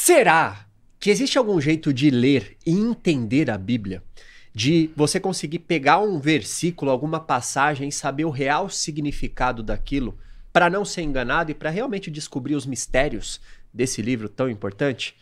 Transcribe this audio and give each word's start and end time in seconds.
Será 0.00 0.64
que 1.00 1.10
existe 1.10 1.36
algum 1.36 1.60
jeito 1.60 1.92
de 1.92 2.08
ler 2.08 2.56
e 2.64 2.70
entender 2.70 3.50
a 3.50 3.58
Bíblia? 3.58 4.00
De 4.54 4.90
você 4.94 5.18
conseguir 5.18 5.58
pegar 5.58 5.98
um 5.98 6.20
versículo, 6.20 6.88
alguma 6.88 7.18
passagem 7.18 7.88
e 7.88 7.92
saber 7.92 8.24
o 8.24 8.30
real 8.30 8.70
significado 8.70 9.60
daquilo 9.60 10.16
para 10.52 10.70
não 10.70 10.84
ser 10.84 11.02
enganado 11.02 11.50
e 11.50 11.54
para 11.54 11.68
realmente 11.68 12.12
descobrir 12.12 12.54
os 12.54 12.64
mistérios 12.64 13.40
desse 13.74 14.00
livro 14.00 14.28
tão 14.28 14.48
importante? 14.48 15.16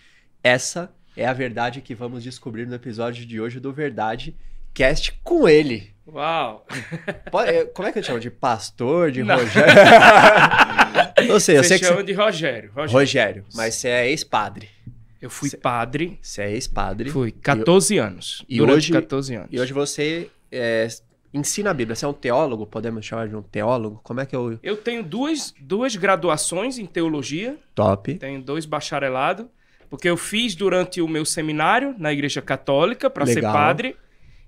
Essa 0.44 0.94
é 1.16 1.26
a 1.26 1.32
verdade 1.32 1.80
que 1.80 1.94
vamos 1.94 2.22
descobrir 2.22 2.66
no 2.66 2.74
episódio 2.74 3.24
de 3.24 3.40
hoje 3.40 3.58
do 3.58 3.72
Verdade 3.72 4.36
Cast 4.74 5.18
com 5.24 5.48
ele. 5.48 5.94
Uau! 6.06 6.66
É, 7.46 7.64
como 7.64 7.88
é 7.88 7.92
que 7.92 7.98
eu 7.98 8.02
chamo? 8.02 8.20
De 8.20 8.30
pastor, 8.30 9.10
de 9.10 9.22
Rogério? 9.22 9.74
Não 11.28 11.40
sei, 11.40 11.56
eu 11.58 11.62
Você 11.62 11.68
sei 11.68 11.78
que 11.78 11.84
chama 11.86 11.98
você... 12.00 12.04
de 12.06 12.12
Rogério. 12.12 12.70
Rogério. 12.74 12.92
Rogério, 12.98 13.44
mas 13.54 13.74
você 13.74 13.88
é 13.88 14.08
ex-padre. 14.10 14.68
Eu 15.20 15.30
fui 15.30 15.50
padre, 15.50 16.18
Você 16.20 16.42
é 16.42 16.52
ex-padre. 16.52 17.10
fui 17.10 17.32
14 17.32 17.96
anos. 17.98 18.44
e 18.48 18.60
hoje- 18.60 18.92
14 18.92 19.34
anos. 19.34 19.48
E 19.50 19.58
hoje 19.58 19.72
você 19.72 20.28
é, 20.52 20.86
ensina 21.32 21.70
a 21.70 21.74
Bíblia. 21.74 21.96
Você 21.96 22.04
é 22.04 22.08
um 22.08 22.12
teólogo, 22.12 22.66
podemos 22.66 23.04
chamar 23.04 23.28
de 23.28 23.34
um 23.34 23.42
teólogo? 23.42 23.98
Como 24.04 24.20
é 24.20 24.26
que 24.26 24.36
eu. 24.36 24.58
Eu 24.62 24.76
tenho 24.76 25.02
duas, 25.02 25.54
duas 25.58 25.96
graduações 25.96 26.78
em 26.78 26.84
teologia, 26.86 27.56
Top. 27.74 28.14
tenho 28.14 28.42
dois 28.42 28.66
bacharelados, 28.66 29.46
porque 29.88 30.08
eu 30.08 30.16
fiz 30.18 30.54
durante 30.54 31.00
o 31.00 31.08
meu 31.08 31.24
seminário 31.24 31.94
na 31.98 32.12
Igreja 32.12 32.42
Católica 32.42 33.08
para 33.08 33.24
ser 33.26 33.40
padre. 33.42 33.96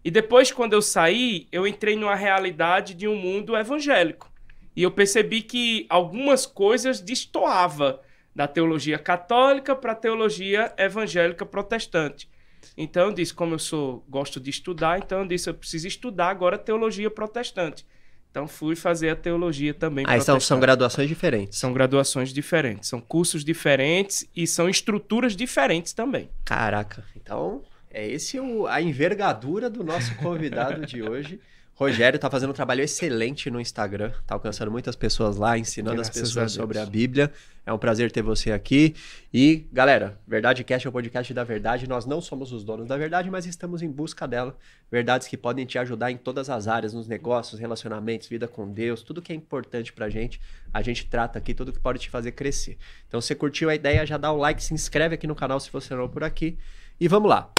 E 0.04 0.10
depois, 0.10 0.52
quando 0.52 0.74
eu 0.74 0.82
saí, 0.82 1.48
eu 1.50 1.66
entrei 1.66 1.96
numa 1.96 2.14
realidade 2.14 2.94
de 2.94 3.08
um 3.08 3.16
mundo 3.16 3.56
evangélico. 3.56 4.30
E 4.78 4.82
eu 4.84 4.92
percebi 4.92 5.42
que 5.42 5.86
algumas 5.90 6.46
coisas 6.46 7.00
destoava 7.00 8.00
da 8.32 8.46
teologia 8.46 8.96
católica 8.96 9.74
para 9.74 9.90
a 9.90 9.94
teologia 9.96 10.72
evangélica 10.78 11.44
protestante. 11.44 12.28
Então 12.76 13.06
eu 13.08 13.12
disse, 13.12 13.34
como 13.34 13.54
eu 13.54 13.58
sou 13.58 14.04
gosto 14.08 14.38
de 14.38 14.50
estudar, 14.50 15.00
então 15.00 15.22
eu 15.22 15.26
disse, 15.26 15.50
eu 15.50 15.54
preciso 15.54 15.88
estudar 15.88 16.28
agora 16.30 16.56
teologia 16.56 17.10
protestante. 17.10 17.84
Então 18.30 18.46
fui 18.46 18.76
fazer 18.76 19.10
a 19.10 19.16
teologia 19.16 19.74
também 19.74 20.04
são, 20.04 20.34
protestante. 20.34 20.44
são 20.44 20.60
graduações 20.60 21.08
diferentes. 21.08 21.58
São 21.58 21.72
graduações 21.72 22.32
diferentes, 22.32 22.88
são 22.88 23.00
cursos 23.00 23.44
diferentes 23.44 24.30
e 24.36 24.46
são 24.46 24.68
estruturas 24.68 25.34
diferentes 25.34 25.92
também. 25.92 26.30
Caraca. 26.44 27.02
Então, 27.16 27.64
é 27.90 28.06
esse 28.06 28.38
o- 28.38 28.68
a 28.68 28.80
envergadura 28.80 29.68
do 29.68 29.82
nosso 29.82 30.14
convidado 30.18 30.86
de 30.86 31.02
hoje. 31.02 31.40
Rogério 31.78 32.18
tá 32.18 32.28
fazendo 32.28 32.50
um 32.50 32.54
trabalho 32.54 32.82
excelente 32.82 33.48
no 33.52 33.60
Instagram, 33.60 34.10
tá 34.26 34.34
alcançando 34.34 34.68
muitas 34.68 34.96
pessoas 34.96 35.36
lá, 35.36 35.56
ensinando 35.56 36.00
as 36.00 36.08
Graças 36.08 36.22
a 36.22 36.24
pessoas 36.24 36.52
sobre 36.52 36.76
a 36.76 36.84
Bíblia. 36.84 37.32
É 37.64 37.72
um 37.72 37.78
prazer 37.78 38.10
ter 38.10 38.20
você 38.20 38.50
aqui. 38.50 38.96
E, 39.32 39.64
galera, 39.72 40.18
Verdade 40.26 40.64
Cast 40.64 40.88
é 40.88 40.90
o 40.90 40.92
podcast 40.92 41.32
da 41.32 41.44
verdade. 41.44 41.88
Nós 41.88 42.04
não 42.04 42.20
somos 42.20 42.52
os 42.52 42.64
donos 42.64 42.88
da 42.88 42.96
verdade, 42.96 43.30
mas 43.30 43.46
estamos 43.46 43.80
em 43.80 43.88
busca 43.88 44.26
dela. 44.26 44.58
Verdades 44.90 45.28
que 45.28 45.36
podem 45.36 45.64
te 45.66 45.78
ajudar 45.78 46.10
em 46.10 46.16
todas 46.16 46.50
as 46.50 46.66
áreas, 46.66 46.94
nos 46.94 47.06
negócios, 47.06 47.60
relacionamentos, 47.60 48.26
vida 48.26 48.48
com 48.48 48.72
Deus, 48.72 49.04
tudo 49.04 49.22
que 49.22 49.32
é 49.32 49.36
importante 49.36 49.92
pra 49.92 50.10
gente. 50.10 50.40
A 50.74 50.82
gente 50.82 51.06
trata 51.06 51.38
aqui 51.38 51.54
tudo 51.54 51.72
que 51.72 51.78
pode 51.78 52.00
te 52.00 52.10
fazer 52.10 52.32
crescer. 52.32 52.76
Então, 53.06 53.20
se 53.20 53.28
você 53.28 53.36
curtiu 53.36 53.70
a 53.70 53.76
ideia, 53.76 54.04
já 54.04 54.16
dá 54.16 54.32
o 54.32 54.36
like, 54.36 54.64
se 54.64 54.74
inscreve 54.74 55.14
aqui 55.14 55.28
no 55.28 55.34
canal 55.36 55.60
se 55.60 55.70
você 55.70 55.94
não 55.94 56.06
é 56.06 56.08
por 56.08 56.24
aqui. 56.24 56.58
E 56.98 57.06
vamos 57.06 57.30
lá. 57.30 57.52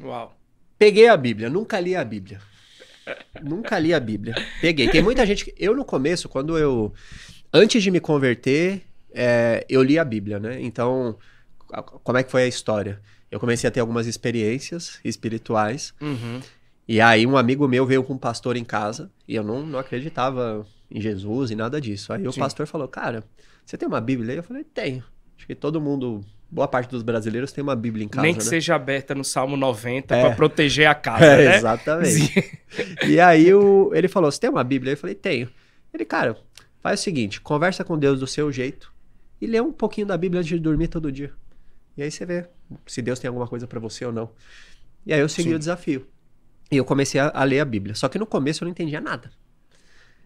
Uau. 0.00 0.32
Peguei 0.78 1.08
a 1.08 1.16
Bíblia, 1.16 1.50
nunca 1.50 1.80
li 1.80 1.96
a 1.96 2.04
Bíblia. 2.04 2.51
Nunca 3.42 3.78
li 3.78 3.92
a 3.92 4.00
Bíblia. 4.00 4.34
Peguei. 4.60 4.88
Tem 4.88 5.02
muita 5.02 5.26
gente 5.26 5.44
que. 5.44 5.54
Eu, 5.58 5.74
no 5.76 5.84
começo, 5.84 6.28
quando 6.28 6.58
eu. 6.58 6.92
Antes 7.52 7.82
de 7.82 7.90
me 7.90 8.00
converter, 8.00 8.82
é, 9.12 9.64
eu 9.68 9.82
li 9.82 9.98
a 9.98 10.04
Bíblia, 10.04 10.38
né? 10.38 10.60
Então, 10.60 11.16
como 12.02 12.18
é 12.18 12.22
que 12.22 12.30
foi 12.30 12.44
a 12.44 12.48
história? 12.48 13.00
Eu 13.30 13.40
comecei 13.40 13.68
a 13.68 13.70
ter 13.70 13.80
algumas 13.80 14.06
experiências 14.06 15.00
espirituais. 15.04 15.94
Uhum. 16.00 16.40
E 16.86 17.00
aí, 17.00 17.26
um 17.26 17.36
amigo 17.36 17.66
meu 17.68 17.86
veio 17.86 18.02
com 18.02 18.14
um 18.14 18.18
pastor 18.18 18.56
em 18.56 18.64
casa. 18.64 19.10
E 19.26 19.34
eu 19.34 19.42
não, 19.42 19.64
não 19.64 19.78
acreditava 19.78 20.66
em 20.90 21.00
Jesus 21.00 21.50
e 21.50 21.54
nada 21.54 21.80
disso. 21.80 22.12
Aí 22.12 22.26
o 22.26 22.32
Sim. 22.32 22.40
pastor 22.40 22.66
falou: 22.66 22.88
Cara, 22.88 23.24
você 23.64 23.78
tem 23.78 23.88
uma 23.88 24.00
Bíblia? 24.00 24.34
Eu 24.34 24.42
falei: 24.42 24.64
Tenho. 24.64 25.04
Acho 25.36 25.46
que 25.46 25.54
todo 25.54 25.80
mundo. 25.80 26.24
Boa 26.54 26.68
parte 26.68 26.90
dos 26.90 27.02
brasileiros 27.02 27.50
tem 27.50 27.62
uma 27.64 27.74
Bíblia 27.74 28.04
em 28.04 28.08
casa. 28.08 28.20
Nem 28.26 28.34
que 28.34 28.40
né? 28.44 28.44
seja 28.44 28.74
aberta 28.74 29.14
no 29.14 29.24
Salmo 29.24 29.56
90 29.56 30.14
É. 30.14 30.20
para 30.20 30.34
proteger 30.36 30.86
a 30.86 30.94
casa, 30.94 31.24
É, 31.24 31.48
né? 31.48 31.56
exatamente. 31.56 32.60
E 33.08 33.18
aí 33.18 33.52
o, 33.54 33.90
ele 33.94 34.06
falou: 34.06 34.30
Você 34.30 34.38
tem 34.38 34.50
uma 34.50 34.62
Bíblia? 34.62 34.92
Eu 34.92 34.96
falei: 34.98 35.14
Tenho. 35.14 35.48
Ele, 35.94 36.04
cara, 36.04 36.36
faz 36.82 37.00
o 37.00 37.02
seguinte: 37.02 37.40
conversa 37.40 37.82
com 37.84 37.98
Deus 37.98 38.20
do 38.20 38.26
seu 38.26 38.52
jeito 38.52 38.92
e 39.40 39.46
lê 39.46 39.60
um 39.62 39.72
pouquinho 39.72 40.06
da 40.06 40.16
Bíblia 40.16 40.40
antes 40.40 40.50
de 40.50 40.58
dormir 40.58 40.88
todo 40.88 41.10
dia. 41.10 41.32
E 41.96 42.02
aí 42.02 42.10
você 42.10 42.26
vê 42.26 42.46
se 42.86 43.00
Deus 43.00 43.18
tem 43.18 43.28
alguma 43.28 43.46
coisa 43.46 43.66
pra 43.66 43.80
você 43.80 44.04
ou 44.04 44.12
não. 44.12 44.30
E 45.06 45.12
aí 45.14 45.20
eu 45.20 45.28
segui 45.30 45.48
Sim. 45.50 45.54
o 45.54 45.58
desafio. 45.58 46.06
E 46.70 46.76
eu 46.76 46.84
comecei 46.84 47.18
a, 47.20 47.30
a 47.34 47.44
ler 47.44 47.60
a 47.60 47.64
Bíblia. 47.64 47.94
Só 47.94 48.08
que 48.08 48.18
no 48.18 48.26
começo 48.26 48.62
eu 48.62 48.66
não 48.66 48.70
entendia 48.72 49.00
nada. 49.00 49.30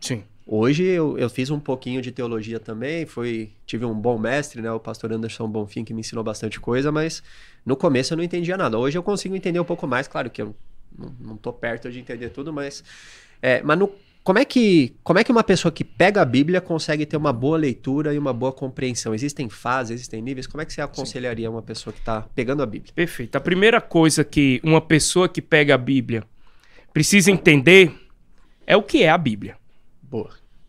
Sim. 0.00 0.24
Hoje 0.48 0.84
eu, 0.84 1.18
eu 1.18 1.28
fiz 1.28 1.50
um 1.50 1.58
pouquinho 1.58 2.00
de 2.00 2.12
teologia 2.12 2.60
também, 2.60 3.04
fui, 3.04 3.50
tive 3.66 3.84
um 3.84 3.92
bom 3.92 4.16
mestre, 4.16 4.62
né, 4.62 4.70
o 4.70 4.78
pastor 4.78 5.12
Anderson 5.12 5.48
Bonfim, 5.48 5.82
que 5.82 5.92
me 5.92 6.00
ensinou 6.00 6.22
bastante 6.22 6.60
coisa, 6.60 6.92
mas 6.92 7.20
no 7.64 7.76
começo 7.76 8.12
eu 8.12 8.16
não 8.16 8.22
entendia 8.22 8.56
nada. 8.56 8.78
Hoje 8.78 8.96
eu 8.96 9.02
consigo 9.02 9.34
entender 9.34 9.58
um 9.58 9.64
pouco 9.64 9.88
mais, 9.88 10.06
claro 10.06 10.30
que 10.30 10.40
eu 10.40 10.54
não, 11.20 11.36
tô 11.36 11.52
perto 11.52 11.90
de 11.90 11.98
entender 11.98 12.30
tudo, 12.30 12.52
mas 12.52 12.84
é, 13.42 13.60
mas 13.64 13.76
no- 13.76 13.90
como 14.22 14.38
é 14.38 14.44
que 14.44 14.94
como 15.02 15.18
é 15.18 15.24
que 15.24 15.32
uma 15.32 15.42
pessoa 15.42 15.70
que 15.72 15.82
pega 15.82 16.22
a 16.22 16.24
Bíblia 16.24 16.60
consegue 16.60 17.04
ter 17.04 17.16
uma 17.16 17.32
boa 17.32 17.58
leitura 17.58 18.14
e 18.14 18.18
uma 18.18 18.32
boa 18.32 18.52
compreensão? 18.52 19.14
Existem 19.14 19.48
fases, 19.48 19.96
existem 19.96 20.22
níveis? 20.22 20.46
Como 20.46 20.62
é 20.62 20.64
que 20.64 20.72
você 20.72 20.80
aconselharia 20.80 21.50
uma 21.50 21.62
pessoa 21.62 21.92
que 21.92 21.98
está 22.00 22.22
pegando 22.34 22.62
a 22.62 22.66
Bíblia? 22.66 22.92
Perfeito. 22.94 23.34
A 23.34 23.40
primeira 23.40 23.80
coisa 23.80 24.22
que 24.24 24.60
uma 24.62 24.80
pessoa 24.80 25.28
que 25.28 25.42
pega 25.42 25.74
a 25.74 25.78
Bíblia 25.78 26.22
precisa 26.92 27.32
entender 27.32 27.92
é 28.64 28.76
o 28.76 28.82
que 28.82 29.02
é 29.02 29.10
a 29.10 29.18
Bíblia. 29.18 29.56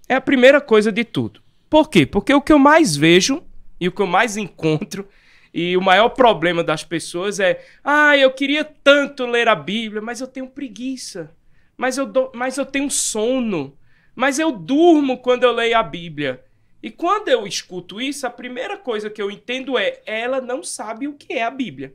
É 0.08 0.16
a 0.16 0.22
primeira 0.22 0.62
coisa 0.62 0.92
de 0.92 1.04
tudo. 1.04 1.42
Por 1.70 1.90
quê? 1.90 2.06
Porque 2.06 2.34
o 2.34 2.42
que 2.42 2.54
eu 2.54 2.60
mais 2.60 2.96
vejo 2.96 3.44
e 3.80 3.88
o 3.88 3.92
que 3.92 4.02
eu 4.02 4.08
mais 4.08 4.38
encontro 4.38 5.08
e 5.54 5.76
o 5.78 5.82
maior 5.82 6.10
problema 6.10 6.64
das 6.64 6.84
pessoas 6.84 7.40
é: 7.40 7.64
ah, 7.84 8.18
eu 8.18 8.32
queria 8.32 8.64
tanto 8.64 9.26
ler 9.26 9.48
a 9.48 9.56
Bíblia, 9.56 10.02
mas 10.02 10.22
eu 10.22 10.28
tenho 10.28 10.48
preguiça. 10.48 11.32
Mas 11.78 11.98
eu, 11.98 12.06
dou- 12.06 12.32
mas 12.34 12.58
eu 12.58 12.66
tenho 12.66 12.90
sono. 12.90 13.78
Mas 14.16 14.40
eu 14.40 14.52
durmo 14.52 15.18
quando 15.20 15.44
eu 15.44 15.52
leio 15.52 15.78
a 15.78 15.84
Bíblia. 15.84 16.44
E 16.82 16.90
quando 16.92 17.28
eu 17.30 17.46
escuto 17.46 18.02
isso, 18.02 18.26
a 18.26 18.30
primeira 18.30 18.78
coisa 18.78 19.10
que 19.10 19.22
eu 19.22 19.30
entendo 19.32 19.78
é: 19.78 20.02
ela 20.06 20.42
não 20.42 20.64
sabe 20.64 21.08
o 21.08 21.14
que 21.14 21.34
é 21.34 21.44
a 21.44 21.52
Bíblia. 21.52 21.94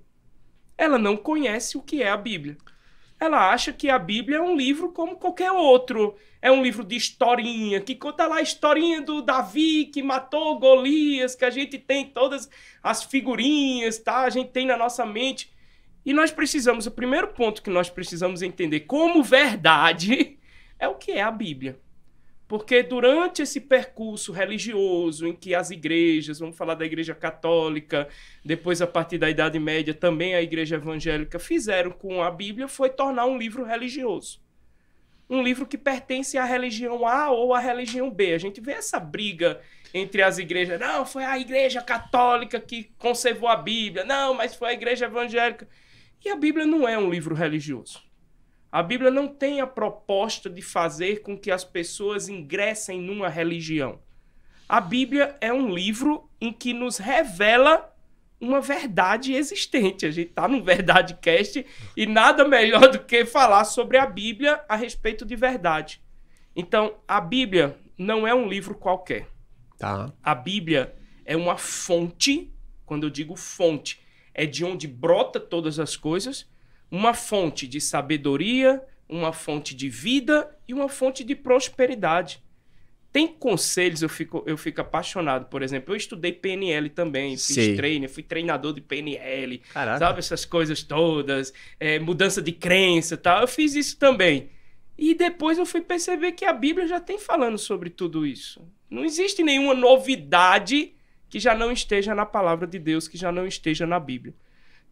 Ela 0.77 0.99
não 0.99 1.17
conhece 1.17 1.77
o 1.77 1.83
que 1.83 2.03
é 2.03 2.09
a 2.11 2.17
Bíblia. 2.17 2.57
Ela 3.23 3.53
acha 3.53 3.73
que 3.73 3.89
a 3.89 4.01
Bíblia 4.01 4.39
é 4.39 4.43
um 4.43 4.57
livro 4.57 4.91
como 4.91 5.15
qualquer 5.15 5.53
outro. 5.53 6.17
É 6.41 6.51
um 6.51 6.61
livro 6.61 6.83
de 6.83 6.97
historinha, 6.97 7.81
que 7.81 7.95
conta 7.95 8.27
lá 8.27 8.39
a 8.39 8.43
historinha 8.43 9.01
do 9.01 9.23
Davi 9.23 9.85
que 9.85 10.03
matou 10.03 10.59
Golias, 10.59 11.37
que 11.37 11.45
a 11.45 11.51
gente 11.51 11.79
tem 11.79 12.05
todas 12.05 12.51
as 12.83 13.05
figurinhas, 13.05 13.97
tá? 14.01 14.23
A 14.23 14.31
gente 14.31 14.51
tem 14.51 14.67
na 14.67 14.77
nossa 14.77 15.07
mente. 15.07 15.53
E 16.05 16.13
nós 16.13 16.33
precisamos, 16.33 16.85
o 16.89 16.91
primeiro 16.91 17.29
ponto 17.29 17.63
que 17.63 17.71
nós 17.71 17.89
precisamos 17.89 18.43
entender 18.43 18.81
como 18.81 19.23
verdade 19.23 20.37
é 20.77 20.89
o 20.89 20.97
que 20.97 21.13
é 21.13 21.23
a 21.23 21.31
Bíblia. 21.31 21.79
Porque 22.53 22.83
durante 22.83 23.41
esse 23.41 23.63
percurso 23.63 24.31
religioso 24.31 25.27
em 25.27 25.35
que 25.35 25.55
as 25.55 25.71
igrejas, 25.71 26.39
vamos 26.39 26.55
falar 26.55 26.75
da 26.75 26.85
igreja 26.85 27.15
católica, 27.15 28.07
depois 28.45 28.83
a 28.83 28.87
partir 28.87 29.17
da 29.17 29.31
Idade 29.31 29.59
Média 29.59 29.95
também 29.95 30.35
a 30.35 30.43
igreja 30.43 30.77
evangélica 30.77 31.39
fizeram 31.39 31.91
com 31.91 32.23
a 32.23 32.31
Bíblia 32.31 32.69
foi 32.69 32.91
tornar 32.91 33.25
um 33.25 33.39
livro 33.39 33.65
religioso. 33.65 34.39
Um 35.31 35.43
livro 35.43 35.65
que 35.65 35.79
pertence 35.79 36.37
à 36.37 36.45
religião 36.45 37.09
A 37.09 37.31
ou 37.31 37.55
à 37.55 37.59
religião 37.59 38.11
B. 38.11 38.35
A 38.35 38.39
gente 38.39 38.61
vê 38.61 38.73
essa 38.73 39.01
briga 39.01 39.59
entre 39.95 40.21
as 40.21 40.37
igrejas. 40.37 40.79
Não, 40.79 41.07
foi 41.07 41.25
a 41.25 41.39
igreja 41.39 41.81
católica 41.81 42.61
que 42.61 42.93
conservou 42.99 43.49
a 43.49 43.57
Bíblia. 43.57 44.05
Não, 44.05 44.35
mas 44.35 44.55
foi 44.55 44.69
a 44.69 44.75
igreja 44.75 45.07
evangélica. 45.07 45.67
E 46.23 46.29
a 46.29 46.37
Bíblia 46.37 46.67
não 46.67 46.87
é 46.87 46.99
um 46.99 47.09
livro 47.09 47.35
religioso. 47.35 48.12
A 48.73 48.83
Bíblia 48.83 49.11
não 49.11 49.29
tem 49.29 49.61
a 49.61 49.67
proposta 49.67 50.49
de 50.49 50.63
fazer 50.63 51.21
com 51.21 51.39
que 51.39 51.51
as 51.51 51.63
pessoas 51.63 52.31
ingressem 52.31 52.99
numa 52.99 53.29
religião. 53.29 54.01
A 54.67 54.81
Bíblia 54.81 55.37
é 55.43 55.53
um 55.53 55.69
livro 55.75 56.31
em 56.41 56.51
que 56.51 56.73
nos 56.73 56.97
revela 56.97 57.95
uma 58.41 58.63
verdade 58.63 59.35
existente. 59.35 60.07
A 60.07 60.11
gente 60.11 60.31
está 60.31 60.49
no 60.49 60.65
Verdade 60.65 61.19
Cast 61.21 61.67
e 61.95 62.07
nada 62.07 62.49
melhor 62.49 62.91
do 62.91 63.01
que 63.01 63.27
falar 63.27 63.67
sobre 63.67 63.99
a 63.99 64.07
Bíblia 64.07 64.65
a 64.67 64.75
respeito 64.75 65.27
de 65.27 65.37
verdade. 65.37 66.01
Então, 66.57 66.95
a 67.07 67.21
Bíblia 67.21 67.79
não 67.99 68.27
é 68.27 68.35
um 68.35 68.49
livro 68.49 68.75
qualquer. 68.75 69.29
Tá. 69.79 70.11
A 70.23 70.35
Bíblia 70.35 70.97
é 71.27 71.37
uma 71.37 71.59
fonte, 71.59 72.51
quando 72.87 73.05
eu 73.05 73.11
digo 73.11 73.37
fonte, 73.37 74.01
é 74.33 74.47
de 74.47 74.65
onde 74.65 74.89
brota 74.89 75.39
todas 75.39 75.79
as 75.79 75.95
coisas, 75.95 76.51
uma 76.93 77.15
fonte 77.15 77.67
de 77.67 77.81
sabedoria, 77.81 78.83
uma 79.09 79.33
fonte 79.33 79.75
de 79.75 79.89
vida 79.89 80.55
e 80.69 80.75
uma 80.75 80.91
fonte 80.91 81.25
de 81.25 81.35
prosperidade. 81.35 82.43
Tem 83.11 83.27
conselhos, 83.27 84.03
eu 84.03 84.11
fico, 84.11 84.43
eu 84.47 84.59
fico 84.59 84.83
apaixonado. 84.83 85.47
Por 85.47 85.63
exemplo, 85.63 85.95
eu 85.95 85.97
estudei 85.97 86.33
PNL 86.33 86.91
também, 86.91 87.33
fiz 87.33 87.43
Sim. 87.45 87.77
treino, 87.77 88.09
fui 88.11 88.23
treinador 88.23 88.75
de 88.75 88.83
PNL, 88.83 89.59
Caraca. 89.73 89.99
sabe? 89.99 90.19
Essas 90.19 90.45
coisas 90.45 90.83
todas, 90.83 91.53
é, 91.81 91.99
mudança 91.99 92.43
de 92.43 92.53
crença 92.53 93.15
e 93.15 93.19
tal. 93.19 93.41
Eu 93.41 93.49
fiz 93.49 93.75
isso 93.75 93.99
também. 93.99 94.51
E 94.97 95.15
depois 95.15 95.57
eu 95.57 95.65
fui 95.65 95.81
perceber 95.81 96.33
que 96.33 96.45
a 96.45 96.53
Bíblia 96.53 96.87
já 96.87 97.01
tem 97.01 97.19
falando 97.19 97.57
sobre 97.57 97.89
tudo 97.89 98.27
isso. 98.27 98.63
Não 98.91 99.03
existe 99.03 99.43
nenhuma 99.43 99.75
novidade 99.75 100.93
que 101.29 101.41
já 101.41 101.55
não 101.55 101.73
esteja 101.73 102.15
na 102.15 102.27
palavra 102.27 102.67
de 102.67 102.79
Deus, 102.79 103.09
que 103.09 103.17
já 103.17 103.33
não 103.33 103.47
esteja 103.47 103.87
na 103.87 103.99
Bíblia. 103.99 104.35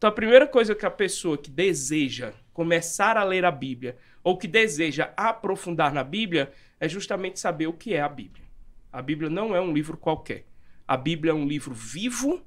Então 0.00 0.08
a 0.08 0.14
primeira 0.14 0.47
coisa 0.47 0.75
que 0.75 0.87
a 0.87 0.91
pessoa 0.91 1.37
que 1.37 1.50
deseja 1.50 2.32
começar 2.55 3.19
a 3.19 3.23
ler 3.23 3.44
a 3.44 3.50
Bíblia 3.50 3.99
ou 4.25 4.38
que 4.38 4.49
deseja 4.49 5.12
aprofundar 5.14 5.93
na 5.93 6.02
Bíblia 6.02 6.50
é 6.81 6.88
justamente 6.88 7.38
saber 7.38 7.67
o 7.67 7.75
que 7.75 7.93
é 7.93 8.00
a 8.00 8.08
Bíblia. 8.08 8.47
A 8.91 9.02
Bíblia 9.02 9.29
não 9.29 9.55
é 9.55 9.61
um 9.61 9.75
livro 9.75 9.99
qualquer. 9.99 10.47
A 10.88 10.97
Bíblia 10.97 11.32
é 11.32 11.35
um 11.35 11.47
livro 11.47 11.75
vivo, 11.75 12.43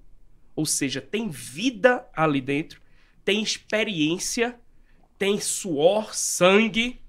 ou 0.56 0.66
seja, 0.66 1.00
tem 1.00 1.30
vida 1.30 2.04
ali 2.16 2.42
dentro, 2.42 2.82
tem 3.24 3.44
experiência, 3.44 4.60
tem 5.20 5.40
suor, 5.40 6.12
sangue, 6.16 7.00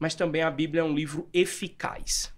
mas 0.00 0.16
também 0.16 0.42
a 0.42 0.50
Bíblia 0.50 0.80
é 0.80 0.84
um 0.84 0.96
livro 0.96 1.30
eficaz. 1.32 2.34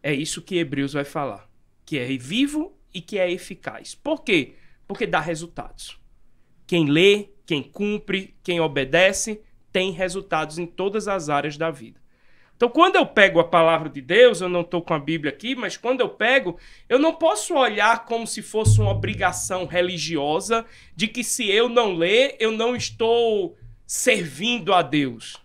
É 0.00 0.14
isso 0.14 0.40
que 0.40 0.56
Hebreus 0.56 0.92
vai 0.92 1.04
falar, 1.04 1.50
que 1.84 1.98
é 1.98 2.16
vivo 2.16 2.78
e 2.94 3.00
que 3.00 3.18
é 3.18 3.28
eficaz. 3.28 3.96
Por 3.96 4.22
quê? 4.22 4.54
Porque 4.86 5.04
dá 5.04 5.18
resultados. 5.18 6.03
Quem 6.66 6.86
lê, 6.86 7.28
quem 7.46 7.62
cumpre, 7.62 8.34
quem 8.42 8.60
obedece, 8.60 9.40
tem 9.72 9.90
resultados 9.90 10.58
em 10.58 10.66
todas 10.66 11.08
as 11.08 11.28
áreas 11.28 11.56
da 11.56 11.70
vida. 11.70 12.00
Então, 12.56 12.68
quando 12.68 12.96
eu 12.96 13.04
pego 13.04 13.40
a 13.40 13.44
palavra 13.44 13.88
de 13.88 14.00
Deus, 14.00 14.40
eu 14.40 14.48
não 14.48 14.60
estou 14.60 14.80
com 14.80 14.94
a 14.94 14.98
Bíblia 14.98 15.32
aqui, 15.32 15.56
mas 15.56 15.76
quando 15.76 16.00
eu 16.00 16.08
pego, 16.08 16.56
eu 16.88 16.98
não 16.98 17.12
posso 17.12 17.54
olhar 17.54 18.04
como 18.04 18.26
se 18.26 18.42
fosse 18.42 18.80
uma 18.80 18.92
obrigação 18.92 19.66
religiosa 19.66 20.64
de 20.94 21.08
que 21.08 21.24
se 21.24 21.50
eu 21.50 21.68
não 21.68 21.94
ler, 21.94 22.36
eu 22.38 22.52
não 22.52 22.76
estou 22.76 23.56
servindo 23.86 24.72
a 24.72 24.82
Deus. 24.82 25.42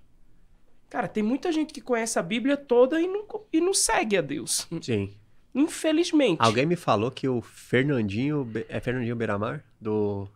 Cara, 0.90 1.08
tem 1.08 1.24
muita 1.24 1.52
gente 1.52 1.74
que 1.74 1.82
conhece 1.82 2.18
a 2.18 2.24
Bíblia 2.24 2.56
toda 2.56 3.02
e 3.02 3.08
não, 3.08 3.26
e 3.52 3.60
não 3.60 3.74
segue 3.74 4.16
a 4.16 4.22
Deus. 4.22 4.68
Sim. 4.82 5.12
Infelizmente. 5.54 6.38
Alguém 6.40 6.66
me 6.66 6.76
falou 6.76 7.10
que 7.10 7.28
o 7.28 7.42
Fernandinho. 7.42 8.50
É 8.70 8.80
Fernandinho 8.80 9.16
Beiramar? 9.16 9.64
Do, 9.82 10.30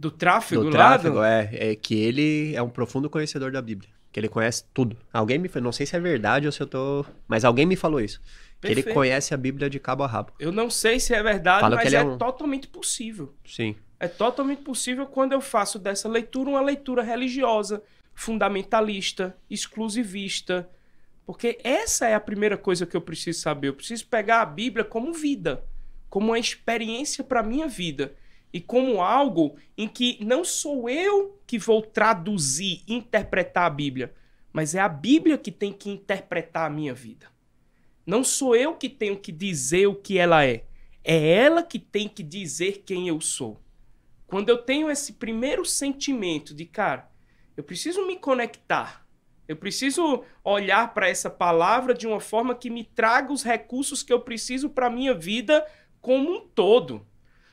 Do 0.00 0.10
tráfego 0.10 0.64
do 0.64 0.70
tráfego, 0.70 1.16
do- 1.16 1.22
é, 1.22 1.50
é 1.52 1.74
que 1.76 1.94
ele 1.94 2.54
é 2.56 2.62
um 2.62 2.70
profundo 2.70 3.10
conhecedor 3.10 3.52
da 3.52 3.60
Bíblia. 3.60 3.90
Que 4.10 4.18
ele 4.18 4.28
conhece 4.30 4.64
tudo. 4.72 4.96
Alguém 5.12 5.38
me 5.38 5.46
falou, 5.46 5.64
não 5.64 5.72
sei 5.72 5.84
se 5.84 5.94
é 5.94 6.00
verdade 6.00 6.46
ou 6.46 6.52
se 6.52 6.60
eu 6.62 6.66
tô. 6.66 7.04
Mas 7.28 7.44
alguém 7.44 7.66
me 7.66 7.76
falou 7.76 8.00
isso. 8.00 8.18
Que 8.60 8.68
ele 8.68 8.76
Perfeito. 8.76 8.94
conhece 8.94 9.34
a 9.34 9.36
Bíblia 9.36 9.68
de 9.68 9.78
cabo 9.78 10.02
a 10.02 10.06
rabo. 10.06 10.32
Eu 10.40 10.50
não 10.50 10.70
sei 10.70 10.98
se 10.98 11.14
é 11.14 11.22
verdade, 11.22 11.60
Fala 11.60 11.76
mas 11.76 11.92
é, 11.92 11.98
é 11.98 12.02
um- 12.02 12.16
totalmente 12.16 12.66
possível. 12.66 13.34
Sim. 13.44 13.76
É 14.00 14.08
totalmente 14.08 14.62
possível 14.62 15.06
quando 15.06 15.32
eu 15.32 15.40
faço 15.42 15.78
dessa 15.78 16.08
leitura 16.08 16.48
uma 16.50 16.60
leitura 16.62 17.02
religiosa, 17.02 17.82
fundamentalista, 18.14 19.36
exclusivista. 19.50 20.68
Porque 21.26 21.58
essa 21.62 22.06
é 22.08 22.14
a 22.14 22.20
primeira 22.20 22.56
coisa 22.56 22.86
que 22.86 22.96
eu 22.96 23.00
preciso 23.02 23.38
saber. 23.40 23.68
Eu 23.68 23.74
preciso 23.74 24.06
pegar 24.06 24.40
a 24.40 24.46
Bíblia 24.46 24.82
como 24.84 25.12
vida, 25.12 25.62
como 26.08 26.28
uma 26.28 26.38
experiência 26.38 27.22
para 27.22 27.42
minha 27.42 27.68
vida 27.68 28.14
e 28.52 28.60
como 28.60 29.00
algo 29.00 29.56
em 29.76 29.86
que 29.86 30.18
não 30.24 30.44
sou 30.44 30.88
eu 30.88 31.40
que 31.46 31.58
vou 31.58 31.82
traduzir, 31.82 32.82
interpretar 32.88 33.66
a 33.66 33.70
Bíblia, 33.70 34.12
mas 34.52 34.74
é 34.74 34.80
a 34.80 34.88
Bíblia 34.88 35.38
que 35.38 35.52
tem 35.52 35.72
que 35.72 35.90
interpretar 35.90 36.66
a 36.66 36.70
minha 36.70 36.92
vida. 36.92 37.26
Não 38.04 38.24
sou 38.24 38.56
eu 38.56 38.74
que 38.74 38.88
tenho 38.88 39.16
que 39.16 39.30
dizer 39.30 39.86
o 39.86 39.94
que 39.94 40.18
ela 40.18 40.44
é. 40.44 40.64
É 41.04 41.32
ela 41.32 41.62
que 41.62 41.78
tem 41.78 42.08
que 42.08 42.22
dizer 42.22 42.82
quem 42.84 43.08
eu 43.08 43.20
sou. 43.20 43.60
Quando 44.26 44.48
eu 44.48 44.58
tenho 44.58 44.90
esse 44.90 45.14
primeiro 45.14 45.64
sentimento 45.64 46.54
de, 46.54 46.64
cara, 46.64 47.10
eu 47.56 47.64
preciso 47.64 48.06
me 48.06 48.16
conectar. 48.16 49.06
Eu 49.46 49.56
preciso 49.56 50.24
olhar 50.44 50.94
para 50.94 51.08
essa 51.08 51.28
palavra 51.28 51.92
de 51.92 52.06
uma 52.06 52.20
forma 52.20 52.54
que 52.54 52.70
me 52.70 52.84
traga 52.84 53.32
os 53.32 53.42
recursos 53.42 54.02
que 54.02 54.12
eu 54.12 54.20
preciso 54.20 54.70
para 54.70 54.88
minha 54.88 55.12
vida 55.12 55.66
como 56.00 56.32
um 56.32 56.40
todo. 56.48 57.06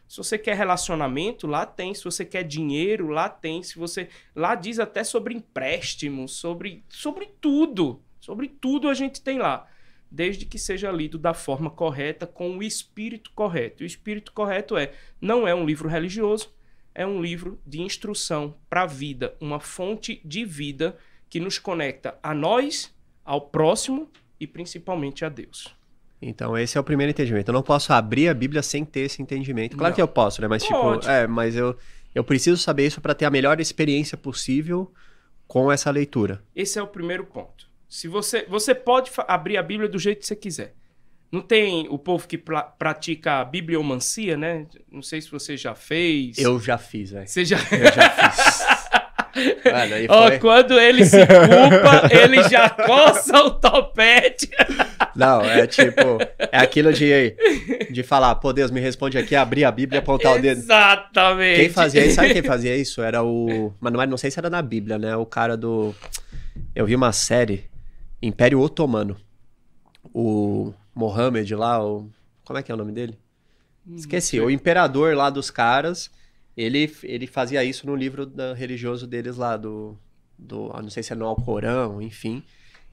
Se 0.07 0.17
você 0.17 0.37
quer 0.37 0.55
relacionamento, 0.55 1.45
lá 1.45 1.65
tem. 1.65 1.93
Se 1.93 2.03
você 2.03 2.23
quer 2.23 2.43
dinheiro, 2.43 3.09
lá 3.09 3.27
tem. 3.27 3.61
Se 3.61 3.77
você 3.77 4.07
lá 4.35 4.55
diz 4.55 4.79
até 4.79 5.03
sobre 5.03 5.33
empréstimos, 5.33 6.31
sobre 6.33 6.83
sobre 6.87 7.27
tudo, 7.41 8.01
sobre 8.19 8.47
tudo 8.47 8.87
a 8.87 8.93
gente 8.93 9.21
tem 9.21 9.37
lá, 9.37 9.67
desde 10.09 10.45
que 10.45 10.57
seja 10.57 10.91
lido 10.91 11.17
da 11.17 11.33
forma 11.33 11.69
correta 11.69 12.25
com 12.25 12.57
o 12.57 12.63
espírito 12.63 13.31
correto. 13.35 13.83
O 13.83 13.85
espírito 13.85 14.31
correto 14.31 14.77
é 14.77 14.93
não 15.19 15.47
é 15.47 15.53
um 15.53 15.65
livro 15.65 15.89
religioso, 15.89 16.53
é 16.95 17.05
um 17.05 17.21
livro 17.21 17.59
de 17.65 17.81
instrução 17.81 18.55
para 18.69 18.83
a 18.83 18.87
vida, 18.87 19.35
uma 19.41 19.59
fonte 19.59 20.21
de 20.23 20.45
vida 20.45 20.97
que 21.29 21.39
nos 21.39 21.59
conecta 21.59 22.17
a 22.23 22.33
nós, 22.33 22.95
ao 23.25 23.41
próximo 23.41 24.09
e 24.39 24.47
principalmente 24.47 25.25
a 25.25 25.29
Deus. 25.29 25.76
Então 26.21 26.57
esse 26.57 26.77
é 26.77 26.81
o 26.81 26.83
primeiro 26.83 27.11
entendimento. 27.11 27.49
Eu 27.49 27.53
não 27.53 27.61
posso 27.61 27.93
abrir 27.93 28.27
a 28.27 28.33
Bíblia 28.33 28.63
sem 28.63 28.83
ter 28.83 29.01
esse 29.01 29.21
entendimento. 29.21 29.77
Claro 29.77 29.91
Não. 29.91 29.95
que 29.95 30.01
eu 30.01 30.07
posso, 30.07 30.41
né? 30.41 30.47
Mas 30.47 30.65
Pode. 30.65 31.01
tipo, 31.01 31.11
é, 31.11 31.27
mas 31.27 31.55
eu, 31.55 31.75
eu 32.15 32.23
preciso 32.23 32.57
saber 32.61 32.87
isso 32.87 32.99
para 32.99 33.13
ter 33.13 33.25
a 33.25 33.29
melhor 33.29 33.59
experiência 33.61 34.17
possível 34.17 34.91
com 35.47 35.71
essa 35.71 35.91
leitura. 35.91 36.43
Esse 36.55 36.79
é 36.79 36.81
o 36.81 36.87
primeiro 36.87 37.23
ponto. 37.25 37.67
Se 37.87 38.07
você, 38.07 38.45
você 38.49 38.73
pode 38.75 39.11
abrir 39.27 39.57
a 39.57 39.63
Bíblia 39.63 39.87
do 39.87 39.97
jeito 39.99 40.19
que 40.21 40.27
você 40.27 40.35
quiser. 40.35 40.73
Não 41.31 41.41
tem 41.41 41.87
o 41.89 41.97
povo 41.99 42.25
que 42.27 42.37
pra- 42.37 42.63
pratica 42.63 43.41
a 43.41 43.45
bibliomancia, 43.45 44.35
né? 44.37 44.65
Não 44.91 45.01
sei 45.01 45.21
se 45.21 45.29
você 45.29 45.55
já 45.57 45.75
fez. 45.75 46.37
Eu 46.37 46.59
já 46.59 46.77
fiz, 46.77 47.11
velho. 47.11 47.27
Você 47.27 47.43
já. 47.45 47.57
Eu 47.57 47.93
já 47.93 48.09
fiz. 48.31 48.67
Mano, 49.65 50.27
foi... 50.27 50.39
quando 50.39 50.79
ele 50.79 51.05
se 51.05 51.25
culpa, 51.25 52.09
ele 52.11 52.43
já 52.49 52.69
coça 52.69 53.43
o 53.43 53.51
topete. 53.51 54.49
Não, 55.15 55.43
é 55.43 55.65
tipo, 55.65 56.19
é 56.51 56.57
aquilo 56.59 56.93
de, 56.93 57.35
de 57.89 58.03
falar, 58.03 58.35
pô, 58.35 58.53
Deus, 58.53 58.71
me 58.71 58.79
responde 58.79 59.17
aqui, 59.17 59.35
abrir 59.35 59.65
a 59.65 59.71
Bíblia 59.71 59.97
e 59.97 60.01
apontar 60.01 60.35
o 60.35 60.41
dedo. 60.41 60.59
Exatamente. 60.59 61.61
Quem 61.61 61.69
fazia 61.69 62.05
isso, 62.05 62.15
sabe 62.15 62.33
quem 62.33 62.43
fazia 62.43 62.75
isso? 62.75 63.01
Era 63.01 63.23
o. 63.23 63.73
Mas 63.79 63.93
não, 63.93 64.05
não 64.05 64.17
sei 64.17 64.29
se 64.29 64.39
era 64.39 64.49
na 64.49 64.61
Bíblia, 64.61 64.97
né? 64.97 65.15
O 65.15 65.25
cara 65.25 65.57
do. 65.57 65.93
Eu 66.75 66.85
vi 66.85 66.95
uma 66.95 67.11
série, 67.11 67.65
Império 68.21 68.59
Otomano. 68.59 69.17
O 70.13 70.73
Mohammed 70.93 71.55
lá, 71.55 71.83
o. 71.83 72.09
Como 72.45 72.59
é 72.59 72.63
que 72.63 72.71
é 72.71 72.75
o 72.75 72.77
nome 72.77 72.91
dele? 72.91 73.17
Esqueci. 73.95 74.39
O 74.39 74.49
imperador 74.49 75.15
lá 75.15 75.29
dos 75.29 75.49
caras, 75.49 76.11
ele, 76.57 76.91
ele 77.03 77.27
fazia 77.27 77.63
isso 77.63 77.85
no 77.85 77.95
livro 77.95 78.25
da- 78.25 78.53
religioso 78.53 79.05
deles 79.07 79.37
lá, 79.37 79.55
do. 79.55 79.97
do 80.37 80.71
ah, 80.73 80.81
não 80.81 80.89
sei 80.89 81.03
se 81.03 81.13
é 81.13 81.15
no 81.15 81.25
Alcorão, 81.25 82.01
enfim. 82.01 82.43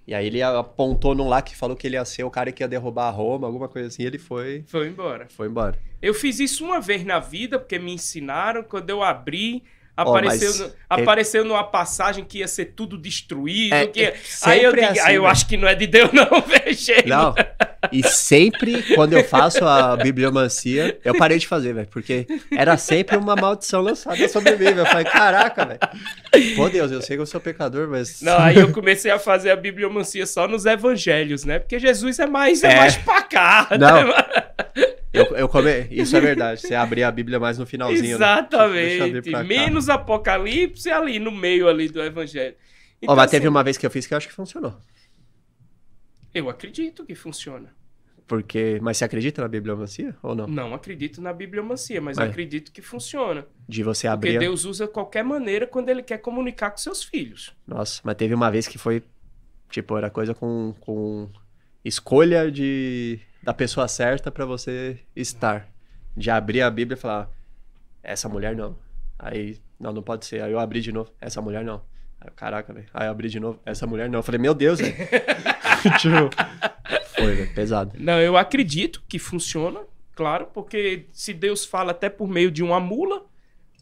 E 0.07 0.15
aí 0.15 0.27
ele 0.27 0.43
apontou 0.43 1.15
num 1.15 1.29
lá 1.29 1.41
que 1.41 1.57
falou 1.57 1.75
que 1.75 1.87
ele 1.87 1.97
ia 1.97 2.05
ser 2.05 2.25
o 2.25 2.31
cara 2.31 2.53
que 2.53 2.63
ia 2.63 2.69
derrubar 2.69 3.11
Roma, 3.11 3.47
alguma 3.47 3.69
coisa 3.69 3.89
assim, 3.89 4.03
e 4.03 4.07
ele 4.07 4.19
foi, 4.19 4.63
Foi 4.67 4.87
embora. 4.89 5.27
foi 5.31 5.49
embora. 5.49 5.79
Eu 6.03 6.13
fiz 6.13 6.39
isso 6.39 6.63
uma 6.63 6.79
vez 6.79 7.03
na 7.07 7.19
vida, 7.19 7.59
porque 7.59 7.79
me 7.79 7.93
ensinaram. 7.95 8.63
Quando 8.63 8.91
eu 8.91 9.03
abri, 9.03 9.63
Apareceu, 9.97 10.49
mas 10.49 10.59
no- 10.61 10.67
é- 10.67 10.71
apareceu 11.03 11.45
numa 11.45 11.63
passagem 11.63 12.25
que 12.25 12.39
ia 12.39 12.49
ser 12.49 12.67
tudo 12.77 12.99
destruído. 12.99 13.73
É, 13.75 13.87
que 13.87 14.03
é 14.03 14.15
aí 14.43 14.63
eu, 14.65 14.73
digo, 14.73 14.87
assim, 14.87 15.01
aí 15.01 15.15
eu 15.15 15.23
velho. 15.23 15.31
acho 15.33 15.47
que 15.47 15.57
não 15.57 15.69
é 15.69 15.75
de 15.75 15.87
Deus, 15.87 16.11
não, 16.13 16.43
fechei. 16.43 17.05
Não. 17.07 17.33
E 17.93 18.03
sempre, 18.03 18.83
quando 18.95 19.13
eu 19.13 19.23
faço 19.23 19.65
a 19.65 19.95
bibliomancia, 19.97 20.99
eu 21.05 21.15
parei 21.17 21.39
de 21.39 21.47
fazer, 21.47 21.75
velho. 21.75 21.87
Porque 21.91 22.27
era 22.57 22.77
sempre 22.77 23.17
uma 23.17 23.37
maldição 23.37 23.81
lançada 23.83 24.29
sobre 24.29 24.53
mim, 24.53 24.65
velho. 24.65 24.81
Eu 24.81 24.87
falei, 24.87 25.05
caraca, 25.05 25.65
velho. 25.65 26.57
Pô, 26.57 26.69
Deus, 26.69 26.91
eu 26.91 27.01
sei 27.03 27.17
que 27.17 27.23
eu 27.23 27.27
sou 27.27 27.41
pecador, 27.41 27.87
mas. 27.89 28.21
Não, 28.21 28.39
aí 28.39 28.57
eu 28.57 28.73
comecei 28.73 29.11
a 29.13 29.19
fazer 29.19 29.51
a 29.51 29.57
bibliomancia 29.57 30.27
só 30.27 30.49
nos 30.49 30.67
evangelhos, 30.67 31.45
né? 31.45 31.59
Porque 31.61 31.79
Jesus 31.79 32.19
é 32.19 32.27
mais, 32.27 32.65
é. 32.65 32.73
É. 32.73 32.77
mais 32.81 32.97
pacato. 32.97 33.79
Não. 33.79 34.09
né? 34.09 34.15
Eu, 35.15 35.25
eu 35.37 35.49
come... 35.49 35.87
Isso 35.91 36.17
é 36.17 36.21
verdade. 36.21 36.61
Você 36.61 36.75
abrir 36.75 37.05
a 37.05 37.11
Bíblia 37.13 37.39
mais 37.39 37.57
no 37.57 37.65
finalzinho. 37.65 38.03
né? 38.19 38.25
Exatamente. 38.27 39.31
cá. 39.31 39.45
Menos 39.45 39.89
Apocalipse 39.89 40.91
ali 40.91 41.19
no 41.19 41.31
meio 41.31 41.69
ali 41.69 41.89
do 41.89 42.03
evangelho. 42.03 42.57
Então, 43.01 43.15
mas 43.15 43.31
teve 43.31 43.45
assim, 43.47 43.51
uma 43.51 43.63
vez 43.63 43.79
que 43.79 43.87
eu 43.87 43.91
fiz 43.91 44.07
que 44.07 44.13
eu 44.15 44.19
acho 44.19 44.27
que 44.29 44.35
funcionou. 44.35 44.77
Eu 46.35 46.49
acredito 46.51 47.05
que 47.05 47.15
funciona. 47.15 47.73
Porque. 48.27 48.79
Mas 48.83 48.97
você 48.97 49.05
acredita 49.05 49.43
na 49.43 49.49
bibliomancia 49.49 50.17
ou 50.23 50.35
não? 50.35 50.47
Não 50.47 50.75
acredito 50.75 51.21
na 51.21 51.33
bibliomancia, 51.33 52.01
mas 52.01 52.17
Mas- 52.17 52.31
acredito 52.31 52.73
que 52.73 52.81
funciona. 52.83 53.47
De 53.69 53.83
você 53.83 54.09
Porque 54.09 54.29
abrir. 54.29 54.37
a- 54.37 54.41
Deus 54.41 54.65
usa 54.65 54.89
qualquer 54.89 55.23
maneira 55.23 55.67
quando 55.67 55.91
ele 55.91 56.03
quer 56.03 56.19
comunicar 56.19 56.71
com 56.71 56.79
seus 56.79 57.05
filhos. 57.05 57.55
Nossa, 57.67 58.01
mas 58.03 58.17
teve 58.17 58.35
uma 58.35 58.51
vez 58.51 58.67
que 58.67 58.79
foi. 58.79 59.03
Tipo, 59.71 59.97
era 59.97 60.09
coisa 60.11 60.35
com. 60.35 60.75
com 60.81 61.29
escolha 61.85 62.51
de 62.51 63.21
da 63.45 63.53
pessoa 63.53 63.87
certa 63.87 64.31
pra 64.31 64.47
você 64.47 64.99
estar. 65.15 65.69
De 66.17 66.31
abrir 66.31 66.63
a 66.63 66.71
Bíblia 66.71 66.97
e 66.97 67.01
falar, 67.01 67.31
essa 68.03 68.29
mulher 68.29 68.57
não. 68.57 68.77
Aí, 69.19 69.59
não, 69.79 69.93
não 69.93 70.03
pode 70.03 70.25
ser. 70.25 70.43
Aí 70.43 70.53
eu 70.53 70.59
abri 70.59 70.81
de 70.81 70.93
novo, 70.93 71.13
essa 71.21 71.43
mulher 71.43 71.65
não. 71.65 71.83
Aí, 72.21 72.29
eu, 72.29 72.33
caraca, 72.33 72.73
velho. 72.73 72.87
Aí 72.95 73.07
eu 73.07 73.11
abri 73.11 73.29
de 73.29 73.39
novo, 73.39 73.61
essa 73.67 73.87
mulher 73.87 74.09
não. 74.09 74.21
Eu 74.21 74.23
falei, 74.23 74.41
meu 74.41 74.55
Deus, 74.55 74.81
velho. 74.81 74.95
tipo, 76.01 76.31
foi, 77.15 77.35
velho. 77.35 77.55
Pesado. 77.55 77.93
Não, 77.99 78.19
eu 78.21 78.37
acredito 78.37 79.03
que 79.09 79.19
funciona, 79.19 79.81
claro, 80.15 80.47
porque 80.55 81.07
se 81.13 81.35
Deus 81.35 81.65
fala 81.65 81.91
até 81.91 82.09
por 82.09 82.29
meio 82.29 82.51
de 82.51 82.63
uma 82.63 82.81
mula, 82.81 83.27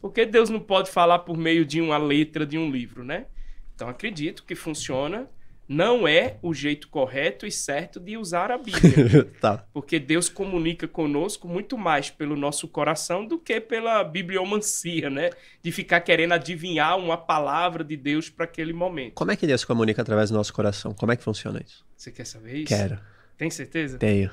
porque 0.01 0.25
Deus 0.25 0.49
não 0.49 0.59
pode 0.59 0.91
falar 0.91 1.19
por 1.19 1.37
meio 1.37 1.63
de 1.65 1.79
uma 1.79 1.97
letra 1.97 2.45
de 2.45 2.57
um 2.57 2.69
livro, 2.69 3.03
né? 3.03 3.27
Então 3.75 3.87
acredito 3.87 4.43
que 4.43 4.55
funciona. 4.55 5.29
Não 5.73 6.07
é 6.07 6.37
o 6.43 6.53
jeito 6.53 6.87
correto 6.87 7.47
e 7.47 7.51
certo 7.51 7.99
de 7.99 8.15
usar 8.15 8.51
a 8.51 8.57
Bíblia. 8.59 9.25
tá. 9.41 9.65
Porque 9.73 9.97
Deus 9.99 10.29
comunica 10.29 10.87
conosco 10.87 11.47
muito 11.47 11.77
mais 11.79 12.11
pelo 12.11 12.35
nosso 12.35 12.67
coração 12.67 13.25
do 13.25 13.39
que 13.39 13.59
pela 13.59 14.03
bibliomancia, 14.03 15.09
né? 15.09 15.31
De 15.63 15.71
ficar 15.71 16.01
querendo 16.01 16.33
adivinhar 16.33 16.95
uma 16.97 17.17
palavra 17.17 17.83
de 17.83 17.97
Deus 17.97 18.29
para 18.29 18.45
aquele 18.45 18.71
momento. 18.71 19.15
Como 19.15 19.31
é 19.31 19.35
que 19.35 19.47
Deus 19.47 19.65
comunica 19.65 20.03
através 20.03 20.29
do 20.29 20.37
nosso 20.37 20.53
coração? 20.53 20.93
Como 20.93 21.11
é 21.11 21.15
que 21.15 21.23
funciona 21.23 21.59
isso? 21.65 21.83
Você 21.97 22.11
quer 22.11 22.25
saber 22.25 22.57
isso? 22.57 22.67
Quero. 22.67 22.99
Tem 23.35 23.49
certeza? 23.49 23.97
Tenho. 23.97 24.29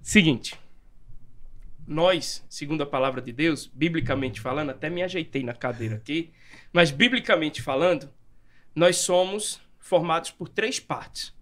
Seguinte. 0.00 0.58
Nós, 1.86 2.42
segundo 2.48 2.82
a 2.82 2.86
palavra 2.86 3.20
de 3.20 3.32
Deus, 3.32 3.70
biblicamente 3.72 4.40
falando, 4.40 4.70
até 4.70 4.88
me 4.88 5.02
ajeitei 5.02 5.42
na 5.42 5.52
cadeira 5.52 5.96
aqui, 5.96 6.32
mas 6.72 6.90
biblicamente 6.90 7.60
falando, 7.60 8.08
nós 8.74 8.96
somos 8.96 9.60
formados 9.86 10.30
por 10.30 10.48
três 10.48 10.78
partes: 10.80 11.34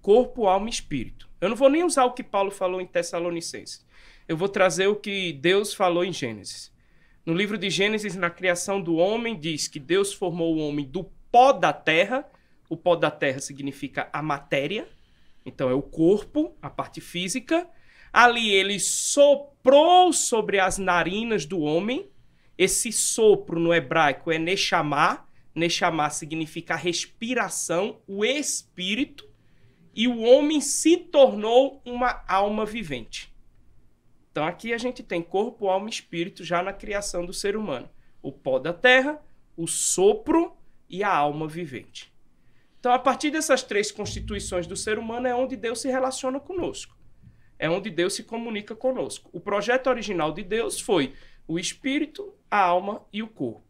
corpo, 0.00 0.46
alma 0.46 0.68
e 0.68 0.70
espírito. 0.70 1.28
Eu 1.40 1.48
não 1.48 1.56
vou 1.56 1.68
nem 1.68 1.84
usar 1.84 2.04
o 2.04 2.12
que 2.12 2.22
Paulo 2.22 2.50
falou 2.50 2.80
em 2.80 2.86
Tessalonicenses. 2.86 3.86
Eu 4.26 4.36
vou 4.36 4.48
trazer 4.48 4.86
o 4.86 4.96
que 4.96 5.32
Deus 5.32 5.72
falou 5.72 6.04
em 6.04 6.12
Gênesis. 6.12 6.72
No 7.24 7.34
livro 7.34 7.56
de 7.56 7.70
Gênesis, 7.70 8.16
na 8.16 8.30
criação 8.30 8.80
do 8.80 8.96
homem, 8.96 9.38
diz 9.38 9.68
que 9.68 9.78
Deus 9.78 10.12
formou 10.12 10.56
o 10.56 10.58
homem 10.58 10.84
do 10.84 11.04
pó 11.30 11.52
da 11.52 11.72
terra. 11.72 12.26
O 12.68 12.76
pó 12.76 12.96
da 12.96 13.10
terra 13.10 13.40
significa 13.40 14.08
a 14.12 14.22
matéria. 14.22 14.88
Então 15.44 15.70
é 15.70 15.74
o 15.74 15.82
corpo, 15.82 16.56
a 16.60 16.68
parte 16.68 17.00
física. 17.00 17.68
Ali 18.12 18.50
ele 18.50 18.78
soprou 18.80 20.12
sobre 20.12 20.58
as 20.58 20.78
narinas 20.78 21.46
do 21.46 21.60
homem. 21.60 22.10
Esse 22.56 22.90
sopro 22.90 23.60
no 23.60 23.72
hebraico 23.72 24.32
é 24.32 24.38
Neshama. 24.38 25.27
Neshama 25.58 26.08
significa 26.10 26.76
respiração, 26.76 28.00
o 28.06 28.24
espírito. 28.24 29.28
E 29.94 30.06
o 30.06 30.20
homem 30.20 30.60
se 30.60 30.96
tornou 30.96 31.82
uma 31.84 32.24
alma 32.28 32.64
vivente. 32.64 33.34
Então 34.30 34.46
aqui 34.46 34.72
a 34.72 34.78
gente 34.78 35.02
tem 35.02 35.20
corpo, 35.20 35.68
alma 35.68 35.88
e 35.88 35.90
espírito 35.90 36.44
já 36.44 36.62
na 36.62 36.72
criação 36.72 37.26
do 37.26 37.32
ser 37.32 37.56
humano. 37.56 37.90
O 38.22 38.30
pó 38.30 38.58
da 38.58 38.72
terra, 38.72 39.20
o 39.56 39.66
sopro 39.66 40.56
e 40.88 41.02
a 41.02 41.12
alma 41.12 41.48
vivente. 41.48 42.12
Então, 42.78 42.92
a 42.92 42.98
partir 42.98 43.32
dessas 43.32 43.62
três 43.64 43.90
constituições 43.90 44.64
do 44.64 44.76
ser 44.76 45.00
humano 45.00 45.26
é 45.26 45.34
onde 45.34 45.56
Deus 45.56 45.80
se 45.80 45.88
relaciona 45.88 46.38
conosco 46.38 46.98
é 47.58 47.68
onde 47.68 47.90
Deus 47.90 48.14
se 48.14 48.22
comunica 48.22 48.74
conosco. 48.74 49.28
O 49.32 49.40
projeto 49.40 49.88
original 49.88 50.32
de 50.32 50.44
Deus 50.44 50.80
foi 50.80 51.14
o 51.46 51.58
espírito, 51.58 52.32
a 52.50 52.58
alma 52.58 53.04
e 53.12 53.22
o 53.22 53.28
corpo. 53.28 53.66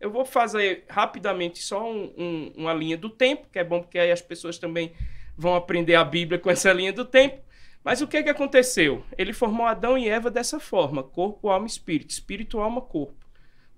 Eu 0.00 0.10
vou 0.10 0.24
fazer 0.24 0.84
rapidamente 0.88 1.62
só 1.62 1.88
um, 1.88 2.12
um, 2.16 2.52
uma 2.56 2.72
linha 2.72 2.96
do 2.96 3.10
tempo, 3.10 3.48
que 3.52 3.58
é 3.58 3.64
bom 3.64 3.80
porque 3.80 3.98
aí 3.98 4.10
as 4.10 4.22
pessoas 4.22 4.58
também 4.58 4.92
vão 5.36 5.54
aprender 5.54 5.94
a 5.94 6.04
Bíblia 6.04 6.38
com 6.38 6.50
essa 6.50 6.72
linha 6.72 6.92
do 6.92 7.04
tempo. 7.04 7.42
Mas 7.84 8.00
o 8.00 8.08
que, 8.08 8.16
é 8.16 8.22
que 8.22 8.30
aconteceu? 8.30 9.04
Ele 9.16 9.32
formou 9.32 9.66
Adão 9.66 9.96
e 9.96 10.08
Eva 10.08 10.30
dessa 10.30 10.58
forma: 10.58 11.02
corpo, 11.02 11.48
alma 11.48 11.66
espírito. 11.66 12.10
Espírito, 12.10 12.58
alma, 12.58 12.80
corpo. 12.80 13.26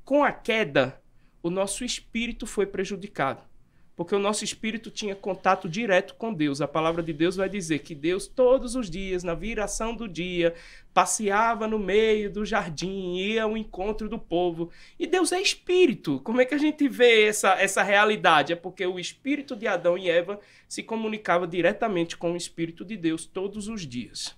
Com 0.05 0.25
a 0.25 0.33
queda, 0.33 1.01
o 1.43 1.51
nosso 1.51 1.85
espírito 1.85 2.47
foi 2.47 2.67
prejudicado 2.67 3.52
porque 3.95 4.15
o 4.15 4.19
nosso 4.19 4.43
espírito 4.43 4.91
tinha 4.91 5.15
contato 5.15 5.69
direto 5.69 6.15
com 6.15 6.33
Deus. 6.33 6.61
A 6.61 6.69
palavra 6.69 7.03
de 7.03 7.13
Deus 7.13 7.37
vai 7.37 7.49
dizer 7.49 7.81
que 7.81 7.95
Deus, 7.95 8.27
todos 8.27 8.75
os 8.75 8.89
dias, 8.89 9.23
na 9.23 9.35
viração 9.35 9.95
do 9.95 10.09
dia, 10.09 10.55
passeava 10.95 11.69
no 11.69 11.79
meio 11.79 12.31
do 12.31 12.45
jardim, 12.45 13.17
ia 13.17 13.45
ao 13.45 13.57
encontro 13.57 14.09
do 14.09 14.19
povo. 14.19 14.71
E 14.99 15.07
Deus 15.07 15.31
é 15.31 15.41
espírito. 15.41 16.21
Como 16.21 16.41
é 16.41 16.45
que 16.45 16.55
a 16.55 16.59
gente 16.59 16.89
vê 16.89 17.25
essa, 17.27 17.53
essa 17.61 17.83
realidade? 17.83 18.53
É 18.53 18.57
porque 18.57 18.87
o 18.87 18.99
espírito 18.99 19.55
de 19.55 19.67
Adão 19.67 19.99
e 19.99 20.09
Eva 20.09 20.41
se 20.69 20.83
comunicava 20.83 21.47
diretamente 21.47 22.17
com 22.17 22.33
o 22.33 22.37
espírito 22.37 22.85
de 22.85 22.97
Deus 22.97 23.27
todos 23.27 23.69
os 23.69 23.87
dias. 23.87 24.35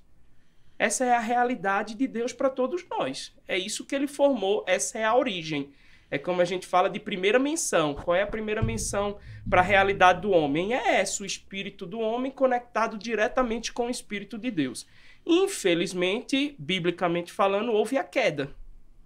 Essa 0.77 1.05
é 1.05 1.15
a 1.15 1.21
realidade 1.21 1.95
de 1.95 2.07
Deus 2.09 2.33
para 2.33 2.51
todos 2.51 2.85
nós. 2.91 3.33
É 3.47 3.57
isso 3.57 3.87
que 3.87 3.95
ele 3.95 4.09
formou, 4.09 4.65
essa 4.67 4.99
é 4.99 5.05
a 5.05 5.15
origem. 5.15 5.73
É 6.15 6.19
como 6.19 6.41
a 6.41 6.45
gente 6.45 6.65
fala 6.65 6.89
de 6.89 7.01
primeira 7.01 7.41
menção. 7.41 7.93
Qual 7.93 8.15
é 8.15 8.23
a 8.23 8.27
primeira 8.27 8.63
menção 8.63 9.17
para 9.51 9.61
a 9.61 9.65
realidade 9.65 10.21
do 10.21 10.31
homem? 10.31 10.73
É 10.73 11.01
essa, 11.01 11.25
o 11.25 11.27
espírito 11.27 11.85
do 11.85 11.99
homem 11.99 12.31
conectado 12.31 12.97
diretamente 12.97 13.73
com 13.73 13.87
o 13.87 13.91
espírito 13.91 14.39
de 14.39 14.49
Deus. 14.49 14.87
Infelizmente, 15.27 16.55
biblicamente 16.57 17.33
falando, 17.33 17.73
houve 17.73 17.99
a 17.99 18.05
queda. 18.05 18.49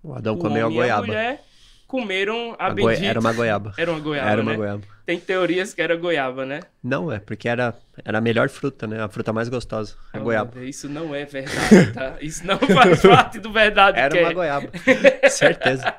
O 0.03 0.13
Adão 0.13 0.35
o 0.35 0.39
comeu 0.39 0.67
a 0.67 0.71
goiaba. 0.71 1.03
A 1.03 1.07
mulher 1.07 1.45
comeram 1.89 2.55
a, 2.59 2.67
a 2.67 2.71
bendita... 2.71 3.07
Era 3.07 3.19
uma 3.19 3.33
goiaba. 3.33 3.73
Era 3.77 3.91
uma 3.91 3.99
goiaba, 3.99 4.31
Era 4.31 4.43
uma 4.43 4.51
né? 4.53 4.57
goiaba. 4.57 4.83
Tem 5.07 5.19
teorias 5.19 5.73
que 5.73 5.81
era 5.81 5.97
goiaba, 5.97 6.45
né? 6.45 6.61
Não, 6.85 7.11
é 7.11 7.19
porque 7.19 7.49
era, 7.49 7.75
era 8.05 8.19
a 8.19 8.21
melhor 8.21 8.51
fruta, 8.51 8.87
né? 8.87 9.03
A 9.03 9.09
fruta 9.09 9.33
mais 9.33 9.49
gostosa, 9.49 9.97
a 10.13 10.19
oh, 10.19 10.23
goiaba. 10.23 10.63
Isso 10.63 10.87
não 10.87 11.15
é 11.15 11.25
verdade, 11.25 11.93
tá? 11.95 12.19
Isso 12.21 12.47
não 12.47 12.59
faz 12.59 13.01
parte 13.01 13.41
do 13.41 13.51
verdade. 13.51 13.99
Era 13.99 14.15
uma 14.21 14.31
é. 14.31 14.35
goiaba, 14.35 14.71
certeza. 15.31 15.95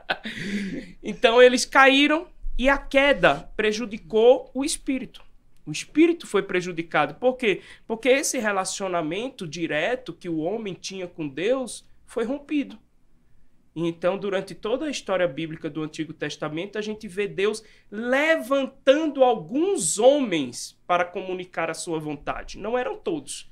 então 1.01 1.41
eles 1.41 1.65
caíram 1.65 2.27
e 2.55 2.69
a 2.69 2.77
queda 2.77 3.49
prejudicou 3.57 4.51
o 4.53 4.63
espírito. 4.63 5.23
O 5.65 5.71
espírito 5.71 6.27
foi 6.27 6.43
prejudicado. 6.43 7.15
Por 7.15 7.35
quê? 7.35 7.61
Porque 7.87 8.09
esse 8.09 8.37
relacionamento 8.37 9.47
direto 9.47 10.13
que 10.13 10.29
o 10.29 10.37
homem 10.37 10.75
tinha 10.75 11.07
com 11.07 11.27
Deus 11.27 11.83
foi 12.05 12.25
rompido. 12.25 12.77
Então, 13.75 14.17
durante 14.17 14.55
toda 14.55 14.85
a 14.85 14.89
história 14.89 15.27
bíblica 15.27 15.69
do 15.69 15.83
Antigo 15.83 16.13
Testamento, 16.13 16.77
a 16.77 16.81
gente 16.81 17.07
vê 17.07 17.27
Deus 17.27 17.63
levantando 17.91 19.23
alguns 19.23 19.99
homens 19.99 20.77
para 20.87 21.05
comunicar 21.05 21.69
a 21.69 21.73
sua 21.73 21.99
vontade. 21.99 22.57
Não 22.57 22.77
eram 22.77 22.97
todos. 22.97 23.49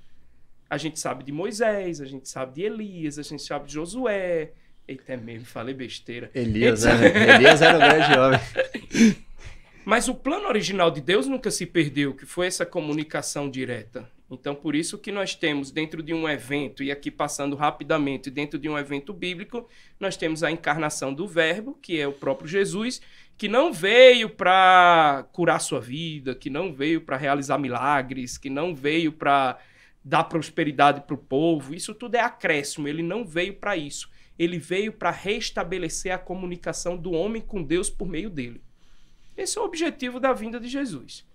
A 0.70 0.78
gente 0.78 1.00
sabe 1.00 1.24
de 1.24 1.32
Moisés, 1.32 2.02
a 2.02 2.06
gente 2.06 2.28
sabe 2.28 2.56
de 2.56 2.62
Elias, 2.64 3.18
a 3.18 3.24
gente 3.24 3.44
sabe 3.44 3.68
de 3.68 3.74
Josué. 3.74 4.52
Eita, 4.88 5.14
é 5.14 5.18
mesmo, 5.18 5.46
falei 5.46 5.74
besteira. 5.74 6.30
Elias, 6.34 6.84
né? 6.84 7.36
Elias 7.36 7.62
era 7.62 7.78
um 7.78 7.80
grande 7.80 8.20
homem. 8.20 9.18
Mas 9.86 10.10
o 10.10 10.16
plano 10.16 10.48
original 10.48 10.92
de 10.92 11.00
Deus 11.00 11.28
nunca 11.28 11.50
se 11.50 11.66
perdeu, 11.66 12.14
que 12.14 12.26
foi 12.26 12.48
essa 12.48 12.66
comunicação 12.66 13.50
direta. 13.50 14.10
Então, 14.30 14.54
por 14.54 14.76
isso 14.76 14.98
que 14.98 15.12
nós 15.12 15.36
temos 15.36 15.72
dentro 15.72 16.04
de 16.04 16.14
um 16.14 16.28
evento, 16.28 16.84
e 16.84 16.92
aqui 16.92 17.10
passando 17.10 17.56
rapidamente, 17.56 18.30
dentro 18.30 18.60
de 18.60 18.68
um 18.68 18.78
evento 18.78 19.14
bíblico, 19.14 19.70
nós 20.00 20.18
temos 20.18 20.44
a 20.44 20.52
encarnação 20.52 21.14
do 21.14 21.26
Verbo, 21.26 21.78
que 21.82 21.98
é 22.00 22.06
o 22.06 22.12
próprio 22.12 22.48
Jesus, 22.48 23.02
que 23.38 23.48
não 23.48 23.72
veio 23.72 24.30
para 24.30 25.26
curar 25.32 25.60
sua 25.60 25.80
vida, 25.80 26.36
que 26.36 26.50
não 26.50 26.74
veio 26.74 27.00
para 27.02 27.16
realizar 27.16 27.58
milagres, 27.58 28.38
que 28.38 28.50
não 28.50 28.76
veio 28.76 29.14
para 29.14 29.58
dar 30.04 30.24
prosperidade 30.26 31.02
para 31.02 31.14
o 31.14 31.18
povo. 31.18 31.74
Isso 31.74 31.94
tudo 31.94 32.16
é 32.16 32.22
acréscimo, 32.22 32.88
ele 32.88 33.04
não 33.04 33.24
veio 33.24 33.54
para 33.54 33.78
isso. 33.78 34.10
Ele 34.38 34.58
veio 34.58 34.92
para 34.92 35.12
restabelecer 35.12 36.14
a 36.14 36.18
comunicação 36.18 36.96
do 36.96 37.12
homem 37.12 37.42
com 37.42 37.64
Deus 37.64 37.90
por 37.90 38.08
meio 38.08 38.30
dele. 38.30 38.62
Esse 39.36 39.58
é 39.58 39.62
o 39.62 39.66
objetivo 39.66 40.20
da 40.20 40.34
vinda 40.34 40.60
de 40.60 40.68
Jesus. 40.68 41.27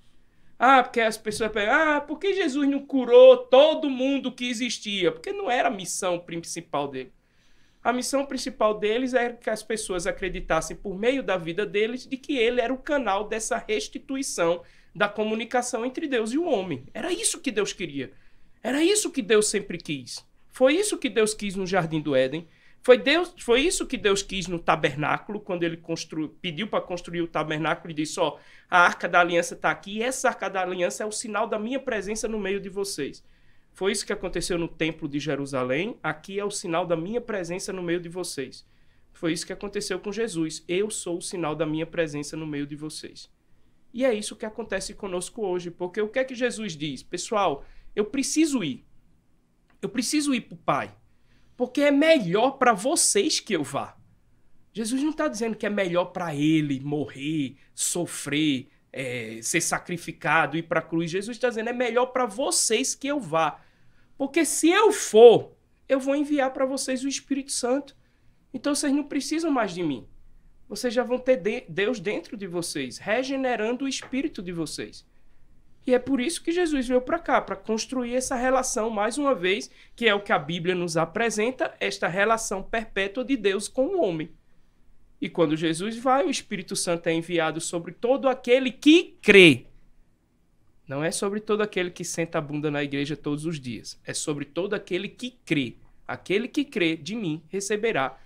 Ah, 0.64 0.81
porque 0.81 1.00
as 1.00 1.19
pessoas 1.19 1.50
perguntam, 1.50 1.97
ah, 1.97 2.00
por 2.00 2.21
que 2.21 2.35
Jesus 2.35 2.69
não 2.69 2.87
curou 2.87 3.37
todo 3.37 3.90
mundo 3.90 4.31
que 4.31 4.49
existia? 4.49 5.11
Porque 5.11 5.33
não 5.33 5.50
era 5.50 5.66
a 5.66 5.73
missão 5.73 6.21
principal 6.21 6.87
dele. 6.87 7.12
A 7.83 7.92
missão 7.92 8.25
principal 8.25 8.78
deles 8.78 9.12
era 9.12 9.33
que 9.33 9.50
as 9.50 9.61
pessoas 9.61 10.07
acreditassem 10.07 10.76
por 10.76 10.97
meio 10.97 11.21
da 11.21 11.37
vida 11.37 11.66
deles 11.66 12.07
de 12.07 12.16
que 12.16 12.38
ele 12.38 12.61
era 12.61 12.73
o 12.73 12.78
canal 12.78 13.26
dessa 13.26 13.57
restituição 13.59 14.62
da 14.95 15.09
comunicação 15.09 15.85
entre 15.85 16.07
Deus 16.07 16.33
e 16.33 16.38
o 16.38 16.45
homem. 16.45 16.85
Era 16.95 17.12
isso 17.12 17.40
que 17.40 17.50
Deus 17.50 17.73
queria. 17.73 18.12
Era 18.62 18.85
isso 18.85 19.11
que 19.11 19.21
Deus 19.21 19.49
sempre 19.49 19.78
quis. 19.78 20.25
Foi 20.52 20.76
isso 20.76 20.97
que 20.97 21.09
Deus 21.09 21.35
quis 21.35 21.57
no 21.57 21.66
jardim 21.66 22.00
do 22.00 22.14
Éden. 22.14 22.47
Foi, 22.83 22.99
Deus, 22.99 23.33
foi 23.39 23.61
isso 23.61 23.87
que 23.87 23.97
Deus 23.97 24.25
quis 24.25 24.49
no 24.49 24.59
tabernáculo, 24.59 25.39
quando 25.39 25.62
ele 25.62 25.81
pediu 26.41 26.67
para 26.67 26.81
construir 26.81 27.23
o 27.23 27.29
tabernáculo 27.29 27.93
e 27.93 27.95
disse: 27.95 28.19
Ó, 28.19 28.39
a 28.69 28.81
arca 28.81 29.09
da 29.09 29.21
aliança 29.21 29.55
está 29.55 29.71
aqui, 29.71 29.99
e 29.99 30.03
essa 30.03 30.29
arca 30.29 30.51
da 30.51 30.62
aliança 30.62 31.05
é 31.05 31.07
o 31.07 31.12
sinal 31.12 31.47
da 31.47 31.61
minha 31.61 31.79
presença 31.79 32.27
no 32.27 32.41
meio 32.41 32.61
de 32.61 32.69
vocês. 32.69 33.25
Foi 33.73 33.93
isso 33.93 34.05
que 34.05 34.12
aconteceu 34.12 34.59
no 34.59 34.67
templo 34.67 35.09
de 35.09 35.21
Jerusalém, 35.21 35.97
aqui 36.03 36.41
é 36.41 36.45
o 36.45 36.51
sinal 36.51 36.85
da 36.85 36.97
minha 36.97 37.21
presença 37.21 37.73
no 37.73 37.83
meio 37.83 38.01
de 38.01 38.09
vocês. 38.09 38.67
Foi 39.12 39.33
isso 39.33 39.47
que 39.47 39.53
aconteceu 39.53 40.01
com 40.01 40.11
Jesus. 40.11 40.65
Eu 40.67 40.91
sou 40.91 41.19
o 41.19 41.23
sinal 41.23 41.55
da 41.55 41.65
minha 41.65 41.87
presença 41.87 42.37
no 42.37 42.47
meio 42.47 42.67
de 42.67 42.75
vocês. 42.75 43.31
E 43.95 44.05
é 44.05 44.12
isso 44.12 44.35
que 44.35 44.45
acontece 44.45 44.93
conosco 44.93 45.47
hoje, 45.47 45.71
porque 45.71 46.01
o 46.01 46.09
que 46.09 46.19
é 46.19 46.25
que 46.25 46.35
Jesus 46.35 46.77
diz? 46.77 47.03
Pessoal, 47.03 47.65
eu 47.95 48.07
preciso 48.07 48.65
ir. 48.65 48.85
Eu 49.81 49.89
preciso 49.89 50.35
ir 50.35 50.41
para 50.41 50.55
o 50.55 50.59
Pai 50.59 51.01
porque 51.62 51.83
é 51.83 51.92
melhor 51.92 52.59
para 52.59 52.73
vocês 52.73 53.38
que 53.38 53.54
eu 53.54 53.62
vá. 53.62 53.97
Jesus 54.73 55.00
não 55.00 55.11
está 55.11 55.28
dizendo 55.28 55.54
que 55.54 55.64
é 55.64 55.71
melhor 55.71 56.07
para 56.07 56.35
ele 56.35 56.81
morrer, 56.81 57.54
sofrer, 57.73 58.66
é, 58.92 59.38
ser 59.40 59.61
sacrificado, 59.61 60.57
ir 60.57 60.64
para 60.64 60.81
a 60.81 60.83
cruz. 60.83 61.09
Jesus 61.09 61.37
está 61.37 61.50
dizendo: 61.50 61.69
é 61.69 61.73
melhor 61.73 62.07
para 62.07 62.26
vocês 62.26 62.97
que 62.97 63.07
eu 63.07 63.21
vá. 63.21 63.61
Porque 64.19 64.45
se 64.45 64.71
eu 64.71 64.90
for, 64.90 65.52
eu 65.88 66.00
vou 66.00 66.16
enviar 66.16 66.52
para 66.52 66.66
vocês 66.66 67.04
o 67.04 67.09
Espírito 67.09 67.52
Santo. 67.52 67.97
Então 68.52 68.75
vocês 68.75 68.92
não 68.92 69.04
precisam 69.04 69.52
mais 69.52 69.73
de 69.73 69.85
mim. 69.85 70.04
Vocês 70.69 70.92
já 70.92 71.04
vão 71.04 71.21
ter 71.21 71.37
de 71.37 71.61
Deus 71.69 72.00
dentro 72.00 72.37
de 72.37 72.49
vocês, 72.49 72.99
regenerando 72.99 73.85
o 73.85 73.88
espírito 73.88 74.42
de 74.42 74.50
vocês. 74.50 75.07
E 75.87 75.95
é 75.95 75.99
por 75.99 76.21
isso 76.21 76.43
que 76.43 76.53
Jesus 76.53 76.87
veio 76.87 77.01
para 77.01 77.19
cá, 77.19 77.41
para 77.41 77.57
construir 77.57 78.15
essa 78.15 78.37
relação, 78.37 78.89
mais 78.89 79.19
uma 79.19 79.35
vez, 79.35 79.71
que 79.97 80.07
é 80.07 80.15
o 80.15 80.23
que 80.23 80.33
a 80.33 80.39
Bíblia 80.39 80.75
nos 80.75 80.97
apresenta, 80.97 81.75
esta 81.81 82.07
relação 82.07 82.62
perpétua 82.62 83.25
de 83.25 83.37
Deus 83.37 83.67
com 83.67 83.87
o 83.87 84.01
homem. 84.01 84.31
E 85.21 85.29
quando 85.29 85.57
Jesus 85.57 85.97
vai, 85.97 86.25
o 86.25 86.31
Espírito 86.31 86.75
Santo 86.77 87.07
é 87.09 87.12
enviado 87.12 87.61
sobre 87.61 87.93
todo 87.93 88.29
aquele 88.29 88.71
que 88.71 89.17
crê. 89.23 89.67
Não 90.87 91.03
é 91.03 91.11
sobre 91.11 91.41
todo 91.41 91.62
aquele 91.62 91.91
que 91.91 92.05
senta 92.05 92.39
a 92.39 92.41
bunda 92.41 92.71
na 92.71 92.83
igreja 92.83 93.17
todos 93.17 93.47
os 93.47 93.59
dias. 93.59 94.01
É 94.05 94.12
sobre 94.12 94.45
todo 94.45 94.75
aquele 94.75 95.09
que 95.09 95.39
crê. 95.45 95.77
Aquele 96.07 96.49
que 96.49 96.65
crê 96.65 96.97
de 96.97 97.15
mim 97.15 97.43
receberá 97.49 98.19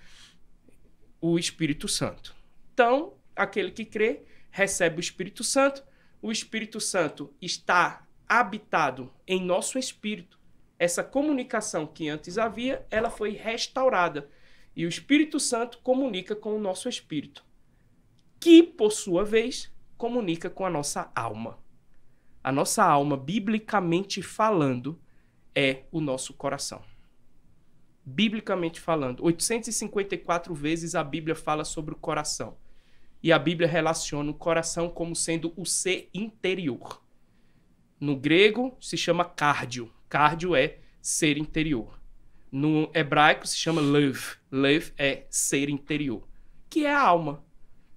o 1.21 1.39
Espírito 1.39 1.87
Santo. 1.87 2.35
Então, 2.73 3.15
aquele 3.35 3.71
que 3.71 3.85
crê 3.85 4.23
recebe 4.51 4.97
o 4.97 5.01
Espírito 5.01 5.45
Santo 5.45 5.83
o 6.27 6.33
Espírito 6.33 6.81
Santo 6.81 7.33
está 7.41 8.05
habitado 8.29 9.13
em 9.29 9.41
nosso 9.41 9.79
espírito. 9.79 10.41
Essa 10.77 11.05
comunicação 11.05 11.87
que 11.87 12.09
antes 12.09 12.37
havia, 12.37 12.85
ela 12.91 13.11
foi 13.11 13.31
restaurada. 13.31 14.29
E 14.75 14.85
o 14.85 14.89
Espírito 14.89 15.39
Santo 15.39 15.79
comunica 15.85 16.35
com 16.35 16.57
o 16.57 16.59
nosso 16.59 16.89
espírito, 16.89 17.45
que, 18.41 18.61
por 18.61 18.91
sua 18.91 19.25
vez, 19.25 19.73
comunica 19.97 20.51
com 20.51 20.67
a 20.67 20.71
nossa 20.71 21.13
alma. 21.15 21.61
A 22.43 22.51
nossa 22.51 22.83
alma, 22.83 23.17
biblicamente 23.17 24.21
falando, 24.21 25.01
é 25.55 25.85
o 25.93 26.01
nosso 26.01 26.35
coração. 26.35 26.83
Biblicamente 28.05 28.81
falando, 28.81 29.23
854 29.25 30.53
vezes 30.53 30.97
a 30.97 31.05
Bíblia 31.05 31.37
fala 31.37 31.65
sobre 31.65 31.95
o 31.95 31.99
coração. 31.99 32.57
E 33.23 33.33
a 33.33 33.39
Bíblia 33.39 33.69
relaciona 33.69 34.31
o 34.31 34.35
coração 34.35 34.89
como 34.89 35.17
sendo 35.17 35.53
o 35.57 35.65
ser 35.65 36.09
interior. 36.13 37.03
No 37.99 38.15
grego 38.15 38.77
se 38.81 38.97
chama 38.97 39.25
cardio. 39.25 39.93
Cardio 40.09 40.55
é 40.55 40.79
ser 41.01 41.39
interior. 41.39 41.99
No 42.53 42.91
hebraico 42.95 43.47
se 43.47 43.57
chama 43.57 43.81
lev. 43.81 44.37
Lev 44.51 44.91
é 44.97 45.25
ser 45.31 45.69
interior, 45.69 46.27
que 46.69 46.85
é 46.85 46.93
a 46.93 47.01
alma. 47.01 47.45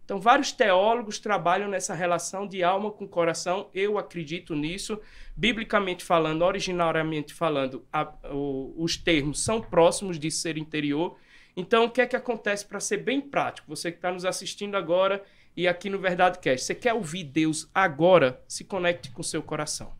Então, 0.09 0.19
vários 0.19 0.51
teólogos 0.51 1.19
trabalham 1.19 1.69
nessa 1.69 1.93
relação 1.93 2.47
de 2.47 2.63
alma 2.63 2.89
com 2.89 3.07
coração. 3.07 3.69
Eu 3.75 3.99
acredito 3.99 4.55
nisso. 4.55 4.99
Biblicamente 5.37 6.03
falando, 6.03 6.41
originariamente 6.41 7.31
falando, 7.31 7.85
a, 7.93 8.11
o, 8.31 8.73
os 8.75 8.97
termos 8.97 9.43
são 9.43 9.61
próximos 9.61 10.17
de 10.17 10.31
ser 10.31 10.57
interior 10.57 11.15
então, 11.55 11.85
o 11.85 11.89
que 11.89 12.01
é 12.01 12.07
que 12.07 12.15
acontece 12.15 12.65
para 12.65 12.79
ser 12.79 12.97
bem 12.97 13.21
prático? 13.21 13.67
Você 13.67 13.91
que 13.91 13.97
está 13.97 14.11
nos 14.11 14.25
assistindo 14.25 14.75
agora 14.75 15.23
e 15.55 15.67
aqui 15.67 15.89
no 15.89 15.99
Verdade 15.99 16.39
Cast, 16.39 16.65
você 16.65 16.75
quer 16.75 16.93
ouvir 16.93 17.23
Deus 17.23 17.69
agora? 17.73 18.41
Se 18.47 18.63
conecte 18.63 19.11
com 19.11 19.21
o 19.21 19.25
seu 19.25 19.41
coração. 19.41 19.93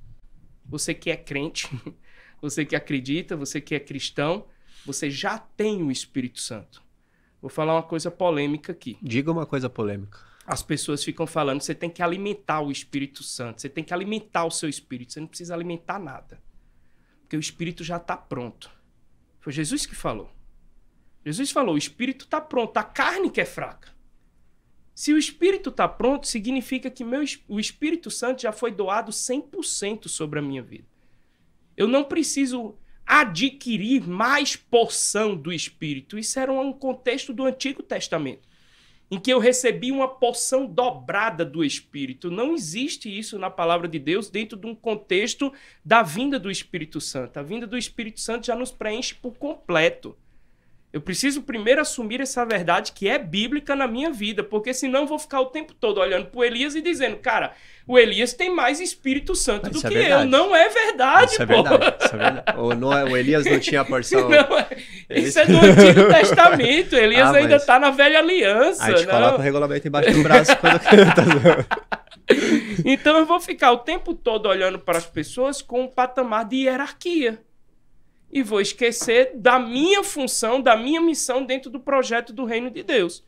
Você 0.65 0.94
que 0.94 1.10
é 1.10 1.18
crente, 1.18 1.68
você 2.41 2.63
que 2.65 2.75
acredita, 2.75 3.36
você 3.36 3.60
que 3.60 3.75
é 3.75 3.79
cristão, 3.79 4.46
você 4.86 5.10
já 5.10 5.38
tem 5.38 5.84
o 5.84 5.91
Espírito 5.91 6.39
Santo. 6.39 6.82
Vou 7.41 7.50
falar 7.50 7.75
uma 7.75 7.84
coisa 7.84 8.12
polêmica 8.12 8.72
aqui. 8.72 8.98
Diga 9.01 9.32
uma 9.32 9.46
coisa 9.46 9.70
polêmica. 9.70 10.20
As 10.46 10.63
pessoas 10.63 11.03
ficam 11.03 11.27
falando, 11.27 11.62
você 11.62 11.75
tem 11.75 11.89
que 11.89 12.01
alimentar 12.01 12.62
o 12.62 12.72
Espírito 12.72 13.24
Santo, 13.24 13.62
você 13.62 13.70
tem 13.70 13.84
que 13.84 13.94
alimentar 13.94 14.46
o 14.46 14.51
seu 14.51 14.68
espírito, 14.68 15.13
você 15.13 15.20
não 15.20 15.27
precisa 15.27 15.53
alimentar 15.53 16.00
nada. 16.00 16.41
Porque 17.22 17.38
o 17.38 17.39
espírito 17.39 17.84
já 17.84 17.98
está 17.98 18.18
pronto. 18.18 18.72
Foi 19.39 19.53
Jesus 19.53 19.86
que 19.86 19.94
falou. 19.96 20.38
Jesus 21.25 21.51
falou: 21.51 21.75
o 21.75 21.77
espírito 21.77 22.25
está 22.25 22.39
pronto, 22.41 22.77
a 22.77 22.83
carne 22.83 23.29
que 23.29 23.41
é 23.41 23.45
fraca. 23.45 23.89
Se 24.99 25.13
o 25.13 25.17
espírito 25.17 25.69
está 25.69 25.88
pronto, 25.88 26.27
significa 26.27 26.89
que 26.89 27.05
meu, 27.05 27.23
o 27.47 27.58
Espírito 27.58 28.12
Santo 28.12 28.41
já 28.41 28.51
foi 28.51 28.69
doado 28.69 29.13
100% 29.13 30.10
sobre 30.10 30.39
a 30.39 30.41
minha 30.41 30.62
vida. 30.62 30.84
Eu 31.77 31.88
não 31.88 32.03
preciso 32.03 32.75
adquirir 33.05 34.05
mais 34.05 34.58
porção 34.58 35.38
do 35.38 35.53
Espírito. 35.53 36.19
Isso 36.19 36.38
era 36.38 36.51
um 36.51 36.73
contexto 36.73 37.32
do 37.32 37.45
Antigo 37.45 37.82
Testamento, 37.82 38.45
em 39.10 39.17
que 39.17 39.32
eu 39.32 39.39
recebi 39.39 39.89
uma 39.89 40.05
porção 40.05 40.65
dobrada 40.65 41.45
do 41.45 41.63
Espírito. 41.63 42.29
Não 42.29 42.53
existe 42.53 43.08
isso 43.10 43.39
na 43.39 43.49
palavra 43.49 43.88
de 43.88 43.99
Deus 43.99 44.29
dentro 44.29 44.58
de 44.58 44.67
um 44.67 44.75
contexto 44.75 45.53
da 45.84 46.03
vinda 46.03 46.38
do 46.38 46.51
Espírito 46.51 46.99
Santo. 46.99 47.38
A 47.38 47.41
vinda 47.41 47.65
do 47.65 47.77
Espírito 47.77 48.19
Santo 48.19 48.47
já 48.47 48.55
nos 48.55 48.71
preenche 48.71 49.15
por 49.15 49.38
completo. 49.38 50.17
Eu 50.91 50.99
preciso 50.99 51.43
primeiro 51.43 51.80
assumir 51.80 52.19
essa 52.19 52.43
verdade 52.43 52.93
que 52.93 53.08
é 53.08 53.19
bíblica 53.19 53.75
na 53.75 53.88
minha 53.88 54.10
vida, 54.10 54.43
porque 54.43 54.73
senão 54.73 55.02
eu 55.02 55.06
vou 55.06 55.19
ficar 55.19 55.39
o 55.39 55.45
tempo 55.45 55.71
todo 55.75 55.99
olhando 55.99 56.25
para 56.25 56.39
o 56.39 56.43
Elias 56.43 56.73
e 56.73 56.82
dizendo, 56.82 57.17
cara, 57.17 57.54
o 57.86 57.97
Elias 57.97 58.34
tem 58.34 58.49
mais 58.49 58.80
Espírito 58.80 59.36
Santo 59.36 59.69
do 59.69 59.86
é 59.86 59.89
que 59.89 59.97
é 59.97 60.13
eu. 60.13 60.25
Não 60.25 60.56
é 60.56 60.67
verdade, 60.67 61.34
isso 61.34 61.45
pô. 61.45 61.54
É 61.54 61.63
verdade, 61.63 61.95
isso 61.99 62.15
é 62.15 62.17
verdade. 62.17 62.60
O, 62.60 62.73
não 62.73 62.91
é, 62.91 63.04
o 63.04 63.15
Elias 63.15 63.45
não 63.45 63.60
tinha 63.60 63.82
a 63.82 63.86
porção. 63.86 64.30
Não, 64.30 64.58
é, 64.58 64.67
isso 65.10 65.38
é 65.38 65.45
do 65.47 65.58
Antigo 65.58 66.08
Testamento. 66.08 66.95
Elias 66.95 67.30
ah, 67.30 67.38
ainda 67.38 67.56
está 67.58 67.80
na 67.80 67.91
velha 67.91 68.17
aliança. 68.17 68.84
A 68.84 68.91
gente 68.91 69.06
não. 69.06 69.13
coloca 69.13 69.38
o 69.38 69.41
regulamento 69.41 69.88
embaixo 69.88 70.12
do 70.12 70.23
braço 70.23 70.58
quando 70.58 70.80
canta. 70.80 71.67
então 72.84 73.17
eu 73.17 73.25
vou 73.28 73.39
ficar 73.39 73.71
o 73.71 73.78
tempo 73.78 74.15
todo 74.15 74.47
olhando 74.47 74.80
para 74.80 74.97
as 74.97 75.06
pessoas 75.06 75.62
com 75.62 75.84
um 75.84 75.88
patamar 75.88 76.45
de 76.45 76.63
hierarquia 76.63 77.39
e 78.32 78.44
vou 78.44 78.62
esquecer 78.62 79.32
da 79.36 79.60
minha 79.60 80.04
função, 80.04 80.62
da 80.62 80.76
minha 80.76 81.02
missão 81.02 81.44
dentro 81.44 81.70
do 81.70 81.80
projeto 81.80 82.32
do 82.32 82.46
reino 82.46 82.70
de 82.70 82.84
Deus. 82.84 83.24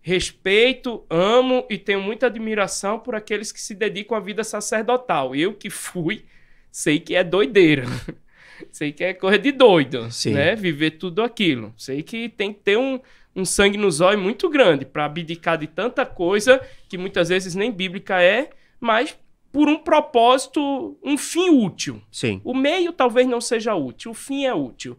Respeito, 0.00 1.04
amo 1.10 1.66
e 1.68 1.76
tenho 1.76 2.00
muita 2.00 2.26
admiração 2.26 2.98
por 2.98 3.14
aqueles 3.14 3.52
que 3.52 3.60
se 3.60 3.74
dedicam 3.74 4.16
à 4.16 4.20
vida 4.20 4.42
sacerdotal. 4.42 5.34
Eu 5.34 5.52
que 5.52 5.68
fui, 5.68 6.24
sei 6.70 6.98
que 6.98 7.14
é 7.14 7.22
doideira. 7.24 7.84
sei 8.72 8.92
que 8.92 9.04
é 9.04 9.12
coisa 9.12 9.38
de 9.38 9.52
doido, 9.52 10.10
Sim. 10.10 10.32
né? 10.32 10.54
Viver 10.54 10.92
tudo 10.92 11.22
aquilo. 11.22 11.74
Sei 11.76 12.02
que 12.02 12.28
tem 12.28 12.52
que 12.52 12.60
ter 12.60 12.78
um, 12.78 12.98
um 13.34 13.44
sangue 13.44 13.76
nos 13.76 14.00
olhos 14.00 14.22
muito 14.22 14.48
grande 14.48 14.86
para 14.86 15.04
abdicar 15.04 15.58
de 15.58 15.66
tanta 15.66 16.06
coisa 16.06 16.60
que 16.88 16.96
muitas 16.96 17.28
vezes 17.28 17.54
nem 17.54 17.70
bíblica 17.70 18.22
é, 18.22 18.50
mas 18.80 19.16
por 19.52 19.68
um 19.68 19.78
propósito, 19.78 20.98
um 21.02 21.18
fim 21.18 21.50
útil. 21.50 22.00
Sim. 22.10 22.40
O 22.44 22.54
meio 22.54 22.92
talvez 22.92 23.26
não 23.26 23.40
seja 23.40 23.74
útil, 23.74 24.12
o 24.12 24.14
fim 24.14 24.44
é 24.44 24.54
útil. 24.54 24.96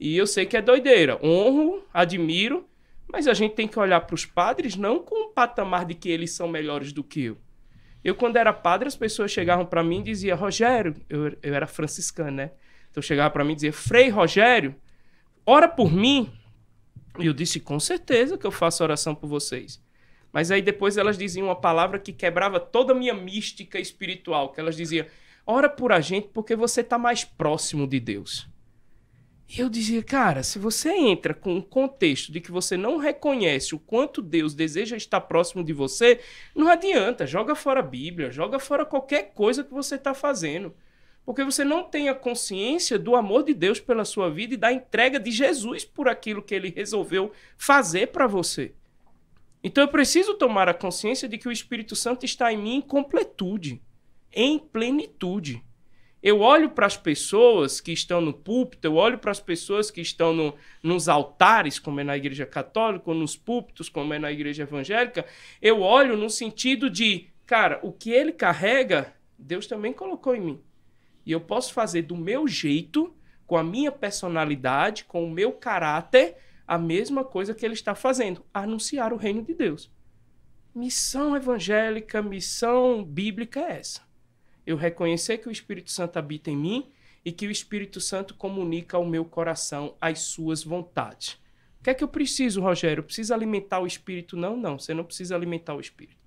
E 0.00 0.16
eu 0.16 0.26
sei 0.26 0.46
que 0.46 0.56
é 0.56 0.62
doideira. 0.62 1.18
Honro, 1.22 1.84
admiro, 1.92 2.66
mas 3.06 3.28
a 3.28 3.34
gente 3.34 3.54
tem 3.54 3.68
que 3.68 3.78
olhar 3.78 4.00
para 4.00 4.14
os 4.14 4.24
padres 4.24 4.74
não 4.74 4.98
com 4.98 5.26
o 5.26 5.28
patamar 5.28 5.84
de 5.84 5.94
que 5.94 6.08
eles 6.08 6.32
são 6.32 6.48
melhores 6.48 6.92
do 6.92 7.04
que 7.04 7.24
eu. 7.24 7.38
Eu, 8.02 8.14
quando 8.16 8.36
era 8.36 8.52
padre, 8.52 8.88
as 8.88 8.96
pessoas 8.96 9.30
chegavam 9.30 9.64
para 9.64 9.82
mim 9.82 10.00
e 10.00 10.04
diziam, 10.04 10.36
Rogério, 10.36 10.96
eu, 11.08 11.36
eu 11.40 11.54
era 11.54 11.66
franciscano, 11.66 12.32
né? 12.32 12.50
Então 12.90 13.02
chegava 13.02 13.30
para 13.30 13.44
mim 13.44 13.52
e 13.52 13.56
dizia, 13.56 13.72
Frei 13.72 14.08
Rogério, 14.08 14.74
ora 15.46 15.68
por 15.68 15.92
mim. 15.92 16.32
E 17.18 17.26
eu 17.26 17.32
disse, 17.32 17.60
com 17.60 17.78
certeza 17.78 18.36
que 18.36 18.46
eu 18.46 18.50
faço 18.50 18.82
oração 18.82 19.14
por 19.14 19.28
vocês. 19.28 19.80
Mas 20.32 20.50
aí 20.50 20.62
depois 20.62 20.96
elas 20.96 21.18
diziam 21.18 21.48
uma 21.48 21.60
palavra 21.60 21.98
que 21.98 22.12
quebrava 22.12 22.58
toda 22.58 22.92
a 22.92 22.96
minha 22.96 23.14
mística 23.14 23.78
espiritual, 23.78 24.52
que 24.52 24.60
elas 24.60 24.76
diziam: 24.76 25.06
"Ora 25.46 25.68
por 25.68 25.92
a 25.92 26.00
gente 26.00 26.28
porque 26.28 26.56
você 26.56 26.80
está 26.80 26.96
mais 26.96 27.24
próximo 27.24 27.86
de 27.86 28.00
Deus". 28.00 28.50
E 29.54 29.60
eu 29.60 29.68
dizia, 29.68 30.02
cara, 30.02 30.42
se 30.42 30.58
você 30.58 30.90
entra 30.90 31.34
com 31.34 31.54
um 31.54 31.60
contexto 31.60 32.32
de 32.32 32.40
que 32.40 32.50
você 32.50 32.74
não 32.74 32.96
reconhece 32.96 33.74
o 33.74 33.78
quanto 33.78 34.22
Deus 34.22 34.54
deseja 34.54 34.96
estar 34.96 35.20
próximo 35.20 35.62
de 35.62 35.74
você, 35.74 36.20
não 36.54 36.68
adianta, 36.70 37.26
joga 37.26 37.54
fora 37.54 37.80
a 37.80 37.82
Bíblia, 37.82 38.30
joga 38.30 38.58
fora 38.58 38.86
qualquer 38.86 39.34
coisa 39.34 39.62
que 39.62 39.70
você 39.70 39.96
está 39.96 40.14
fazendo. 40.14 40.74
Porque 41.22 41.44
você 41.44 41.64
não 41.64 41.84
tem 41.84 42.08
a 42.08 42.14
consciência 42.14 42.98
do 42.98 43.14
amor 43.14 43.44
de 43.44 43.52
Deus 43.52 43.78
pela 43.78 44.06
sua 44.06 44.30
vida 44.30 44.54
e 44.54 44.56
da 44.56 44.72
entrega 44.72 45.20
de 45.20 45.30
Jesus 45.30 45.84
por 45.84 46.08
aquilo 46.08 46.42
que 46.42 46.54
ele 46.54 46.72
resolveu 46.74 47.30
fazer 47.58 48.06
para 48.06 48.26
você. 48.26 48.72
Então 49.62 49.84
eu 49.84 49.88
preciso 49.88 50.34
tomar 50.34 50.68
a 50.68 50.74
consciência 50.74 51.28
de 51.28 51.38
que 51.38 51.48
o 51.48 51.52
Espírito 51.52 51.94
Santo 51.94 52.24
está 52.24 52.52
em 52.52 52.58
mim 52.58 52.74
em 52.76 52.80
completude, 52.80 53.80
em 54.32 54.58
plenitude. 54.58 55.62
Eu 56.22 56.40
olho 56.40 56.70
para 56.70 56.86
as 56.86 56.96
pessoas 56.96 57.80
que 57.80 57.90
estão 57.90 58.20
no 58.20 58.32
púlpito, 58.32 58.86
eu 58.86 58.94
olho 58.94 59.18
para 59.18 59.32
as 59.32 59.40
pessoas 59.40 59.90
que 59.90 60.00
estão 60.00 60.32
no, 60.32 60.54
nos 60.80 61.08
altares, 61.08 61.80
como 61.80 61.98
é 61.98 62.04
na 62.04 62.16
igreja 62.16 62.46
católica, 62.46 63.10
ou 63.10 63.14
nos 63.14 63.36
púlpitos, 63.36 63.88
como 63.88 64.14
é 64.14 64.20
na 64.20 64.30
igreja 64.30 64.62
evangélica. 64.62 65.26
Eu 65.60 65.80
olho 65.80 66.16
no 66.16 66.30
sentido 66.30 66.88
de, 66.88 67.26
cara, 67.44 67.80
o 67.82 67.92
que 67.92 68.12
ele 68.12 68.30
carrega, 68.30 69.12
Deus 69.36 69.66
também 69.66 69.92
colocou 69.92 70.34
em 70.36 70.40
mim. 70.40 70.60
E 71.26 71.32
eu 71.32 71.40
posso 71.40 71.72
fazer 71.72 72.02
do 72.02 72.16
meu 72.16 72.46
jeito, 72.46 73.12
com 73.44 73.56
a 73.56 73.64
minha 73.64 73.90
personalidade, 73.90 75.04
com 75.04 75.24
o 75.24 75.30
meu 75.30 75.50
caráter, 75.50 76.36
a 76.66 76.78
mesma 76.78 77.24
coisa 77.24 77.54
que 77.54 77.64
ele 77.64 77.74
está 77.74 77.94
fazendo, 77.94 78.44
anunciar 78.52 79.12
o 79.12 79.16
reino 79.16 79.42
de 79.42 79.54
Deus. 79.54 79.90
Missão 80.74 81.36
evangélica, 81.36 82.22
missão 82.22 83.04
bíblica 83.04 83.60
é 83.60 83.78
essa. 83.78 84.02
Eu 84.66 84.76
reconhecer 84.76 85.38
que 85.38 85.48
o 85.48 85.52
Espírito 85.52 85.90
Santo 85.90 86.18
habita 86.18 86.50
em 86.50 86.56
mim 86.56 86.90
e 87.24 87.30
que 87.30 87.46
o 87.46 87.50
Espírito 87.50 88.00
Santo 88.00 88.34
comunica 88.34 88.96
ao 88.96 89.04
meu 89.04 89.24
coração 89.24 89.96
as 90.00 90.20
suas 90.20 90.64
vontades. 90.64 91.40
O 91.80 91.84
que 91.84 91.90
é 91.90 91.94
que 91.94 92.04
eu 92.04 92.08
preciso, 92.08 92.60
Rogério? 92.60 93.02
Preciso 93.02 93.34
alimentar 93.34 93.80
o 93.80 93.86
Espírito? 93.86 94.36
Não, 94.36 94.56
não. 94.56 94.78
Você 94.78 94.94
não 94.94 95.04
precisa 95.04 95.34
alimentar 95.34 95.74
o 95.74 95.80
Espírito. 95.80 96.22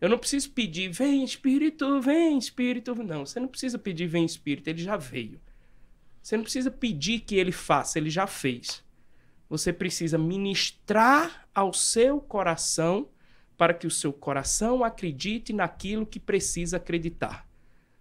Eu 0.00 0.08
não 0.08 0.18
preciso 0.18 0.50
pedir, 0.50 0.90
vem 0.90 1.24
Espírito, 1.24 2.00
vem 2.00 2.36
Espírito. 2.36 2.94
Não, 2.94 3.24
você 3.24 3.40
não 3.40 3.48
precisa 3.48 3.78
pedir, 3.78 4.06
vem 4.06 4.24
Espírito. 4.24 4.68
Ele 4.68 4.82
já 4.82 4.96
veio. 4.96 5.40
Você 6.22 6.36
não 6.36 6.44
precisa 6.44 6.70
pedir 6.70 7.20
que 7.20 7.36
ele 7.36 7.52
faça, 7.52 7.98
ele 7.98 8.10
já 8.10 8.26
fez. 8.26 8.83
Você 9.54 9.72
precisa 9.72 10.18
ministrar 10.18 11.46
ao 11.54 11.72
seu 11.72 12.20
coração 12.20 13.08
para 13.56 13.72
que 13.72 13.86
o 13.86 13.90
seu 13.90 14.12
coração 14.12 14.82
acredite 14.82 15.52
naquilo 15.52 16.04
que 16.04 16.18
precisa 16.18 16.78
acreditar. 16.78 17.46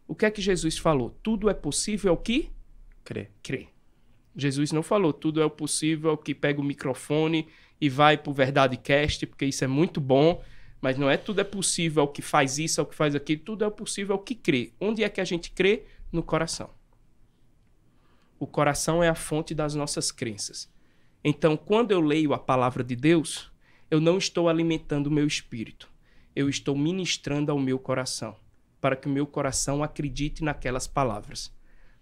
O 0.07 0.15
que 0.15 0.25
é 0.25 0.31
que 0.31 0.41
Jesus 0.41 0.79
falou? 0.79 1.15
Tudo 1.21 1.51
é 1.51 1.53
possível 1.53 2.09
ao 2.09 2.17
que? 2.17 2.49
Crê. 3.03 3.29
Crê. 3.43 3.67
Jesus 4.35 4.71
não 4.71 4.81
falou 4.81 5.13
tudo 5.13 5.43
é 5.43 5.47
possível 5.47 6.09
ao 6.09 6.17
que 6.17 6.33
pega 6.33 6.59
o 6.59 6.63
microfone 6.63 7.47
e 7.79 7.87
vai 7.87 8.17
para 8.17 8.31
o 8.31 8.33
Verdade 8.33 8.75
Cast, 8.75 9.27
porque 9.27 9.45
isso 9.45 9.63
é 9.63 9.67
muito 9.67 10.01
bom, 10.01 10.43
mas 10.81 10.97
não 10.97 11.07
é 11.07 11.17
tudo 11.17 11.39
é 11.41 11.43
possível 11.43 12.01
ao 12.01 12.07
que 12.07 12.23
faz 12.23 12.57
isso, 12.57 12.81
ao 12.81 12.87
que 12.87 12.95
faz 12.95 13.13
aquilo, 13.13 13.43
tudo 13.43 13.63
é 13.63 13.69
possível 13.69 14.15
ao 14.15 14.23
que 14.23 14.33
crê. 14.33 14.71
Onde 14.81 15.03
é 15.03 15.09
que 15.09 15.21
a 15.21 15.25
gente 15.25 15.51
crê? 15.51 15.83
No 16.11 16.23
coração. 16.23 16.71
O 18.39 18.47
coração 18.47 19.03
é 19.03 19.07
a 19.07 19.13
fonte 19.13 19.53
das 19.53 19.75
nossas 19.75 20.11
crenças. 20.11 20.72
Então, 21.23 21.55
quando 21.55 21.91
eu 21.91 22.01
leio 22.01 22.33
a 22.33 22.37
palavra 22.37 22.83
de 22.83 22.95
Deus, 22.95 23.49
eu 23.89 24.01
não 24.01 24.17
estou 24.17 24.49
alimentando 24.49 25.07
o 25.07 25.11
meu 25.11 25.25
espírito. 25.25 25.89
Eu 26.35 26.49
estou 26.49 26.75
ministrando 26.75 27.51
ao 27.51 27.57
meu 27.57 27.79
coração, 27.79 28.35
para 28.81 28.95
que 28.95 29.07
o 29.07 29.11
meu 29.11 29.25
coração 29.25 29.81
acredite 29.81 30.43
naquelas 30.43 30.85
palavras. 30.85 31.53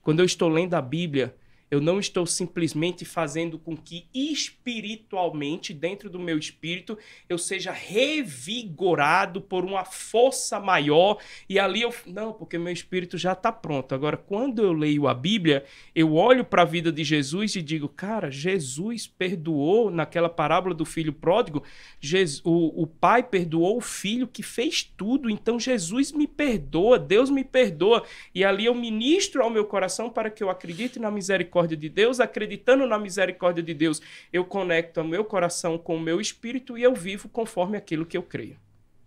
Quando 0.02 0.22
eu 0.22 0.26
estou 0.26 0.50
lendo 0.50 0.74
a 0.74 0.82
Bíblia, 0.82 1.36
eu 1.72 1.80
não 1.80 2.02
estou 2.02 2.26
simplesmente 2.26 3.06
fazendo 3.06 3.58
com 3.58 3.78
que 3.78 4.06
espiritualmente, 4.14 5.74
dentro 5.74 6.10
do 6.10 6.20
meu 6.20 6.38
espírito, 6.38 6.98
eu 7.30 7.38
seja 7.38 7.72
revigorado 7.72 9.40
por 9.40 9.64
uma 9.64 9.86
força 9.86 10.60
maior 10.60 11.18
e 11.48 11.58
ali 11.58 11.82
eu. 11.82 11.94
Não, 12.06 12.34
porque 12.34 12.58
meu 12.58 12.74
espírito 12.74 13.18
já 13.18 13.32
está 13.32 13.54
pronto. 13.54 13.96
Agora, 13.96 14.18
quando 14.18 14.62
eu 14.62 14.74
leio 14.74 15.08
a 15.08 15.14
Bíblia, 15.14 15.64
eu 15.96 16.14
olho 16.14 16.44
para 16.44 16.64
a 16.64 16.66
vida 16.66 16.92
de 16.92 17.06
Jesus 17.06 17.56
e 17.56 17.62
digo, 17.62 17.88
cara, 17.88 18.30
Jesus 18.30 19.08
perdoou 19.08 19.90
naquela 19.90 20.28
parábola 20.28 20.76
do 20.76 20.84
filho 20.84 21.14
pródigo, 21.14 21.64
Jesus, 22.02 22.42
o, 22.44 22.84
o 22.84 22.86
pai 22.86 23.24
perdoou 23.24 23.78
o 23.78 23.82
filho 23.82 24.28
que 24.28 24.44
fez 24.44 24.84
tudo, 24.98 25.30
então 25.30 25.58
Jesus 25.58 26.12
me 26.12 26.28
perdoa, 26.28 27.00
Deus 27.00 27.30
me 27.30 27.46
perdoa. 27.46 28.04
E 28.36 28.44
ali 28.44 28.66
eu 28.66 28.76
ministro 28.76 29.42
ao 29.42 29.50
meu 29.50 29.64
coração 29.64 30.10
para 30.10 30.30
que 30.30 30.44
eu 30.44 30.50
acredite 30.50 31.00
na 31.00 31.10
misericórdia 31.10 31.61
misericórdia 31.62 31.78
de 31.78 31.90
Deus, 31.90 32.20
acreditando 32.20 32.88
na 32.88 32.98
misericórdia 32.98 33.64
de 33.64 33.74
Deus, 33.74 34.02
eu 34.32 34.46
conecto 34.46 35.02
o 35.02 35.08
meu 35.08 35.24
coração 35.24 35.78
com 35.78 35.96
o 35.96 36.00
meu 36.00 36.20
espírito 36.20 36.78
e 36.78 36.84
eu 36.84 36.94
vivo 36.94 37.30
conforme 37.30 37.78
aquilo 37.78 38.06
que 38.06 38.18
eu 38.18 38.24
creio. 38.24 38.58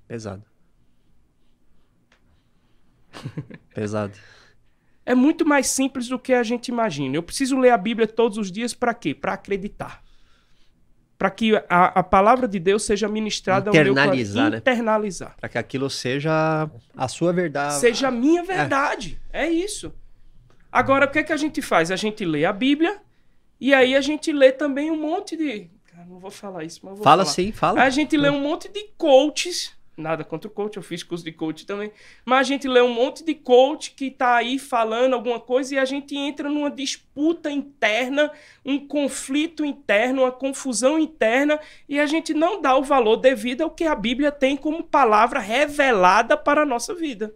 Pesado. 0.07 0.45
Pesado. 3.75 4.19
É 5.07 5.15
muito 5.15 5.47
mais 5.47 5.67
simples 5.67 6.09
do 6.09 6.19
que 6.19 6.33
a 6.33 6.43
gente 6.43 6.69
imagina. 6.69 7.17
Eu 7.17 7.23
preciso 7.23 7.59
ler 7.59 7.71
a 7.71 7.77
Bíblia 7.77 8.07
todos 8.07 8.39
os 8.39 8.51
dias 8.51 8.73
para 8.73 8.95
quê? 8.95 9.15
Para 9.15 9.35
acreditar. 9.35 10.03
Para 11.19 11.31
que 11.31 11.55
a, 11.69 12.01
a, 12.01 12.03
palavra 12.03 12.49
de 12.49 12.59
Deus 12.59 12.83
seja 12.83 13.09
ministrada 13.09 13.71
internalizar, 13.71 14.45
ao 14.45 14.51
meu 14.51 14.59
Internalizar. 14.59 15.29
Né? 15.31 15.35
Para 15.41 15.49
que 15.49 15.59
aquilo 15.59 15.89
seja 15.89 16.69
a 16.97 17.09
sua 17.09 17.33
verdade. 17.33 17.75
Seja 17.75 18.09
a 18.09 18.11
minha 18.11 18.43
verdade. 18.43 19.21
É, 19.33 19.47
é 19.47 19.51
isso. 19.51 19.93
Agora, 20.75 21.07
o 21.07 21.09
que, 21.09 21.21
é 21.21 21.23
que 21.23 21.33
a 21.33 21.37
gente 21.37 21.63
faz? 21.63 21.93
A 21.93 21.97
gente 21.97 22.25
lê 22.25 22.45
a 22.45 22.53
Bíblia 22.53 23.01
e 23.61 23.73
aí 23.73 23.95
a 23.95 24.01
gente 24.01 24.33
lê 24.33 24.51
também 24.51 24.91
um 24.91 25.01
monte 25.01 25.37
de. 25.37 25.71
Cara, 25.85 26.05
não 26.05 26.19
vou 26.19 26.33
falar 26.33 26.65
isso, 26.65 26.81
mas 26.83 26.95
vou 26.95 27.05
Fala 27.05 27.23
falar. 27.25 27.33
sim, 27.33 27.53
fala. 27.53 27.81
A 27.81 27.89
gente 27.91 28.17
lê 28.17 28.29
um 28.29 28.41
monte 28.41 28.69
de 28.69 28.89
coaches. 28.99 29.73
Nada 29.97 30.25
contra 30.25 30.49
o 30.49 30.51
coach, 30.51 30.77
eu 30.77 30.83
fiz 30.83 31.05
curso 31.05 31.25
de 31.25 31.31
coach 31.31 31.65
também. 31.65 31.93
Mas 32.25 32.41
a 32.41 32.43
gente 32.43 32.67
lê 32.67 32.83
um 32.83 32.93
monte 32.93 33.23
de 33.23 33.37
coach 33.37 33.93
que 33.93 34.11
tá 34.11 34.35
aí 34.35 34.59
falando 34.59 35.15
alguma 35.15 35.39
coisa 35.39 35.77
e 35.77 35.79
a 35.79 35.85
gente 35.85 36.17
entra 36.17 36.51
numa 36.51 36.73
disputa 36.73 37.49
interna, 37.53 38.33
um 38.65 38.85
conflito 38.85 39.65
interno, 39.65 40.23
uma 40.23 40.33
confusão 40.33 40.99
interna 40.99 41.61
e 41.89 42.01
a 42.01 42.07
gente 42.07 42.35
não 42.35 42.61
dá 42.61 42.77
o 42.77 42.83
valor 42.83 43.19
devido 43.19 43.61
ao 43.61 43.71
que 43.71 43.85
a 43.85 43.95
Bíblia 43.95 44.33
tem 44.33 44.57
como 44.57 44.83
palavra 44.83 45.39
revelada 45.39 46.37
para 46.37 46.63
a 46.63 46.67
nossa 46.67 46.93
vida. 46.93 47.33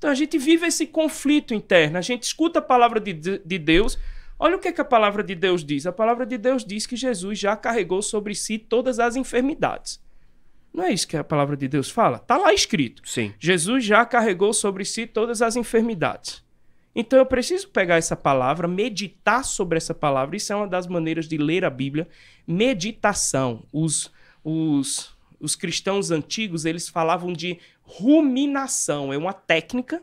Então 0.00 0.08
a 0.08 0.14
gente 0.14 0.38
vive 0.38 0.66
esse 0.66 0.86
conflito 0.86 1.52
interno, 1.52 1.98
a 1.98 2.00
gente 2.00 2.22
escuta 2.22 2.58
a 2.58 2.62
palavra 2.62 2.98
de, 2.98 3.12
de 3.12 3.58
Deus. 3.58 3.98
Olha 4.38 4.56
o 4.56 4.58
que, 4.58 4.68
é 4.68 4.72
que 4.72 4.80
a 4.80 4.84
palavra 4.84 5.22
de 5.22 5.34
Deus 5.34 5.62
diz. 5.62 5.86
A 5.86 5.92
palavra 5.92 6.24
de 6.24 6.38
Deus 6.38 6.64
diz 6.64 6.86
que 6.86 6.96
Jesus 6.96 7.38
já 7.38 7.54
carregou 7.54 8.00
sobre 8.00 8.34
si 8.34 8.56
todas 8.56 8.98
as 8.98 9.14
enfermidades. 9.14 10.00
Não 10.72 10.84
é 10.84 10.90
isso 10.90 11.06
que 11.06 11.18
a 11.18 11.22
palavra 11.22 11.54
de 11.54 11.68
Deus 11.68 11.90
fala? 11.90 12.16
Está 12.16 12.38
lá 12.38 12.54
escrito. 12.54 13.02
Sim. 13.04 13.34
Jesus 13.38 13.84
já 13.84 14.02
carregou 14.06 14.54
sobre 14.54 14.86
si 14.86 15.06
todas 15.06 15.42
as 15.42 15.54
enfermidades. 15.54 16.42
Então 16.94 17.18
eu 17.18 17.26
preciso 17.26 17.68
pegar 17.68 17.96
essa 17.96 18.16
palavra, 18.16 18.66
meditar 18.66 19.44
sobre 19.44 19.76
essa 19.76 19.92
palavra. 19.92 20.34
Isso 20.34 20.50
é 20.50 20.56
uma 20.56 20.66
das 20.66 20.86
maneiras 20.86 21.28
de 21.28 21.36
ler 21.36 21.62
a 21.62 21.68
Bíblia. 21.68 22.08
Meditação. 22.46 23.64
Os, 23.70 24.10
os, 24.42 25.14
os 25.38 25.54
cristãos 25.54 26.10
antigos, 26.10 26.64
eles 26.64 26.88
falavam 26.88 27.34
de 27.34 27.58
ruminação. 27.98 29.12
É 29.12 29.18
uma 29.18 29.32
técnica 29.32 30.02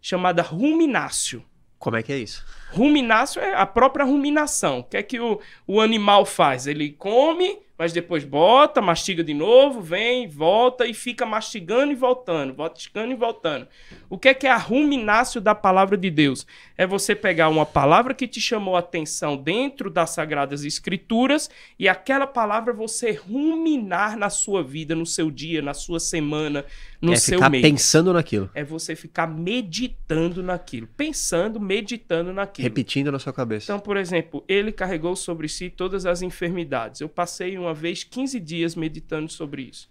chamada 0.00 0.42
ruminácio. 0.42 1.44
Como 1.78 1.96
é 1.96 2.02
que 2.02 2.12
é 2.12 2.18
isso? 2.18 2.44
Ruminácio 2.70 3.42
é 3.42 3.54
a 3.54 3.66
própria 3.66 4.04
ruminação. 4.04 4.80
O 4.80 4.84
que 4.84 4.96
é 4.96 5.02
que 5.02 5.20
o, 5.20 5.40
o 5.66 5.80
animal 5.80 6.24
faz? 6.24 6.66
Ele 6.66 6.90
come, 6.92 7.58
mas 7.76 7.92
depois 7.92 8.24
bota, 8.24 8.80
mastiga 8.80 9.22
de 9.24 9.34
novo, 9.34 9.80
vem, 9.80 10.28
volta 10.28 10.86
e 10.86 10.94
fica 10.94 11.26
mastigando 11.26 11.92
e 11.92 11.96
voltando, 11.96 12.54
mastigando 12.56 13.12
e 13.12 13.16
voltando. 13.16 13.66
O 14.08 14.16
que 14.16 14.28
é 14.28 14.34
que 14.34 14.46
é 14.46 14.50
a 14.50 14.56
ruminácio 14.56 15.40
da 15.40 15.54
palavra 15.54 15.96
de 15.96 16.08
Deus? 16.08 16.46
É 16.76 16.86
você 16.86 17.14
pegar 17.14 17.48
uma 17.48 17.66
palavra 17.66 18.14
que 18.14 18.28
te 18.28 18.40
chamou 18.40 18.76
a 18.76 18.80
atenção 18.80 19.36
dentro 19.36 19.90
das 19.90 20.10
sagradas 20.10 20.64
escrituras 20.64 21.50
e 21.78 21.88
aquela 21.88 22.26
palavra 22.26 22.72
você 22.72 23.12
ruminar 23.12 24.16
na 24.16 24.30
sua 24.30 24.62
vida, 24.62 24.94
no 24.94 25.06
seu 25.06 25.30
dia, 25.30 25.60
na 25.60 25.74
sua 25.74 25.98
semana, 25.98 26.64
no 27.00 27.12
é 27.12 27.16
seu 27.16 27.38
ficar 27.38 27.50
mês. 27.50 27.62
pensando 27.62 28.12
naquilo. 28.12 28.50
É 28.54 28.62
você 28.62 28.94
ficar 28.94 29.26
meditando 29.26 30.42
naquilo, 30.42 30.88
pensando, 30.96 31.60
meditando 31.60 32.32
naquilo. 32.32 32.64
Repetindo 32.64 33.10
na 33.10 33.18
sua 33.18 33.32
cabeça. 33.32 33.66
Então, 33.66 33.80
por 33.80 33.96
exemplo, 33.96 34.44
ele 34.48 34.72
carregou 34.72 35.16
sobre 35.16 35.48
si 35.48 35.70
todas 35.70 36.06
as 36.06 36.22
enfermidades. 36.22 37.00
Eu 37.00 37.08
passei 37.08 37.58
uma 37.64 37.74
vez 37.74 38.04
15 38.04 38.38
dias 38.40 38.74
meditando 38.74 39.30
sobre 39.30 39.62
isso. 39.62 39.90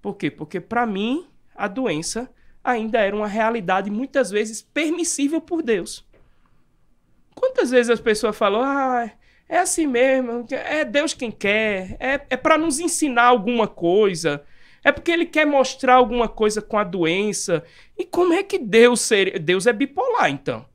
Por 0.00 0.16
quê? 0.16 0.30
Porque 0.30 0.60
para 0.60 0.86
mim 0.86 1.26
a 1.54 1.68
doença 1.68 2.30
ainda 2.62 2.98
era 2.98 3.14
uma 3.14 3.26
realidade 3.26 3.90
muitas 3.90 4.30
vezes 4.30 4.62
permissível 4.62 5.40
por 5.40 5.62
Deus. 5.62 6.04
Quantas 7.34 7.70
vezes 7.70 7.90
as 7.90 8.00
pessoas 8.00 8.36
falam, 8.36 8.62
ah, 8.62 9.10
é 9.48 9.58
assim 9.58 9.86
mesmo, 9.86 10.46
é 10.50 10.84
Deus 10.84 11.14
quem 11.14 11.30
quer, 11.30 11.96
é, 11.98 12.20
é 12.30 12.36
para 12.36 12.58
nos 12.58 12.78
ensinar 12.78 13.24
alguma 13.24 13.66
coisa, 13.66 14.42
é 14.84 14.90
porque 14.90 15.10
ele 15.12 15.26
quer 15.26 15.46
mostrar 15.46 15.94
alguma 15.94 16.28
coisa 16.28 16.60
com 16.60 16.76
a 16.76 16.84
doença. 16.84 17.62
E 17.96 18.04
como 18.04 18.32
é 18.32 18.42
que 18.42 18.58
Deus 18.58 19.00
seria? 19.00 19.38
Deus 19.38 19.66
é 19.66 19.72
bipolar, 19.72 20.30
então. 20.30 20.66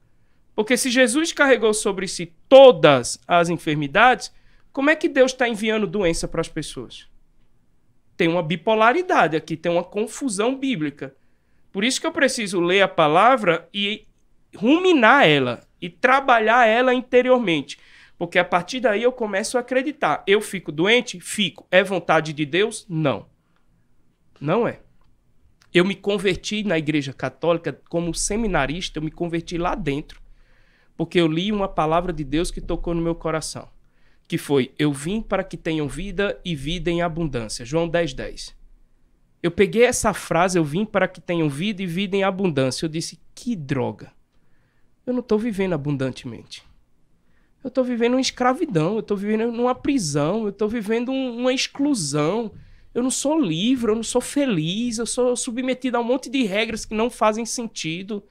Porque 0.55 0.77
se 0.77 0.89
Jesus 0.89 1.33
carregou 1.33 1.73
sobre 1.73 2.07
si 2.07 2.33
todas 2.47 3.19
as 3.27 3.49
enfermidades, 3.49 4.31
como 4.77 4.91
é 4.91 4.95
que 4.95 5.09
Deus 5.09 5.31
está 5.31 5.49
enviando 5.49 5.87
doença 5.87 6.27
para 6.27 6.39
as 6.39 6.47
pessoas? 6.47 7.07
Tem 8.15 8.27
uma 8.27 8.43
bipolaridade 8.43 9.35
aqui, 9.35 9.57
tem 9.57 9.71
uma 9.71 9.83
confusão 9.83 10.55
bíblica. 10.55 11.15
Por 11.71 11.83
isso 11.83 11.99
que 11.99 12.05
eu 12.05 12.11
preciso 12.11 12.59
ler 12.59 12.83
a 12.83 12.87
palavra 12.87 13.67
e 13.73 14.05
ruminar 14.55 15.27
ela 15.27 15.67
e 15.81 15.89
trabalhar 15.89 16.67
ela 16.67 16.93
interiormente. 16.93 17.79
Porque 18.19 18.37
a 18.37 18.45
partir 18.45 18.79
daí 18.79 19.01
eu 19.01 19.11
começo 19.11 19.57
a 19.57 19.61
acreditar. 19.61 20.23
Eu 20.27 20.41
fico 20.41 20.71
doente? 20.71 21.19
Fico. 21.19 21.65
É 21.71 21.83
vontade 21.83 22.31
de 22.31 22.45
Deus? 22.45 22.85
Não. 22.87 23.25
Não 24.39 24.67
é. 24.67 24.81
Eu 25.73 25.83
me 25.83 25.95
converti 25.95 26.63
na 26.63 26.77
Igreja 26.77 27.13
Católica 27.13 27.81
como 27.89 28.13
seminarista, 28.13 28.99
eu 28.99 29.03
me 29.03 29.09
converti 29.09 29.57
lá 29.57 29.73
dentro, 29.73 30.21
porque 30.95 31.19
eu 31.19 31.25
li 31.25 31.51
uma 31.51 31.67
palavra 31.67 32.13
de 32.13 32.23
Deus 32.23 32.51
que 32.51 32.61
tocou 32.61 32.93
no 32.93 33.01
meu 33.01 33.15
coração, 33.15 33.67
que 34.27 34.37
foi: 34.37 34.71
Eu 34.77 34.91
vim 34.91 35.21
para 35.21 35.43
que 35.43 35.57
tenham 35.57 35.87
vida 35.87 36.39
e 36.43 36.55
vida 36.55 36.91
em 36.91 37.01
abundância. 37.01 37.65
João 37.65 37.87
10, 37.87 38.13
10. 38.13 38.55
Eu 39.41 39.51
peguei 39.51 39.83
essa 39.83 40.13
frase, 40.13 40.57
eu 40.57 40.63
vim 40.63 40.85
para 40.85 41.07
que 41.07 41.21
tenham 41.21 41.47
vida 41.47 41.81
e 41.81 41.85
vida 41.85 42.15
em 42.15 42.23
abundância. 42.23 42.85
Eu 42.85 42.89
disse: 42.89 43.19
Que 43.33 43.55
droga. 43.55 44.11
Eu 45.05 45.13
não 45.13 45.21
estou 45.21 45.39
vivendo 45.39 45.73
abundantemente. 45.73 46.63
Eu 47.63 47.69
estou 47.69 47.83
vivendo 47.83 48.13
uma 48.13 48.21
escravidão, 48.21 48.95
eu 48.95 48.99
estou 48.99 49.17
vivendo 49.17 49.51
numa 49.51 49.75
prisão, 49.75 50.43
eu 50.43 50.49
estou 50.49 50.67
vivendo 50.67 51.11
um, 51.11 51.37
uma 51.37 51.53
exclusão. 51.53 52.51
Eu 52.53 52.67
Eu 52.97 53.03
não 53.03 53.11
sou 53.11 53.39
livre, 53.39 53.91
eu 53.91 53.95
não 53.95 54.01
sou 54.01 54.19
feliz, 54.19 54.97
eu 54.97 55.05
sou 55.05 55.35
submetido 55.35 55.97
a 55.97 55.99
um 55.99 56.03
monte 56.03 56.31
de 56.31 56.43
regras 56.45 56.83
que 56.83 56.95
não 56.95 57.11
fazem 57.11 57.45
sentido. 57.45 58.23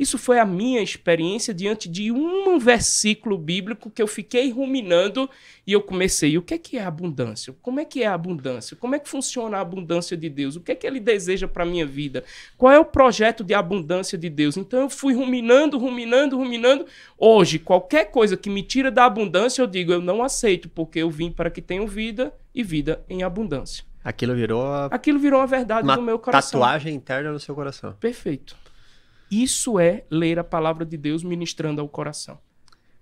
Isso 0.00 0.16
foi 0.16 0.38
a 0.38 0.46
minha 0.46 0.80
experiência 0.80 1.52
diante 1.52 1.86
de 1.86 2.10
um 2.10 2.58
versículo 2.58 3.36
bíblico 3.36 3.90
que 3.90 4.00
eu 4.00 4.06
fiquei 4.06 4.50
ruminando 4.50 5.28
e 5.66 5.74
eu 5.74 5.82
comecei. 5.82 6.38
O 6.38 6.42
que 6.42 6.54
é 6.54 6.58
que 6.58 6.78
é 6.78 6.82
abundância? 6.82 7.54
Como 7.60 7.80
é 7.80 7.84
que 7.84 8.02
é 8.02 8.06
a 8.06 8.14
abundância? 8.14 8.74
Como 8.74 8.94
é 8.94 8.98
que 8.98 9.06
funciona 9.06 9.58
a 9.58 9.60
abundância 9.60 10.16
de 10.16 10.30
Deus? 10.30 10.56
O 10.56 10.62
que 10.62 10.72
é 10.72 10.74
que 10.74 10.86
ele 10.86 11.00
deseja 11.00 11.46
para 11.46 11.66
minha 11.66 11.84
vida? 11.84 12.24
Qual 12.56 12.72
é 12.72 12.78
o 12.78 12.84
projeto 12.84 13.44
de 13.44 13.52
abundância 13.52 14.16
de 14.16 14.30
Deus? 14.30 14.56
Então 14.56 14.80
eu 14.80 14.88
fui 14.88 15.12
ruminando, 15.12 15.76
ruminando, 15.76 16.38
ruminando. 16.38 16.86
Hoje, 17.18 17.58
qualquer 17.58 18.10
coisa 18.10 18.38
que 18.38 18.48
me 18.48 18.62
tira 18.62 18.90
da 18.90 19.04
abundância, 19.04 19.60
eu 19.60 19.66
digo, 19.66 19.92
eu 19.92 20.00
não 20.00 20.24
aceito, 20.24 20.70
porque 20.70 21.00
eu 21.00 21.10
vim 21.10 21.30
para 21.30 21.50
que 21.50 21.60
tenham 21.60 21.86
vida 21.86 22.32
e 22.54 22.62
vida 22.62 23.04
em 23.06 23.22
abundância. 23.22 23.84
Aquilo 24.02 24.34
virou 24.34 24.64
a... 24.64 24.86
Aquilo 24.86 25.18
virou 25.18 25.42
a 25.42 25.46
verdade 25.46 25.86
uma 25.86 25.94
do 25.94 26.00
meu 26.00 26.18
coração. 26.18 26.58
tatuagem 26.58 26.94
interna 26.94 27.30
no 27.30 27.38
seu 27.38 27.54
coração. 27.54 27.94
Perfeito. 28.00 28.56
Isso 29.30 29.78
é 29.78 30.04
ler 30.10 30.38
a 30.38 30.44
palavra 30.44 30.84
de 30.84 30.96
Deus 30.96 31.22
ministrando 31.22 31.80
ao 31.80 31.88
coração. 31.88 32.38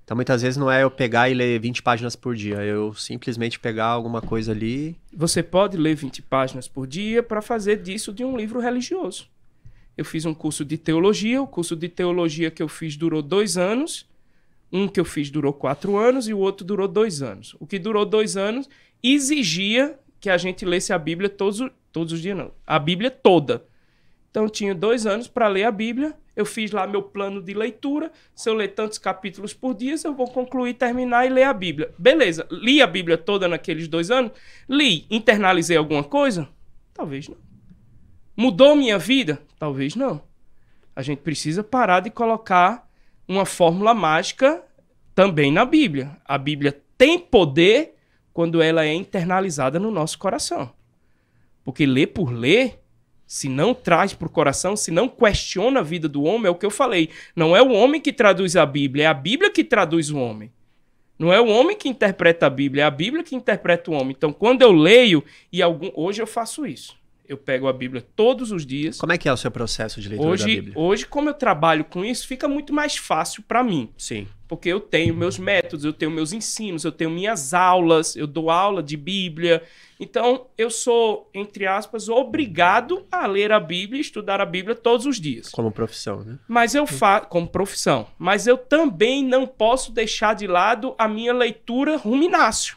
Então 0.05 0.17
muitas 0.17 0.41
vezes 0.41 0.57
não 0.57 0.71
é 0.71 0.83
eu 0.83 0.91
pegar 0.91 1.29
e 1.29 1.35
ler 1.35 1.61
20 1.61 1.83
páginas 1.83 2.17
por 2.17 2.35
dia, 2.35 2.63
é 2.63 2.73
eu 2.73 2.95
simplesmente 2.95 3.61
pegar 3.61 3.87
alguma 3.87 4.23
coisa 4.23 4.53
ali. 4.53 4.97
Você 5.13 5.43
pode 5.43 5.77
ler 5.77 5.95
20 5.95 6.23
páginas 6.23 6.67
por 6.67 6.87
dia 6.87 7.23
para 7.23 7.43
fazer 7.43 7.83
disso 7.83 8.11
de 8.11 8.25
um 8.25 8.35
livro 8.35 8.59
religioso. 8.59 9.29
Eu 9.99 10.07
fiz 10.07 10.25
um 10.25 10.33
curso 10.33 10.65
de 10.65 10.79
teologia, 10.79 11.43
o 11.43 11.47
curso 11.47 11.77
de 11.77 11.91
teologia 11.91 12.51
que 12.51 12.63
eu 12.63 12.69
fiz 12.69 12.97
durou 12.97 13.21
dois 13.21 13.59
anos, 13.59 14.07
um 14.73 14.89
que 14.89 14.99
eu 14.99 15.05
fiz 15.05 15.31
durou 15.31 15.53
quatro 15.53 15.99
anos 15.99 16.27
e 16.27 16.33
o 16.33 16.39
outro 16.39 16.65
durou 16.65 16.89
dois 16.89 17.21
anos. 17.21 17.55
O 17.61 17.67
que 17.67 17.79
durou 17.79 18.07
dois 18.07 18.35
anos 18.35 18.67
exigia 19.03 19.99
que 20.21 20.31
a 20.31 20.39
gente 20.39 20.65
lesse 20.65 20.91
a 20.93 20.99
Bíblia 20.99 21.29
todos, 21.29 21.71
todos 21.93 22.15
os 22.15 22.23
dias, 22.23 22.37
não. 22.37 22.51
A 22.67 22.79
Bíblia 22.79 23.11
toda. 23.11 23.65
Então 24.31 24.45
eu 24.45 24.51
tinha 24.51 24.75
dois 24.75 25.07
anos 25.07 25.27
para 25.29 25.49
ler 25.49 25.65
a 25.65 25.71
Bíblia. 25.71 26.15
Eu 26.37 26.45
fiz 26.47 26.71
lá 26.71 26.87
meu 26.87 27.03
plano 27.03 27.43
de 27.43 27.53
leitura. 27.55 28.13
Se 28.35 28.49
eu 28.49 28.55
ler 28.55 28.69
tantos 28.69 28.99
capítulos 28.99 29.53
por 29.53 29.75
dia, 29.75 29.95
eu 30.05 30.15
vou 30.15 30.29
concluir, 30.29 30.75
terminar 30.75 31.27
e 31.27 31.31
ler 31.31 31.45
a 31.45 31.53
Bíblia. 31.53 31.93
Beleza. 31.99 32.47
Li 32.51 32.81
a 32.81 32.87
Bíblia 32.87 33.19
toda 33.19 33.49
naqueles 33.49 33.89
dois 33.89 34.11
anos? 34.11 34.33
Li. 34.69 35.07
Internalizei 35.11 35.77
alguma 35.77 36.05
coisa? 36.05 36.49
Talvez 36.95 37.29
não. 37.29 37.37
Mudou 38.37 38.77
minha 38.77 38.99
vida? 38.99 39.43
Talvez 39.59 39.97
não. 39.97 40.23
A 40.95 41.03
gente 41.03 41.21
precisa 41.21 41.65
parar 41.65 42.01
de 42.01 42.11
colocar 42.11 42.89
uma 43.27 43.45
fórmula 43.45 43.93
mágica 43.93 44.63
também 45.15 45.51
na 45.51 45.65
Bíblia. 45.65 46.17
A 46.25 46.39
Bíblia 46.39 46.81
tem 46.97 47.19
poder 47.19 47.95
quando 48.33 48.63
ela 48.63 48.85
é 48.85 48.95
internalizada 48.95 49.81
no 49.81 49.91
nosso 49.91 50.19
coração. 50.19 50.73
Porque 51.65 51.85
ler 51.85 52.09
por 52.09 52.31
ler 52.31 52.81
se 53.29 53.47
não 53.47 53.75
traz 53.75 54.15
para 54.15 54.27
o 54.27 54.31
coração, 54.31 54.75
se 54.75 54.91
não 54.91 55.07
questiona 55.07 55.81
a 55.81 55.83
vida 55.83 56.09
do 56.09 56.23
homem, 56.23 56.47
é 56.47 56.51
o 56.51 56.55
que 56.55 56.65
eu 56.65 56.71
falei. 56.71 57.11
Não 57.37 57.55
é 57.55 57.61
o 57.61 57.71
homem 57.73 58.01
que 58.01 58.11
traduz 58.11 58.57
a 58.57 58.65
Bíblia, 58.65 59.05
é 59.05 59.07
a 59.07 59.13
Bíblia 59.13 59.51
que 59.51 59.63
traduz 59.63 60.11
o 60.11 60.17
homem. 60.17 60.51
Não 61.19 61.31
é 61.31 61.39
o 61.39 61.47
homem 61.47 61.77
que 61.77 61.91
interpreta 61.91 62.47
a 62.47 62.51
Bíblia, 62.51 62.85
é 62.85 62.87
a 62.87 62.91
Bíblia 62.91 63.23
que 63.23 63.37
interpreta 63.37 63.91
o 63.91 63.95
homem. 63.95 64.15
Então, 64.17 64.33
quando 64.33 64.63
eu 64.63 64.73
leio, 64.73 65.23
e 65.53 65.61
algum... 65.61 65.91
hoje 65.95 66.23
eu 66.23 66.27
faço 66.27 66.65
isso. 66.65 66.97
Eu 67.29 67.37
pego 67.37 67.69
a 67.69 67.73
Bíblia 67.75 68.03
todos 68.17 68.51
os 68.51 68.65
dias. 68.65 68.97
Como 68.97 69.13
é 69.13 69.19
que 69.19 69.29
é 69.29 69.33
o 69.33 69.37
seu 69.37 69.51
processo 69.51 70.01
de 70.01 70.09
leitura 70.09 70.31
hoje, 70.31 70.45
da 70.45 70.49
Bíblia? 70.49 70.73
Hoje, 70.75 71.07
como 71.07 71.29
eu 71.29 71.35
trabalho 71.35 71.85
com 71.85 72.03
isso, 72.03 72.27
fica 72.27 72.49
muito 72.49 72.73
mais 72.73 72.97
fácil 72.97 73.43
para 73.43 73.63
mim. 73.63 73.91
Sim. 73.99 74.27
Porque 74.47 74.71
eu 74.71 74.81
tenho 74.81 75.15
meus 75.15 75.39
métodos, 75.39 75.85
eu 75.85 75.93
tenho 75.93 76.11
meus 76.11 76.33
ensinos, 76.33 76.85
eu 76.85 76.93
tenho 76.93 77.11
minhas 77.11 77.53
aulas, 77.53 78.17
eu 78.17 78.27
dou 78.27 78.49
aula 78.49 78.83
de 78.83 78.97
Bíblia. 78.97 79.63
Então, 80.01 80.47
eu 80.57 80.71
sou, 80.71 81.29
entre 81.35 81.67
aspas, 81.67 82.09
obrigado 82.09 83.05
a 83.11 83.27
ler 83.27 83.51
a 83.51 83.59
Bíblia 83.59 83.99
e 83.99 84.01
estudar 84.01 84.41
a 84.41 84.47
Bíblia 84.47 84.77
todos 84.77 85.07
os 85.07 85.21
dias. 85.21 85.49
Como 85.49 85.73
profissão, 85.73 86.23
né? 86.23 86.39
Mas 86.47 86.75
eu 86.75 86.87
faço, 86.87 87.27
como 87.27 87.49
profissão. 87.49 88.07
Mas 88.17 88.47
eu 88.47 88.57
também 88.57 89.25
não 89.25 89.45
posso 89.45 89.91
deixar 89.91 90.37
de 90.37 90.47
lado 90.47 90.95
a 90.97 91.09
minha 91.09 91.33
leitura 91.33 91.97
ruminácio, 91.97 92.77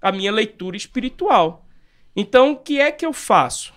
a 0.00 0.12
minha 0.12 0.30
leitura 0.30 0.76
espiritual. 0.76 1.66
Então, 2.14 2.52
o 2.52 2.56
que 2.56 2.80
é 2.80 2.92
que 2.92 3.04
eu 3.04 3.12
faço? 3.12 3.74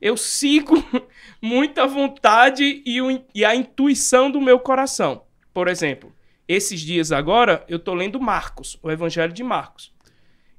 Eu 0.00 0.16
sigo 0.16 0.76
muita 1.42 1.84
vontade 1.86 2.80
e, 2.86 3.02
o, 3.02 3.24
e 3.34 3.44
a 3.44 3.56
intuição 3.56 4.30
do 4.30 4.40
meu 4.40 4.60
coração. 4.60 5.22
Por 5.52 5.66
exemplo, 5.66 6.12
esses 6.46 6.80
dias 6.80 7.10
agora, 7.10 7.64
eu 7.68 7.78
estou 7.78 7.94
lendo 7.94 8.20
Marcos, 8.20 8.78
o 8.82 8.90
Evangelho 8.90 9.32
de 9.32 9.42
Marcos. 9.42 9.92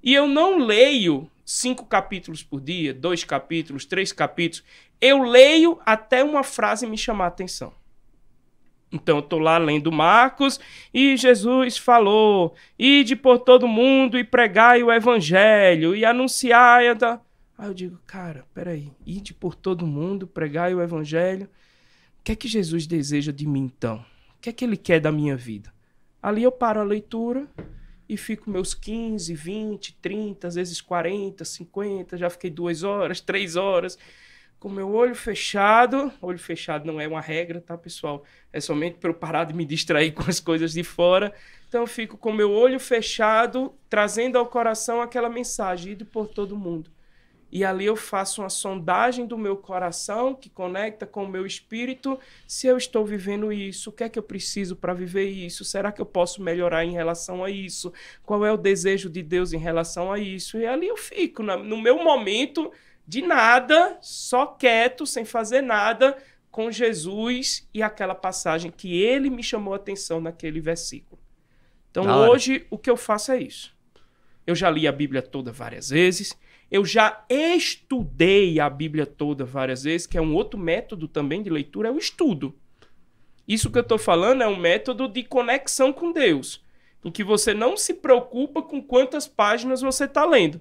E 0.01 0.13
eu 0.13 0.27
não 0.27 0.59
leio 0.59 1.29
cinco 1.45 1.85
capítulos 1.85 2.43
por 2.43 2.61
dia, 2.61 2.93
dois 2.93 3.23
capítulos, 3.23 3.85
três 3.85 4.11
capítulos. 4.11 4.63
Eu 4.99 5.23
leio 5.23 5.79
até 5.85 6.23
uma 6.23 6.43
frase 6.43 6.85
me 6.85 6.97
chamar 6.97 7.25
a 7.25 7.29
atenção. 7.29 7.73
Então 8.91 9.17
eu 9.17 9.23
estou 9.23 9.39
lá 9.39 9.57
lendo 9.57 9.91
Marcos 9.91 10.59
e 10.93 11.17
Jesus 11.17 11.77
falou: 11.77 12.55
ide 12.79 13.15
por 13.15 13.39
todo 13.39 13.67
mundo 13.67 14.17
e 14.17 14.23
pregai 14.23 14.81
o 14.81 14.91
evangelho 14.91 15.95
e 15.95 16.05
anunciai. 16.05 16.87
Aí 17.57 17.67
eu 17.67 17.73
digo, 17.73 17.99
cara, 18.05 18.45
peraí, 18.53 18.91
ide 19.05 19.33
por 19.33 19.55
todo 19.55 19.85
mundo, 19.85 20.27
pregai 20.27 20.73
o 20.73 20.81
evangelho. 20.81 21.49
O 22.19 22.23
que 22.23 22.31
é 22.31 22.35
que 22.35 22.47
Jesus 22.47 22.85
deseja 22.85 23.31
de 23.31 23.47
mim 23.47 23.71
então? 23.75 23.97
O 24.37 24.41
que 24.41 24.49
é 24.49 24.53
que 24.53 24.63
ele 24.63 24.77
quer 24.77 24.99
da 24.99 25.11
minha 25.11 25.35
vida? 25.35 25.73
Ali 26.21 26.43
eu 26.43 26.51
paro 26.51 26.79
a 26.79 26.83
leitura 26.83 27.47
e 28.09 28.15
fico 28.15 28.49
meus 28.49 28.73
15, 28.73 29.33
20, 29.33 29.97
30, 30.01 30.47
às 30.47 30.55
vezes 30.55 30.81
40, 30.81 31.43
50, 31.43 32.17
já 32.17 32.29
fiquei 32.29 32.49
duas 32.49 32.83
horas, 32.83 33.19
três 33.19 33.55
horas, 33.55 33.97
com 34.59 34.69
meu 34.69 34.93
olho 34.93 35.15
fechado. 35.15 36.11
Olho 36.21 36.39
fechado 36.39 36.85
não 36.85 36.99
é 36.99 37.07
uma 37.07 37.21
regra, 37.21 37.61
tá, 37.61 37.77
pessoal? 37.77 38.23
É 38.51 38.59
somente 38.59 38.97
para 38.97 39.09
eu 39.09 39.13
parar 39.13 39.43
de 39.43 39.53
me 39.53 39.65
distrair 39.65 40.11
com 40.15 40.23
as 40.29 40.39
coisas 40.39 40.73
de 40.73 40.83
fora. 40.83 41.33
Então 41.67 41.81
eu 41.81 41.87
fico 41.87 42.17
com 42.17 42.31
meu 42.31 42.51
olho 42.51 42.79
fechado, 42.79 43.73
trazendo 43.89 44.37
ao 44.37 44.47
coração 44.47 45.01
aquela 45.01 45.29
mensagem, 45.29 45.91
ido 45.91 46.05
por 46.05 46.27
todo 46.27 46.57
mundo. 46.57 46.89
E 47.49 47.63
ali 47.63 47.85
eu 47.85 47.95
faço 47.95 48.41
uma 48.41 48.49
sondagem 48.49 49.25
do 49.25 49.37
meu 49.37 49.55
coração 49.55 50.35
que 50.35 50.49
conecta 50.49 51.05
com 51.05 51.23
o 51.23 51.27
meu 51.27 51.45
espírito. 51.45 52.19
Se 52.45 52.67
eu 52.67 52.75
estou 52.75 53.05
vivendo 53.05 53.53
isso, 53.53 53.89
o 53.89 53.93
que 53.93 54.03
é 54.03 54.09
que 54.09 54.19
eu 54.19 54.23
preciso 54.23 54.75
para 54.75 54.93
viver 54.93 55.29
isso? 55.29 55.63
Será 55.63 55.91
que 55.91 56.01
eu 56.01 56.05
posso 56.05 56.41
melhorar 56.41 56.83
em 56.83 56.91
relação 56.91 57.43
a 57.43 57.49
isso? 57.49 57.93
Qual 58.23 58.45
é 58.45 58.51
o 58.51 58.57
desejo 58.57 59.09
de 59.09 59.23
Deus 59.23 59.53
em 59.53 59.57
relação 59.57 60.11
a 60.11 60.19
isso? 60.19 60.57
E 60.57 60.65
ali 60.65 60.87
eu 60.87 60.97
fico 60.97 61.41
no 61.41 61.81
meu 61.81 62.03
momento 62.03 62.71
de 63.07 63.21
nada, 63.21 63.97
só 64.01 64.45
quieto, 64.45 65.05
sem 65.05 65.23
fazer 65.23 65.61
nada, 65.61 66.17
com 66.51 66.69
Jesus 66.69 67.65
e 67.73 67.81
aquela 67.81 68.15
passagem 68.15 68.71
que 68.71 69.01
ele 69.01 69.29
me 69.29 69.41
chamou 69.41 69.73
a 69.73 69.77
atenção 69.77 70.19
naquele 70.19 70.59
versículo. 70.59 71.21
Então 71.89 72.27
hoje 72.27 72.67
o 72.69 72.77
que 72.77 72.89
eu 72.89 72.97
faço 72.97 73.31
é 73.31 73.39
isso. 73.39 73.73
Eu 74.45 74.53
já 74.53 74.69
li 74.69 74.85
a 74.85 74.91
Bíblia 74.91 75.21
toda 75.21 75.51
várias 75.51 75.89
vezes 75.89 76.37
eu 76.69 76.83
já 76.83 77.25
estudei 77.29 78.59
a 78.59 78.69
Bíblia 78.69 79.05
toda 79.05 79.45
várias 79.45 79.83
vezes, 79.83 80.05
que 80.05 80.17
é 80.17 80.21
um 80.21 80.33
outro 80.33 80.59
método 80.59 81.07
também 81.07 81.41
de 81.41 81.49
leitura, 81.49 81.87
é 81.87 81.91
o 81.91 81.97
estudo. 81.97 82.53
Isso 83.47 83.71
que 83.71 83.77
eu 83.77 83.83
estou 83.83 83.97
falando 83.97 84.41
é 84.41 84.47
um 84.47 84.57
método 84.57 85.07
de 85.07 85.23
conexão 85.23 85.93
com 85.93 86.11
Deus, 86.11 86.61
em 87.05 87.09
que 87.09 87.23
você 87.23 87.53
não 87.53 87.77
se 87.77 87.93
preocupa 87.93 88.61
com 88.61 88.81
quantas 88.81 89.25
páginas 89.27 89.81
você 89.81 90.03
está 90.03 90.25
lendo. 90.25 90.59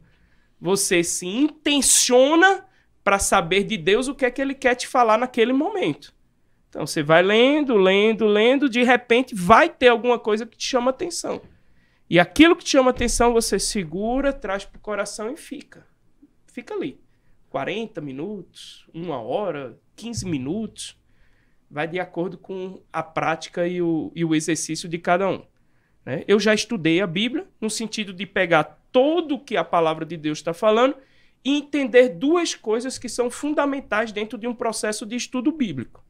Você 0.61 1.03
se 1.03 1.27
intenciona 1.27 2.65
para 3.03 3.19
saber 3.19 3.65
de 3.65 3.77
Deus 3.77 4.07
o 4.07 4.15
que 4.15 4.25
é 4.25 4.31
que 4.31 4.41
ele 4.41 4.55
quer 4.55 4.77
te 4.77 4.87
falar 4.87 5.19
naquele 5.19 5.53
momento. 5.53 6.15
Então 6.69 6.87
você 6.87 7.03
vai 7.03 7.23
lendo, 7.23 7.77
lendo, 7.77 8.27
lendo, 8.27 8.69
de 8.69 8.85
repente 8.85 9.35
vai 9.35 9.69
ter 9.69 9.89
alguma 9.89 10.19
coisa 10.21 10.47
que 10.47 10.57
te 10.57 10.67
chama 10.69 10.91
atenção. 10.91 11.43
E 12.09 12.21
aquilo 12.21 12.55
que 12.55 12.65
te 12.65 12.71
chama 12.71 12.91
atenção 12.91 13.33
você 13.33 13.59
segura, 13.59 14.33
traz 14.33 14.65
para 14.65 14.79
o 14.79 14.81
coração 14.81 15.33
e 15.33 15.37
fica 15.37 15.85
fica 16.57 16.75
ali. 16.75 16.99
40 17.51 18.01
minutos, 18.01 18.87
uma 18.93 19.21
hora, 19.21 19.79
15 19.95 20.25
minutos. 20.27 20.99
Vai 21.71 21.87
de 21.87 22.01
acordo 22.01 22.39
com 22.39 22.83
a 22.93 23.03
prática 23.03 23.67
e 23.69 23.83
o, 23.83 24.11
e 24.15 24.25
o 24.25 24.35
exercício 24.35 24.89
de 24.89 24.99
cada 24.99 25.29
um. 25.29 25.45
Né? 26.05 26.25
Eu 26.27 26.41
já 26.41 26.55
estudei 26.55 27.03
a 27.03 27.07
Bíblia 27.07 27.47
no 27.61 27.69
sentido 27.69 28.13
de 28.13 28.25
pegar 28.25 28.65
todo 28.91 29.35
o 29.35 29.39
que 29.39 29.57
a 29.57 29.65
palavra 29.65 30.07
de 30.07 30.17
Deus 30.17 30.39
está 30.39 30.55
falando 30.55 30.97
e 31.45 31.59
entender 31.59 32.09
duas 32.09 32.55
coisas 32.55 32.99
que 32.99 33.09
são 33.09 33.31
fundamentais 33.31 34.13
dentro 34.13 34.39
de 34.39 34.47
um 34.47 34.55
processo 34.55 35.05
de 35.05 35.15
estudo 35.15 35.53
bíblico. 35.53 36.03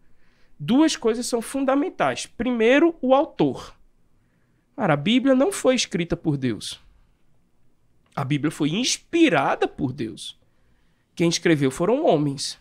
Duas 0.58 0.96
coisas 0.96 1.26
são 1.26 1.42
fundamentais. 1.42 2.24
Primeiro, 2.26 2.94
o 3.02 3.14
autor. 3.14 3.76
Cara, 4.76 4.94
a 4.94 4.96
Bíblia 4.96 5.34
não 5.34 5.50
foi 5.50 5.74
escrita 5.74 6.16
por 6.16 6.36
Deus. 6.36 6.85
A 8.16 8.24
Bíblia 8.24 8.50
foi 8.50 8.70
inspirada 8.70 9.68
por 9.68 9.92
Deus. 9.92 10.40
Quem 11.14 11.28
escreveu 11.28 11.70
foram 11.70 12.06
homens, 12.06 12.58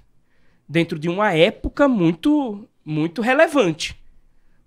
dentro 0.68 1.00
de 1.00 1.08
uma 1.08 1.34
época 1.34 1.88
muito, 1.88 2.68
muito 2.84 3.22
relevante. 3.22 3.96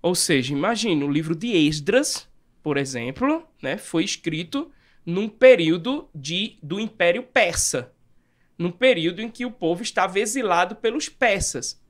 Ou 0.01 0.14
seja, 0.14 0.55
imagine, 0.55 1.05
o 1.05 1.11
livro 1.11 1.37
de 1.37 1.48
Esdras, 1.48 2.27
por 2.62 2.79
exemplo, 2.79 3.46
né, 3.62 3.77
foi 3.77 4.03
escrito 4.03 4.70
num 5.05 5.29
período 5.29 6.09
de, 6.14 6.59
do 6.62 6.81
Império 6.81 7.22
Persa. 7.22 7.92
num 8.59 8.72
período 8.72 9.22
em 9.22 9.31
que 9.31 9.46
o 9.46 9.53
povo 9.53 9.83
estava 9.83 10.18
exilado 10.18 10.74
pelos 10.74 11.09
persas. 11.09 11.81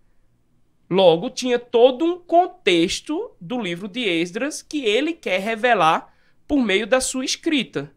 Logo, 0.90 1.30
tinha 1.30 1.58
todo 1.58 2.04
um 2.04 2.18
contexto 2.18 3.30
do 3.40 3.60
livro 3.60 3.88
de 3.88 4.00
Esdras 4.00 4.62
que 4.62 4.84
ele 4.84 5.12
quer 5.14 5.40
revelar 5.40 6.14
por 6.46 6.62
meio 6.62 6.86
da 6.86 7.00
sua 7.00 7.24
escrita, 7.24 7.92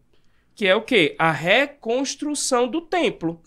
que 0.62 0.68
é 0.68 0.76
o 0.76 0.82
quê? 0.82 1.16
A 1.18 1.32
reconstrução 1.32 2.68
do 2.68 2.80
templo. 2.80 3.42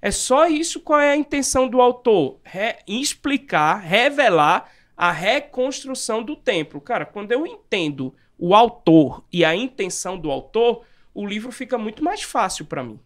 É 0.00 0.12
só 0.12 0.46
isso 0.46 0.78
qual 0.78 1.00
é 1.00 1.10
a 1.10 1.16
intenção 1.16 1.66
do 1.66 1.80
autor? 1.80 2.38
Re 2.44 2.76
explicar, 2.86 3.78
revelar 3.78 4.70
a 4.96 5.10
reconstrução 5.10 6.22
do 6.22 6.36
templo. 6.36 6.80
Cara, 6.80 7.04
quando 7.04 7.32
eu 7.32 7.44
entendo 7.44 8.14
o 8.38 8.54
autor 8.54 9.24
e 9.32 9.44
a 9.44 9.52
intenção 9.52 10.16
do 10.16 10.30
autor, 10.30 10.84
o 11.12 11.26
livro 11.26 11.50
fica 11.50 11.76
muito 11.76 12.04
mais 12.04 12.22
fácil 12.22 12.66
para 12.66 12.84
mim. 12.84 13.00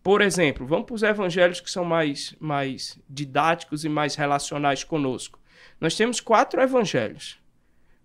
Por 0.00 0.22
exemplo, 0.22 0.64
vamos 0.64 0.86
para 0.86 0.94
os 0.94 1.02
evangelhos 1.02 1.60
que 1.60 1.68
são 1.68 1.84
mais, 1.84 2.32
mais 2.38 2.96
didáticos 3.10 3.84
e 3.84 3.88
mais 3.88 4.14
relacionais 4.14 4.84
conosco. 4.84 5.40
Nós 5.80 5.96
temos 5.96 6.20
quatro 6.20 6.62
evangelhos: 6.62 7.40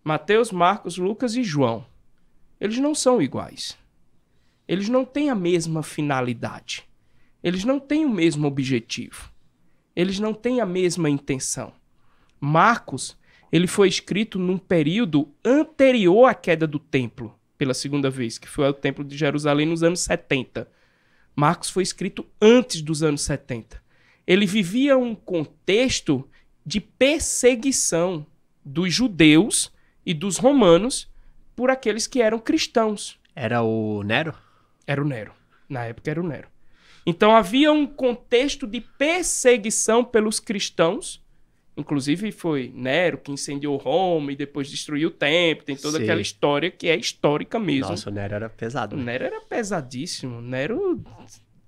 Mateus, 0.03 0.51
Marcos, 0.51 0.97
Lucas 0.97 1.35
e 1.35 1.43
João. 1.43 1.85
Eles 2.59 2.79
não 2.79 2.95
são 2.95 3.21
iguais. 3.21 3.77
Eles 4.69 4.87
não 4.87 5.03
têm 5.03 5.31
a 5.31 5.35
mesma 5.35 5.81
finalidade. 5.81 6.87
Eles 7.41 7.63
não 7.63 7.79
têm 7.79 8.05
o 8.05 8.09
mesmo 8.09 8.45
objetivo. 8.45 9.31
Eles 9.95 10.19
não 10.19 10.31
têm 10.31 10.61
a 10.61 10.65
mesma 10.65 11.09
intenção. 11.09 11.73
Marcos, 12.39 13.17
ele 13.51 13.65
foi 13.65 13.87
escrito 13.87 14.37
num 14.37 14.59
período 14.59 15.33
anterior 15.43 16.27
à 16.27 16.35
queda 16.35 16.67
do 16.67 16.77
templo, 16.77 17.33
pela 17.57 17.73
segunda 17.73 18.11
vez, 18.11 18.37
que 18.37 18.47
foi 18.47 18.69
o 18.69 18.73
templo 18.73 19.03
de 19.03 19.17
Jerusalém 19.17 19.65
nos 19.65 19.81
anos 19.81 20.01
70. 20.01 20.69
Marcos 21.35 21.71
foi 21.71 21.81
escrito 21.81 22.23
antes 22.39 22.83
dos 22.83 23.01
anos 23.01 23.21
70. 23.21 23.81
Ele 24.27 24.45
vivia 24.45 24.95
um 24.95 25.15
contexto 25.15 26.29
de 26.63 26.79
perseguição 26.79 28.23
dos 28.63 28.93
judeus 28.93 29.73
e 30.05 30.13
dos 30.13 30.37
romanos 30.37 31.09
por 31.55 31.71
aqueles 31.71 32.05
que 32.05 32.21
eram 32.21 32.37
cristãos. 32.37 33.19
Era 33.35 33.63
o 33.63 34.03
Nero? 34.03 34.35
Era 34.89 35.03
o 35.03 35.05
Nero. 35.05 35.31
Na 35.69 35.83
época 35.83 36.09
era 36.09 36.19
o 36.19 36.27
Nero. 36.27 36.47
Então 37.05 37.35
havia 37.35 37.71
um 37.71 37.85
contexto 37.85 38.65
de 38.65 38.81
perseguição 38.81 40.03
pelos 40.03 40.39
cristãos. 40.39 41.23
Inclusive 41.77 42.31
foi 42.31 42.73
Nero 42.73 43.19
que 43.19 43.31
incendiou 43.31 43.77
Roma 43.77 44.31
e 44.31 44.35
depois 44.35 44.67
destruiu 44.67 45.09
o 45.09 45.11
templo. 45.11 45.63
Tem 45.63 45.75
toda 45.75 45.99
Sim. 45.99 46.05
aquela 46.05 46.19
história 46.19 46.71
que 46.71 46.87
é 46.87 46.95
histórica 46.95 47.59
mesmo. 47.59 47.91
Nossa, 47.91 48.09
o 48.09 48.13
Nero 48.13 48.33
era 48.33 48.49
pesado. 48.49 48.95
Né? 48.95 49.01
O 49.03 49.05
Nero 49.05 49.25
era 49.25 49.41
pesadíssimo. 49.41 50.41
Nero, 50.41 50.99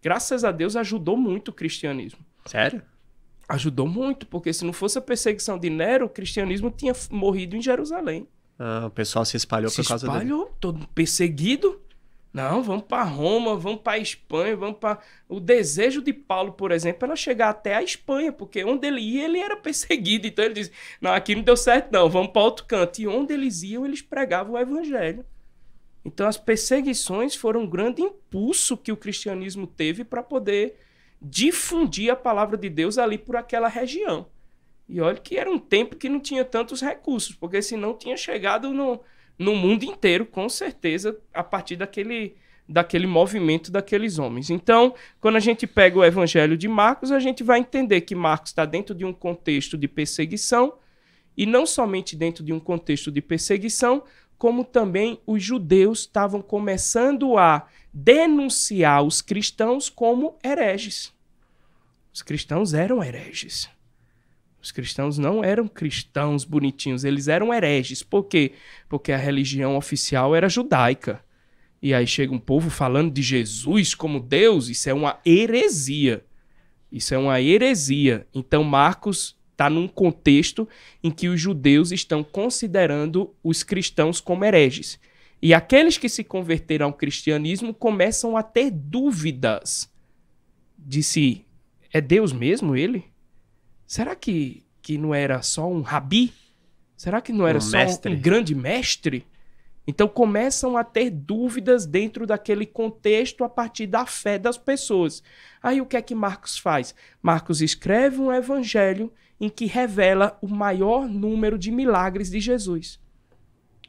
graças 0.02 0.44
a 0.44 0.52
Deus, 0.52 0.76
ajudou 0.76 1.16
muito 1.16 1.50
o 1.50 1.54
cristianismo. 1.54 2.26
Sério? 2.48 2.82
Ajudou 3.48 3.88
muito, 3.88 4.26
porque 4.26 4.52
se 4.52 4.66
não 4.66 4.74
fosse 4.74 4.98
a 4.98 5.02
perseguição 5.02 5.60
de 5.60 5.70
Nero, 5.70 6.08
o 6.08 6.10
cristianismo 6.10 6.72
tinha 6.72 6.94
morrido 7.12 7.56
em 7.56 7.62
Jerusalém. 7.62 8.28
Ah, 8.58 8.88
o 8.88 8.90
pessoal 8.90 9.26
se 9.26 9.38
espalhou 9.38 9.70
se 9.70 9.84
por 9.84 9.90
causa 9.90 10.08
dele. 10.08 10.20
Se 10.20 10.26
espalhou, 10.26 10.58
todo 10.60 10.88
perseguido. 10.88 11.80
Não, 12.34 12.64
vamos 12.64 12.86
para 12.86 13.04
Roma, 13.04 13.58
vamos 13.58 13.82
para 13.82 13.98
Espanha, 13.98 14.56
vamos 14.56 14.80
para. 14.80 15.00
O 15.28 15.40
desejo 15.40 16.02
de 16.02 16.14
Paulo, 16.14 16.54
por 16.54 16.72
exemplo, 16.72 17.06
era 17.06 17.16
chegar 17.16 17.50
até 17.50 17.76
a 17.76 17.84
Espanha, 17.84 18.32
porque 18.32 18.64
onde 18.64 18.88
ele 18.88 19.02
ia, 19.02 19.26
ele 19.26 19.40
era 19.40 19.56
perseguido. 19.58 20.28
Então 20.28 20.46
ele 20.46 20.54
disse: 20.54 20.72
Não, 21.02 21.12
aqui 21.12 21.36
não 21.36 21.44
deu 21.44 21.58
certo, 21.58 21.92
não, 21.92 22.10
vamos 22.10 22.32
para 22.32 22.42
outro 22.42 22.66
canto. 22.66 23.00
E 23.00 23.08
onde 23.08 23.34
eles 23.34 23.64
iam, 23.64 23.86
eles 23.86 24.02
pregavam 24.02 24.54
o 24.54 24.58
evangelho. 24.58 25.26
Então 26.06 26.26
as 26.26 26.38
perseguições 26.38 27.36
foram 27.36 27.62
um 27.62 27.70
grande 27.70 28.02
impulso 28.02 28.78
que 28.78 28.92
o 28.92 28.98
cristianismo 28.98 29.68
teve 29.68 30.04
para 30.04 30.24
poder 30.24 30.76
difundir 31.22 32.12
a 32.12 32.16
palavra 32.16 32.58
de 32.58 32.70
Deus 32.70 32.98
ali 32.98 33.18
por 33.18 33.36
aquela 33.36 33.68
região. 33.68 34.28
E 34.90 35.00
olha 35.00 35.18
que 35.18 35.38
era 35.38 35.50
um 35.50 35.60
tempo 35.60 35.96
que 35.96 36.10
não 36.10 36.20
tinha 36.20 36.44
tantos 36.44 36.82
recursos, 36.82 37.36
porque 37.36 37.62
senão 37.62 37.96
tinha 37.96 38.18
chegado 38.18 38.74
no 38.74 39.02
no 39.38 39.56
mundo 39.56 39.84
inteiro, 39.84 40.26
com 40.26 40.48
certeza, 40.48 41.18
a 41.34 41.44
partir 41.44 41.76
daquele, 41.76 42.36
daquele 42.68 43.08
movimento 43.08 43.72
daqueles 43.72 44.20
homens. 44.20 44.50
Então, 44.50 44.94
quando 45.20 45.36
a 45.36 45.40
gente 45.40 45.66
pega 45.66 45.98
o 45.98 46.06
Evangelho 46.06 46.58
de 46.58 46.68
Marcos, 46.68 47.12
a 47.12 47.20
gente 47.20 47.44
vai 47.44 47.60
entender 47.60 48.02
que 48.02 48.16
Marcos 48.16 48.52
está 48.52 48.66
dentro 48.66 48.94
de 48.94 49.06
um 49.06 49.14
contexto 49.14 49.78
de 49.78 49.88
perseguição, 49.88 50.74
e 51.36 51.46
não 51.46 51.66
somente 51.66 52.16
dentro 52.16 52.44
de 52.44 52.52
um 52.52 52.60
contexto 52.60 53.12
de 53.12 53.22
perseguição, 53.22 54.04
como 54.38 54.66
também 54.66 55.20
os 55.26 55.42
judeus 55.44 56.00
estavam 56.00 56.42
começando 56.42 57.38
a 57.38 57.68
denunciar 57.94 59.04
os 59.04 59.22
cristãos 59.22 59.90
como 59.90 60.38
hereges. 60.44 61.14
Os 62.14 62.22
cristãos 62.22 62.74
eram 62.74 63.04
hereges. 63.04 63.70
Os 64.62 64.72
cristãos 64.72 65.18
não 65.18 65.44
eram 65.44 65.68
cristãos 65.68 66.46
bonitinhos, 66.46 67.04
eles 67.04 67.28
eram 67.28 67.54
hereges. 67.54 68.04
Por 68.04 68.24
quê? 68.26 68.54
Porque 68.88 69.12
a 69.12 69.18
religião 69.18 69.76
oficial 69.76 70.36
era 70.36 70.48
judaica. 70.48 71.24
E 71.82 71.94
aí 71.94 72.06
chega 72.06 72.32
um 72.32 72.40
povo 72.40 72.70
falando 72.70 73.12
de 73.12 73.24
Jesus 73.24 73.96
como 73.96 74.20
Deus, 74.20 74.70
isso 74.70 74.90
é 74.90 74.94
uma 74.94 75.20
heresia. 75.26 76.24
Isso 76.92 77.14
é 77.14 77.18
uma 77.18 77.42
heresia. 77.42 78.28
Então 78.34 78.64
Marcos 78.64 79.36
está 79.52 79.70
num 79.70 79.88
contexto 79.88 80.68
em 81.04 81.10
que 81.10 81.28
os 81.28 81.40
judeus 81.40 81.92
estão 81.92 82.24
considerando 82.24 83.34
os 83.44 83.64
cristãos 83.64 84.20
como 84.20 84.46
hereges. 84.46 85.00
E 85.42 85.56
aqueles 85.56 85.98
que 85.98 86.08
se 86.08 86.24
converteram 86.24 86.86
ao 86.88 86.94
cristianismo 86.94 87.74
começam 87.74 88.38
a 88.38 88.44
ter 88.44 88.70
dúvidas 88.70 89.92
de 90.78 91.02
se 91.02 91.46
é 91.92 92.00
Deus 92.00 92.32
mesmo 92.32 92.76
ele? 92.76 93.11
Será 93.92 94.16
que, 94.16 94.64
que 94.82 94.98
não 94.98 95.14
era 95.14 95.42
só 95.42 95.70
um 95.70 95.82
rabi? 95.82 96.34
Será 96.96 97.20
que 97.20 97.34
não 97.34 97.46
era 97.46 97.58
um 97.58 97.62
só 97.62 97.78
mestre. 97.78 98.14
um 98.14 98.22
grande 98.22 98.56
mestre? 98.56 99.28
Então 99.86 100.08
começam 100.08 100.78
a 100.78 100.84
ter 100.86 101.10
dúvidas 101.10 101.86
dentro 101.86 102.26
daquele 102.26 102.66
contexto 102.66 103.44
a 103.44 103.50
partir 103.50 103.88
da 103.88 104.06
fé 104.06 104.40
das 104.40 104.58
pessoas. 104.58 105.22
Aí 105.62 105.82
o 105.82 105.86
que 105.86 105.98
é 105.98 106.02
que 106.02 106.16
Marcos 106.16 106.58
faz? 106.58 106.96
Marcos 107.22 107.62
escreve 107.62 108.22
um 108.22 108.32
evangelho 108.32 109.12
em 109.38 109.50
que 109.50 109.66
revela 109.66 110.38
o 110.42 110.48
maior 110.48 111.06
número 111.06 111.60
de 111.60 111.70
milagres 111.70 112.32
de 112.32 112.40
Jesus. 112.40 112.98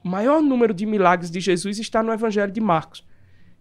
O 0.05 0.09
maior 0.09 0.43
número 0.43 0.75
de 0.75 0.85
milagres 0.85 1.31
de 1.31 1.38
Jesus 1.38 1.79
está 1.79 2.03
no 2.03 2.12
evangelho 2.12 2.51
de 2.51 2.61
Marcos. 2.61 3.07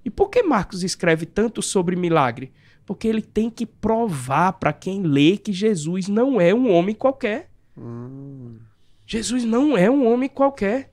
E 0.03 0.09
por 0.09 0.31
que 0.31 0.41
Marcos 0.41 0.81
escreve 0.81 1.27
tanto 1.27 1.61
sobre 1.61 1.95
milagre? 1.95 2.51
Porque 2.85 3.07
ele 3.07 3.21
tem 3.21 3.49
que 3.49 3.65
provar 3.65 4.53
para 4.53 4.73
quem 4.73 5.03
lê 5.03 5.37
que 5.37 5.53
Jesus 5.53 6.07
não 6.07 6.41
é 6.41 6.53
um 6.53 6.71
homem 6.71 6.95
qualquer. 6.95 7.49
Hum. 7.77 8.59
Jesus 9.05 9.43
não 9.43 9.77
é 9.77 9.89
um 9.89 10.07
homem 10.07 10.29
qualquer. 10.29 10.91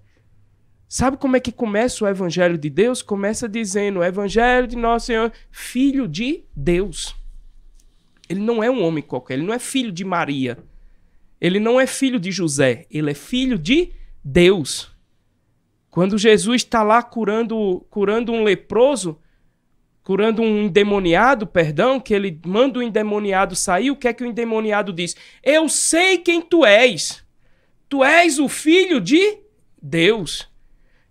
Sabe 0.89 1.19
como 1.19 1.37
é 1.37 1.41
que 1.41 1.53
começa 1.53 2.05
o 2.05 2.09
Evangelho 2.09 2.57
de 2.57 2.71
Deus? 2.71 3.03
Começa 3.03 3.49
dizendo: 3.49 4.01
o 4.01 4.05
Evangelho 4.05 4.67
de 4.67 4.77
Nosso 4.77 5.07
Senhor, 5.07 5.33
Filho 5.51 6.09
de 6.09 6.45
Deus. 6.57 7.15
Ele 8.29 8.41
não 8.41 8.63
é 8.63 8.71
um 8.71 8.83
homem 8.83 9.03
qualquer, 9.03 9.35
ele 9.35 9.47
não 9.47 9.55
é 9.55 9.59
filho 9.59 9.93
de 9.93 10.05
Maria. 10.05 10.59
Ele 11.41 11.61
não 11.61 11.81
é 11.81 11.87
filho 11.87 12.19
de 12.19 12.33
José, 12.33 12.87
ele 12.91 13.11
é 13.11 13.15
filho 13.15 13.59
de 13.59 13.93
Deus. 14.25 14.91
Quando 15.91 16.19
Jesus 16.19 16.63
está 16.63 16.83
lá 16.83 17.03
curando, 17.03 17.87
curando 17.91 18.33
um 18.33 18.43
leproso, 18.43 19.19
curando 20.09 20.41
um 20.41 20.63
endemoniado, 20.63 21.47
perdão, 21.47 22.01
que 22.01 22.15
ele 22.15 22.41
manda 22.47 22.79
o 22.79 22.83
endemoniado 22.83 23.55
sair, 23.55 23.91
o 23.91 23.97
que 23.97 24.09
é 24.09 24.13
que 24.15 24.25
o 24.25 24.27
endemoniado 24.27 24.91
diz? 24.91 25.15
Eu 25.45 25.69
sei 25.69 26.17
quem 26.17 26.41
tu 26.41 26.65
és. 26.65 27.23
Tu 27.91 28.03
és 28.03 28.39
o 28.39 28.49
filho 28.49 29.03
de 29.03 29.39
Deus. 29.83 30.51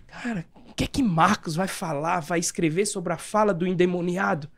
Cara, 0.07 0.43
o 0.67 0.73
que 0.73 0.85
é 0.85 0.87
que 0.87 1.03
Marcos 1.03 1.55
vai 1.55 1.67
falar, 1.67 2.21
vai 2.21 2.39
escrever 2.39 2.87
sobre 2.87 3.13
a 3.13 3.19
fala 3.19 3.53
do 3.53 3.67
endemoniado? 3.67 4.49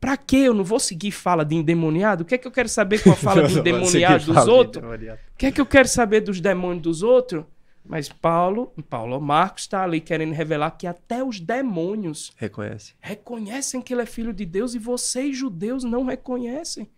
Pra 0.00 0.16
quê? 0.16 0.38
Eu 0.38 0.54
não 0.54 0.64
vou 0.64 0.80
seguir 0.80 1.12
fala 1.12 1.44
de 1.44 1.54
endemoniado? 1.54 2.24
O 2.24 2.26
que 2.26 2.34
é 2.34 2.38
que 2.38 2.48
eu 2.48 2.52
quero 2.52 2.68
saber 2.68 3.00
com 3.00 3.12
a 3.12 3.16
fala 3.16 3.46
do 3.46 3.58
endemoniado 3.60 4.24
dos 4.24 4.48
outros? 4.48 4.84
O 4.84 5.38
que 5.38 5.46
é 5.46 5.52
que 5.52 5.60
eu 5.60 5.66
quero 5.66 5.86
saber 5.86 6.22
dos 6.22 6.40
demônios 6.40 6.82
dos 6.82 7.02
outros? 7.04 7.44
Mas 7.84 8.08
Paulo, 8.08 8.72
Paulo 8.88 9.20
Marcos 9.20 9.62
está 9.62 9.82
ali 9.82 10.00
querendo 10.00 10.32
revelar 10.32 10.70
que 10.72 10.86
até 10.86 11.22
os 11.22 11.40
demônios 11.40 12.32
Reconhece. 12.36 12.94
reconhecem 13.00 13.82
que 13.82 13.92
ele 13.92 14.02
é 14.02 14.06
filho 14.06 14.32
de 14.32 14.46
Deus 14.46 14.74
e 14.74 14.78
vocês, 14.78 15.36
judeus, 15.36 15.82
não 15.82 16.04
reconhecem. 16.04 16.88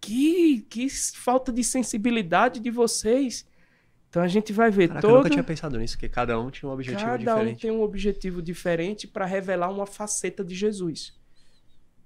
Que, 0.00 0.62
que 0.62 0.88
falta 0.88 1.52
de 1.52 1.62
sensibilidade 1.62 2.60
de 2.60 2.70
vocês. 2.70 3.46
Então 4.08 4.22
a 4.22 4.28
gente 4.28 4.52
vai 4.52 4.70
ver 4.70 4.88
Caraca, 4.88 5.06
Eu 5.06 5.16
nunca 5.16 5.30
tinha 5.30 5.44
pensado 5.44 5.78
nisso, 5.78 5.98
que 5.98 6.08
cada 6.08 6.40
um 6.40 6.50
tinha 6.50 6.68
um 6.68 6.72
objetivo 6.72 7.04
cada 7.04 7.18
diferente. 7.18 7.44
Cada 7.44 7.50
um 7.50 7.54
tem 7.54 7.70
um 7.70 7.82
objetivo 7.82 8.40
diferente 8.40 9.06
para 9.06 9.26
revelar 9.26 9.70
uma 9.70 9.86
faceta 9.86 10.42
de 10.42 10.54
Jesus. 10.54 11.14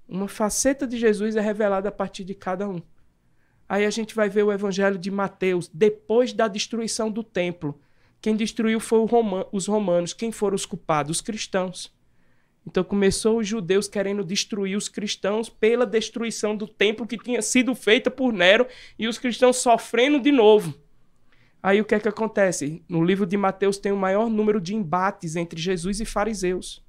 Uma 0.07 0.27
faceta 0.27 0.85
de 0.85 0.97
Jesus 0.97 1.37
é 1.37 1.41
revelada 1.41 1.87
a 1.87 1.91
partir 1.91 2.25
de 2.25 2.35
cada 2.35 2.67
um. 2.67 2.81
Aí 3.69 3.85
a 3.85 3.89
gente 3.89 4.13
vai 4.13 4.27
ver 4.27 4.43
o 4.43 4.51
evangelho 4.51 4.97
de 4.97 5.09
Mateus, 5.09 5.69
depois 5.73 6.33
da 6.33 6.49
destruição 6.49 7.09
do 7.09 7.23
templo 7.23 7.79
quem 8.21 8.35
destruiu 8.35 8.79
foi 8.79 8.99
os 9.51 9.67
romanos. 9.67 10.13
Quem 10.13 10.31
foram 10.31 10.55
os 10.55 10.65
culpados? 10.65 11.17
Os 11.17 11.21
cristãos. 11.21 11.91
Então 12.65 12.83
começou 12.83 13.39
os 13.39 13.47
judeus 13.47 13.87
querendo 13.87 14.23
destruir 14.23 14.77
os 14.77 14.87
cristãos 14.87 15.49
pela 15.49 15.85
destruição 15.85 16.55
do 16.55 16.67
templo 16.67 17.07
que 17.07 17.17
tinha 17.17 17.41
sido 17.41 17.73
feita 17.73 18.11
por 18.11 18.31
Nero 18.31 18.67
e 18.99 19.07
os 19.07 19.17
cristãos 19.17 19.57
sofrendo 19.57 20.19
de 20.19 20.31
novo. 20.31 20.75
Aí 21.63 21.81
o 21.81 21.85
que 21.85 21.95
é 21.95 21.99
que 21.99 22.07
acontece? 22.07 22.83
No 22.87 23.03
livro 23.03 23.25
de 23.25 23.35
Mateus 23.37 23.77
tem 23.77 23.91
o 23.91 23.97
maior 23.97 24.29
número 24.29 24.61
de 24.61 24.75
embates 24.75 25.35
entre 25.35 25.59
Jesus 25.59 25.99
e 25.99 26.05
fariseus. 26.05 26.83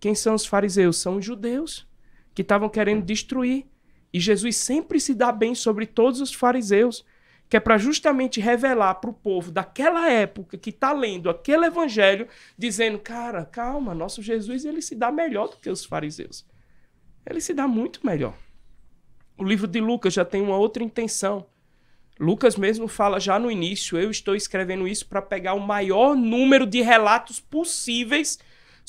Quem 0.00 0.14
são 0.14 0.34
os 0.34 0.46
fariseus? 0.46 0.96
São 0.96 1.16
os 1.16 1.24
judeus 1.24 1.88
que 2.34 2.42
estavam 2.42 2.68
querendo 2.68 3.04
destruir. 3.04 3.66
E 4.12 4.18
Jesus 4.18 4.56
sempre 4.56 4.98
se 4.98 5.14
dá 5.14 5.30
bem 5.30 5.54
sobre 5.54 5.86
todos 5.86 6.20
os 6.20 6.32
fariseus, 6.32 7.04
que 7.50 7.56
é 7.56 7.60
para 7.60 7.76
justamente 7.76 8.40
revelar 8.40 8.94
para 8.94 9.10
o 9.10 9.12
povo 9.12 9.50
daquela 9.50 10.08
época 10.08 10.56
que 10.56 10.70
está 10.70 10.92
lendo 10.92 11.28
aquele 11.28 11.66
evangelho, 11.66 12.28
dizendo: 12.56 12.96
cara, 13.00 13.44
calma, 13.44 13.92
nosso 13.92 14.22
Jesus 14.22 14.64
ele 14.64 14.80
se 14.80 14.94
dá 14.94 15.10
melhor 15.10 15.48
do 15.48 15.56
que 15.56 15.68
os 15.68 15.84
fariseus. 15.84 16.46
Ele 17.26 17.40
se 17.40 17.52
dá 17.52 17.66
muito 17.66 18.06
melhor. 18.06 18.34
O 19.36 19.42
livro 19.42 19.66
de 19.66 19.80
Lucas 19.80 20.14
já 20.14 20.24
tem 20.24 20.40
uma 20.40 20.56
outra 20.56 20.84
intenção. 20.84 21.44
Lucas 22.20 22.54
mesmo 22.54 22.86
fala 22.86 23.18
já 23.18 23.36
no 23.36 23.50
início: 23.50 23.98
eu 23.98 24.12
estou 24.12 24.36
escrevendo 24.36 24.86
isso 24.86 25.08
para 25.08 25.20
pegar 25.20 25.54
o 25.54 25.60
maior 25.60 26.14
número 26.14 26.64
de 26.64 26.80
relatos 26.82 27.40
possíveis 27.40 28.38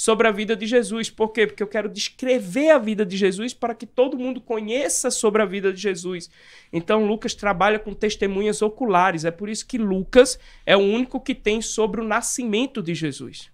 sobre 0.01 0.27
a 0.27 0.31
vida 0.31 0.55
de 0.55 0.65
Jesus. 0.65 1.11
Por 1.11 1.29
quê? 1.29 1.45
Porque 1.45 1.61
eu 1.61 1.67
quero 1.67 1.87
descrever 1.87 2.71
a 2.71 2.79
vida 2.79 3.05
de 3.05 3.15
Jesus 3.15 3.53
para 3.53 3.75
que 3.75 3.85
todo 3.85 4.17
mundo 4.17 4.41
conheça 4.41 5.11
sobre 5.11 5.43
a 5.43 5.45
vida 5.45 5.71
de 5.71 5.79
Jesus. 5.79 6.27
Então, 6.73 7.05
Lucas 7.05 7.35
trabalha 7.35 7.77
com 7.77 7.93
testemunhas 7.93 8.63
oculares. 8.63 9.25
É 9.25 9.29
por 9.29 9.47
isso 9.47 9.63
que 9.67 9.77
Lucas 9.77 10.39
é 10.65 10.75
o 10.75 10.79
único 10.79 11.19
que 11.19 11.35
tem 11.35 11.61
sobre 11.61 12.01
o 12.01 12.03
nascimento 12.03 12.81
de 12.81 12.95
Jesus 12.95 13.51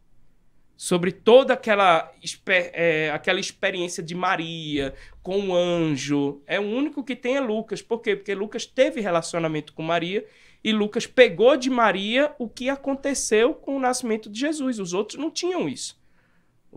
sobre 0.80 1.12
toda 1.12 1.56
aquela, 1.56 2.14
é, 2.46 3.10
aquela 3.12 3.40
experiência 3.40 4.04
de 4.04 4.14
Maria 4.14 4.94
com 5.24 5.50
o 5.50 5.56
anjo. 5.56 6.40
É 6.46 6.60
o 6.60 6.64
único 6.64 7.04
que 7.04 7.16
tem 7.16 7.36
é 7.36 7.42
Lucas. 7.42 7.82
Por 7.82 8.00
quê? 8.00 8.16
Porque 8.16 8.36
Lucas 8.36 8.68
teve 8.68 9.02
relacionamento 9.02 9.74
com 9.74 9.82
Maria 9.82 10.24
e 10.64 10.72
Lucas 10.72 11.08
pegou 11.08 11.58
de 11.58 11.72
Maria 11.72 12.32
o 12.38 12.48
que 12.48 12.70
aconteceu 12.70 13.56
com 13.56 13.76
o 13.76 13.80
nascimento 13.80 14.30
de 14.30 14.40
Jesus. 14.40 14.78
Os 14.80 14.94
outros 14.94 15.20
não 15.20 15.32
tinham 15.32 15.68
isso. 15.68 15.98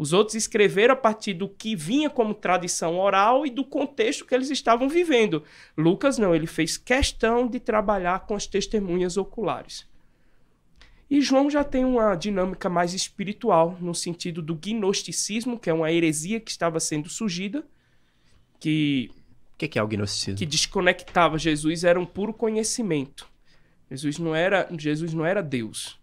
Os 0.00 0.14
outros 0.14 0.34
escreveram 0.34 0.94
a 0.94 0.96
partir 0.96 1.34
do 1.34 1.46
que 1.46 1.76
vinha 1.76 2.08
como 2.08 2.32
tradição 2.32 2.98
oral 2.98 3.44
e 3.44 3.50
do 3.50 3.62
contexto 3.62 4.24
que 4.24 4.34
eles 4.34 4.48
estavam 4.48 4.88
vivendo. 4.88 5.44
Lucas 5.76 6.16
não, 6.16 6.34
ele 6.34 6.46
fez 6.46 6.78
questão 6.78 7.46
de 7.46 7.60
trabalhar 7.60 8.20
com 8.20 8.34
as 8.34 8.46
testemunhas 8.46 9.18
oculares. 9.18 9.86
E 11.10 11.20
João 11.20 11.50
já 11.50 11.62
tem 11.62 11.84
uma 11.84 12.14
dinâmica 12.14 12.66
mais 12.70 12.94
espiritual, 12.94 13.76
no 13.78 13.94
sentido 13.94 14.40
do 14.40 14.54
gnosticismo, 14.54 15.58
que 15.58 15.68
é 15.68 15.74
uma 15.74 15.92
heresia 15.92 16.40
que 16.40 16.50
estava 16.50 16.80
sendo 16.80 17.10
surgida, 17.10 17.62
que. 18.58 19.10
O 19.52 19.58
que, 19.58 19.68
que 19.68 19.78
é 19.78 19.82
o 19.82 19.86
gnosticismo? 19.86 20.38
Que 20.38 20.46
desconectava 20.46 21.36
Jesus, 21.36 21.84
era 21.84 22.00
um 22.00 22.06
puro 22.06 22.32
conhecimento. 22.32 23.28
Jesus 23.90 24.18
não 24.18 24.34
era, 24.34 24.66
Jesus 24.78 25.12
não 25.12 25.26
era 25.26 25.42
Deus. 25.42 26.00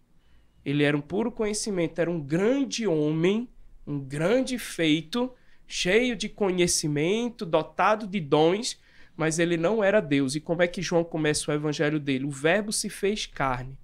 Ele 0.64 0.84
era 0.84 0.95
um 0.95 1.02
puro 1.02 1.32
conhecimento, 1.32 1.98
era 1.98 2.12
um 2.12 2.20
grande 2.20 2.86
homem, 2.86 3.50
um 3.88 3.99
grande 3.99 4.59
feito, 4.59 5.33
cheio 5.65 6.15
de 6.15 6.29
conhecimento, 6.29 7.45
dotado 7.45 8.05
de 8.05 8.19
dons, 8.19 8.79
mas 9.15 9.39
ele 9.39 9.57
não 9.57 9.83
era 9.83 10.01
Deus. 10.01 10.35
E 10.35 10.39
como 10.39 10.61
é 10.61 10.67
que 10.67 10.81
João 10.81 11.03
começa 11.03 11.49
o 11.49 11.53
evangelho 11.53 11.99
dele? 11.99 12.25
O 12.25 12.29
Verbo 12.29 12.71
se 12.71 12.89
fez 12.89 13.25
carne 13.25 13.77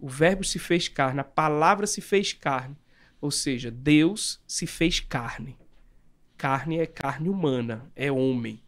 o 0.00 0.08
Verbo 0.08 0.42
se 0.42 0.58
fez 0.58 0.88
carne, 0.88 1.20
a 1.20 1.24
palavra 1.24 1.86
se 1.86 2.00
fez 2.00 2.32
carne. 2.32 2.76
Ou 3.20 3.30
seja, 3.30 3.70
Deus 3.70 4.42
se 4.46 4.66
fez 4.66 4.98
carne. 4.98 5.58
Carne 6.38 6.78
é 6.78 6.86
carne 6.86 7.28
humana, 7.28 7.92
é 7.94 8.10
homem. 8.10 8.62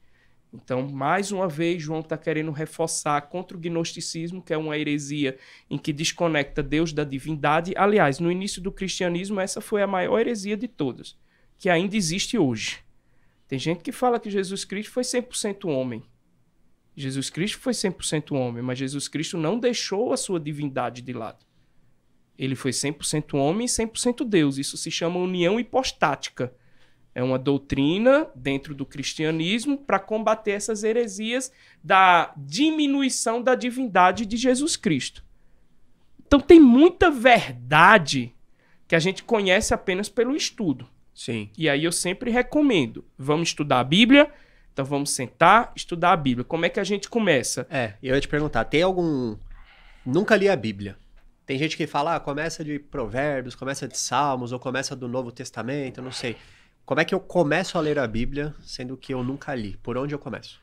Então, 0.53 0.87
mais 0.87 1.33
uma 1.33 1.49
vez, 1.49 1.83
João 1.83 2.01
está 2.01 2.17
querendo 2.19 2.51
reforçar 2.51 3.23
contra 3.23 3.57
o 3.57 3.61
gnosticismo, 3.61 4.43
que 4.43 4.53
é 4.53 4.59
uma 4.59 4.77
heresia 4.77 5.39
em 5.71 5.79
que 5.79 5.93
desconecta 5.93 6.63
Deus 6.63 6.93
da 6.93 7.05
divindade. 7.05 7.73
Aliás, 7.75 8.19
no 8.19 8.31
início 8.31 8.61
do 8.61 8.71
cristianismo, 8.71 9.41
essa 9.41 9.63
foi 9.63 9.83
a 9.83 9.87
maior 9.87 10.21
heresia 10.21 10.57
de 10.57 10.69
todas, 10.69 11.17
que 11.59 11.71
ainda 11.71 11.97
existe 11.97 12.37
hoje. 12.37 12.81
Tem 13.49 13.59
gente 13.59 13.83
que 13.83 13.93
fala 13.93 14.21
que 14.21 14.31
Jesus 14.31 14.65
Cristo 14.65 14.93
foi 14.93 15.03
100% 15.03 15.69
homem. 15.69 16.03
Jesus 16.95 17.31
Cristo 17.31 17.59
foi 17.59 17.73
100% 17.73 18.33
homem, 18.37 18.63
mas 18.63 18.79
Jesus 18.79 19.09
Cristo 19.09 19.39
não 19.39 19.59
deixou 19.59 20.13
a 20.13 20.17
sua 20.19 20.39
divindade 20.39 21.01
de 21.01 21.13
lado. 21.15 21.47
Ele 22.39 22.55
foi 22.55 22.73
100% 22.73 23.35
homem 23.39 23.65
e 23.65 23.69
100% 23.69 24.29
Deus. 24.29 24.59
Isso 24.59 24.77
se 24.77 24.91
chama 24.91 25.19
união 25.19 25.59
hipostática. 25.59 26.55
É 27.15 27.23
uma 27.23 27.39
doutrina 27.39 28.27
dentro 28.35 28.75
do 28.75 28.87
cristianismo 28.87 29.77
para 29.77 29.99
combater 29.99 30.53
essas 30.53 30.83
heresias 30.83 31.53
da 31.83 32.33
diminuição 32.37 33.43
da 33.43 33.55
divindade 33.55 34.25
de 34.25 34.37
Jesus 34.37 34.77
Cristo. 34.77 35.23
Então 36.27 36.41
tem 36.41 36.59
muita 36.59 37.11
verdade 37.11 38.35
que 38.89 38.95
a 38.95 38.99
gente 38.99 39.23
conhece 39.23 39.75
apenas 39.75 40.09
pelo 40.09 40.35
estudo. 40.35 40.89
Sim. 41.15 41.51
E 41.57 41.69
aí 41.69 41.85
eu 41.85 41.93
sempre 41.93 42.31
recomendo, 42.31 43.05
vamos 43.19 43.51
estudar 43.51 43.81
a 43.81 43.85
Bíblia, 43.85 44.31
então 44.73 44.85
vamos 44.85 45.11
sentar, 45.11 45.73
estudar 45.77 46.13
a 46.13 46.17
Bíblia. 46.17 46.45
Como 46.45 46.65
é 46.65 46.71
que 46.71 46.81
a 46.81 46.85
gente 46.85 47.09
começa? 47.09 47.67
É, 47.69 47.95
eu 48.03 48.15
ia 48.15 48.21
te 48.21 48.29
perguntar, 48.29 48.65
tem 48.65 48.83
algum. 48.83 49.37
Nunca 50.05 50.35
li 50.35 50.49
a 50.49 50.57
Bíblia. 50.57 50.97
Tem 51.45 51.59
gente 51.59 51.77
que 51.77 51.87
fala, 51.87 52.17
ah, 52.17 52.21
começa 52.21 52.65
de 52.65 52.79
Provérbios, 52.79 53.55
começa 53.55 53.87
de 53.87 53.99
Salmos, 53.99 54.53
ou 54.53 54.59
começa 54.59 54.97
do 54.97 55.07
Novo 55.07 55.31
Testamento, 55.31 55.99
eu 55.99 56.05
não 56.05 56.13
sei. 56.13 56.37
Como 56.85 57.01
é 57.01 57.05
que 57.05 57.14
eu 57.14 57.20
começo 57.20 57.78
a 57.78 57.80
ler 57.80 57.99
a 57.99 58.07
Bíblia, 58.07 58.55
sendo 58.62 58.97
que 58.97 59.14
eu 59.14 59.22
nunca 59.22 59.55
li? 59.55 59.78
Por 59.83 59.97
onde 59.97 60.14
eu 60.14 60.18
começo? 60.18 60.61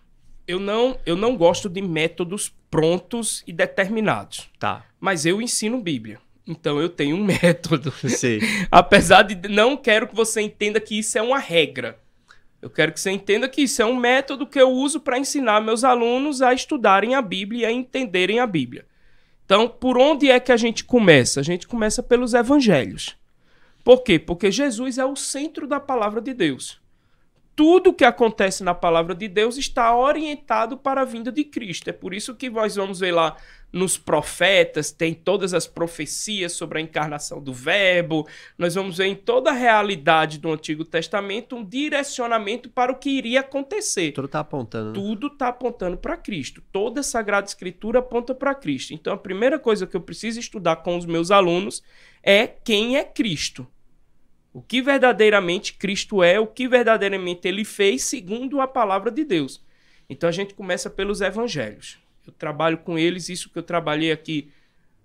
Eu 0.47 0.59
não, 0.59 0.97
eu 1.05 1.15
não 1.15 1.37
gosto 1.37 1.69
de 1.69 1.81
métodos 1.81 2.53
prontos 2.69 3.43
e 3.47 3.53
determinados. 3.53 4.49
Tá. 4.59 4.85
Mas 4.99 5.25
eu 5.25 5.41
ensino 5.41 5.81
Bíblia. 5.81 6.19
Então 6.45 6.81
eu 6.81 6.89
tenho 6.89 7.15
um 7.15 7.23
método. 7.23 7.91
Sim. 7.91 8.39
Apesar 8.69 9.23
de 9.23 9.47
não 9.47 9.77
quero 9.77 10.07
que 10.07 10.15
você 10.15 10.41
entenda 10.41 10.79
que 10.79 10.99
isso 10.99 11.17
é 11.17 11.21
uma 11.21 11.39
regra. 11.39 11.97
Eu 12.61 12.69
quero 12.69 12.91
que 12.91 12.99
você 12.99 13.11
entenda 13.11 13.47
que 13.47 13.61
isso 13.61 13.81
é 13.81 13.85
um 13.85 13.95
método 13.95 14.45
que 14.45 14.59
eu 14.59 14.69
uso 14.69 14.99
para 14.99 15.17
ensinar 15.17 15.61
meus 15.61 15.85
alunos 15.85 16.41
a 16.41 16.53
estudarem 16.53 17.15
a 17.15 17.21
Bíblia 17.21 17.61
e 17.61 17.65
a 17.65 17.71
entenderem 17.71 18.39
a 18.39 18.47
Bíblia. 18.47 18.85
Então, 19.45 19.67
por 19.69 19.97
onde 19.97 20.29
é 20.29 20.39
que 20.39 20.51
a 20.51 20.57
gente 20.57 20.83
começa? 20.83 21.39
A 21.39 21.43
gente 21.43 21.67
começa 21.67 22.03
pelos 22.03 22.33
evangelhos. 22.33 23.15
Por 23.83 24.03
quê? 24.03 24.19
Porque 24.19 24.51
Jesus 24.51 24.97
é 24.97 25.05
o 25.05 25.15
centro 25.15 25.67
da 25.67 25.79
palavra 25.79 26.21
de 26.21 26.33
Deus. 26.33 26.78
Tudo 27.59 27.93
que 27.93 28.05
acontece 28.05 28.63
na 28.63 28.73
palavra 28.73 29.13
de 29.13 29.27
Deus 29.27 29.57
está 29.57 29.93
orientado 29.93 30.77
para 30.77 31.01
a 31.01 31.03
vinda 31.03 31.29
de 31.29 31.43
Cristo. 31.43 31.89
É 31.89 31.91
por 31.91 32.13
isso 32.13 32.33
que 32.33 32.49
nós 32.49 32.77
vamos 32.77 33.01
ver 33.01 33.11
lá 33.11 33.35
nos 33.69 33.97
profetas, 33.97 34.93
tem 34.93 35.13
todas 35.13 35.53
as 35.53 35.67
profecias 35.67 36.53
sobre 36.53 36.79
a 36.79 36.81
encarnação 36.81 37.43
do 37.43 37.51
Verbo. 37.51 38.25
Nós 38.57 38.75
vamos 38.75 38.99
ver 38.99 39.07
em 39.07 39.15
toda 39.15 39.49
a 39.49 39.53
realidade 39.53 40.39
do 40.39 40.49
Antigo 40.53 40.85
Testamento 40.85 41.53
um 41.53 41.65
direcionamento 41.65 42.69
para 42.69 42.93
o 42.93 42.95
que 42.95 43.09
iria 43.09 43.41
acontecer. 43.41 44.13
Tudo 44.13 44.27
está 44.27 44.39
apontando. 44.39 44.87
Né? 44.91 44.93
Tudo 44.93 45.27
está 45.27 45.49
apontando 45.49 45.97
para 45.97 46.15
Cristo. 46.15 46.63
Toda 46.71 47.01
a 47.01 47.03
Sagrada 47.03 47.45
Escritura 47.45 47.99
aponta 47.99 48.33
para 48.33 48.55
Cristo. 48.55 48.93
Então 48.93 49.11
a 49.11 49.17
primeira 49.17 49.59
coisa 49.59 49.85
que 49.85 49.97
eu 49.97 50.01
preciso 50.01 50.39
estudar 50.39 50.77
com 50.77 50.97
os 50.97 51.05
meus 51.05 51.29
alunos 51.29 51.83
é 52.23 52.47
quem 52.47 52.95
é 52.95 53.03
Cristo. 53.03 53.67
O 54.53 54.61
que 54.61 54.81
verdadeiramente 54.81 55.73
Cristo 55.73 56.23
é, 56.23 56.39
o 56.39 56.47
que 56.47 56.67
verdadeiramente 56.67 57.47
ele 57.47 57.63
fez 57.63 58.03
segundo 58.03 58.59
a 58.59 58.67
palavra 58.67 59.11
de 59.11 59.23
Deus. 59.23 59.63
Então 60.09 60.27
a 60.27 60.31
gente 60.31 60.53
começa 60.53 60.89
pelos 60.89 61.21
evangelhos 61.21 61.99
eu 62.29 62.33
trabalho 62.37 62.77
com 62.77 62.97
eles, 62.97 63.27
isso 63.27 63.49
que 63.49 63.57
eu 63.57 63.63
trabalhei 63.63 64.11
aqui 64.11 64.49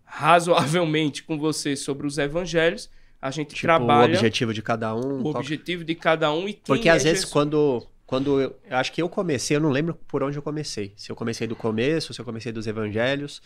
razoavelmente 0.04 1.22
com 1.22 1.38
você 1.38 1.74
sobre 1.74 2.06
os 2.06 2.18
evangelhos. 2.18 2.90
A 3.20 3.30
gente 3.30 3.54
tipo, 3.54 3.62
trabalha. 3.62 4.12
O 4.12 4.16
objetivo 4.16 4.52
de 4.52 4.62
cada 4.62 4.94
um. 4.94 5.20
O 5.20 5.22
qual... 5.22 5.36
objetivo 5.36 5.82
de 5.82 5.94
cada 5.94 6.32
um 6.32 6.46
e 6.46 6.52
quem 6.52 6.62
Porque 6.66 6.88
é 6.88 6.92
às 6.92 7.02
vezes, 7.02 7.20
Jesus. 7.20 7.32
quando. 7.32 7.86
Quando 8.06 8.38
eu, 8.38 8.54
eu 8.68 8.76
acho 8.76 8.92
que 8.92 9.00
eu 9.00 9.08
comecei, 9.08 9.56
eu 9.56 9.60
não 9.62 9.70
lembro 9.70 9.94
por 10.06 10.22
onde 10.22 10.36
eu 10.36 10.42
comecei. 10.42 10.92
Se 10.94 11.10
eu 11.10 11.16
comecei 11.16 11.46
do 11.46 11.56
começo, 11.56 12.12
se 12.12 12.20
eu 12.20 12.24
comecei 12.24 12.52
dos 12.52 12.66
evangelhos. 12.66 13.40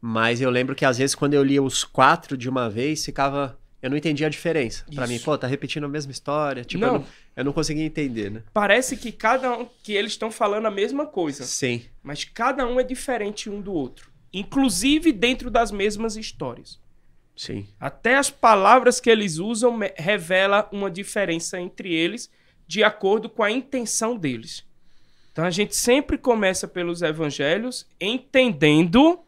Mas 0.00 0.40
eu 0.40 0.50
lembro 0.50 0.74
que 0.74 0.84
às 0.84 0.98
vezes, 0.98 1.14
quando 1.14 1.34
eu 1.34 1.44
lia 1.44 1.62
os 1.62 1.84
quatro 1.84 2.36
de 2.36 2.48
uma 2.48 2.68
vez, 2.68 3.04
ficava 3.04 3.56
eu 3.80 3.90
não 3.90 3.96
entendi 3.96 4.24
a 4.24 4.28
diferença. 4.28 4.84
Para 4.92 5.06
mim, 5.06 5.18
pô, 5.18 5.38
tá 5.38 5.46
repetindo 5.46 5.84
a 5.84 5.88
mesma 5.88 6.10
história. 6.10 6.64
Tipo, 6.64 6.84
não. 6.84 6.94
Eu, 6.94 6.98
não, 7.00 7.06
eu 7.36 7.44
não 7.44 7.52
conseguia 7.52 7.84
entender, 7.84 8.30
né? 8.30 8.42
Parece 8.52 8.96
que 8.96 9.12
cada 9.12 9.56
um, 9.56 9.66
que 9.82 9.92
eles 9.92 10.12
estão 10.12 10.30
falando 10.30 10.66
a 10.66 10.70
mesma 10.70 11.06
coisa. 11.06 11.44
Sim. 11.44 11.84
Mas 12.02 12.24
cada 12.24 12.66
um 12.66 12.80
é 12.80 12.82
diferente 12.82 13.48
um 13.48 13.60
do 13.60 13.72
outro. 13.72 14.10
Inclusive 14.32 15.12
dentro 15.12 15.48
das 15.50 15.70
mesmas 15.70 16.16
histórias. 16.16 16.80
Sim. 17.36 17.68
Até 17.78 18.16
as 18.16 18.30
palavras 18.30 18.98
que 18.98 19.08
eles 19.08 19.38
usam 19.38 19.78
revela 19.96 20.68
uma 20.72 20.90
diferença 20.90 21.60
entre 21.60 21.94
eles 21.94 22.28
de 22.66 22.82
acordo 22.82 23.28
com 23.28 23.44
a 23.44 23.50
intenção 23.50 24.16
deles. 24.16 24.64
Então 25.30 25.44
a 25.44 25.50
gente 25.50 25.76
sempre 25.76 26.18
começa 26.18 26.66
pelos 26.66 27.00
evangelhos 27.00 27.86
entendendo 28.00 29.20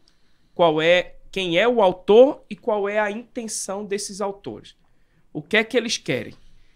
qual 0.53 0.81
é 0.81 1.15
quem 1.31 1.57
é 1.57 1.67
o 1.67 1.81
autor 1.81 2.43
e 2.49 2.55
qual 2.55 2.89
é 2.89 2.99
a 2.99 3.09
intenção 3.09 3.85
desses 3.85 4.19
autores. 4.21 4.75
O 5.31 5.41
que 5.41 5.57
é 5.57 5.63
que 5.63 5.77
eles 5.77 5.97
querem? 5.97 6.33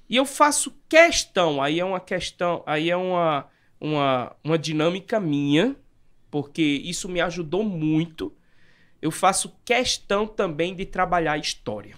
E 0.10 0.16
eu 0.16 0.26
faço 0.26 0.74
questão, 0.88 1.62
aí 1.62 1.80
é 1.80 1.86
uma 1.86 2.00
questão, 2.00 2.64
aí 2.66 2.90
é 2.90 2.96
uma, 2.96 3.48
uma, 3.80 4.36
uma 4.44 4.58
dinâmica 4.58 5.20
minha, 5.20 5.76
porque 6.32 6.62
isso 6.62 7.10
me 7.10 7.20
ajudou 7.20 7.64
muito. 7.64 8.32
Eu 9.02 9.12
faço 9.12 9.56
questão 9.66 10.26
também 10.26 10.76
de 10.76 10.86
trabalhar 10.86 11.34
a 11.34 11.38
história. 11.38 11.98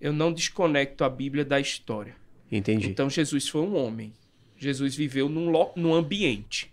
Eu 0.00 0.12
não 0.12 0.32
desconecto 0.32 1.04
a 1.04 1.08
Bíblia 1.08 1.44
da 1.44 1.60
história. 1.60 2.14
Entendi. 2.50 2.88
Então 2.88 3.08
Jesus 3.08 3.48
foi 3.48 3.62
um 3.62 3.76
homem. 3.76 4.12
Jesus 4.56 4.94
viveu 4.94 5.28
num, 5.28 5.50
lo- 5.50 5.72
num 5.76 5.94
ambiente. 5.94 6.70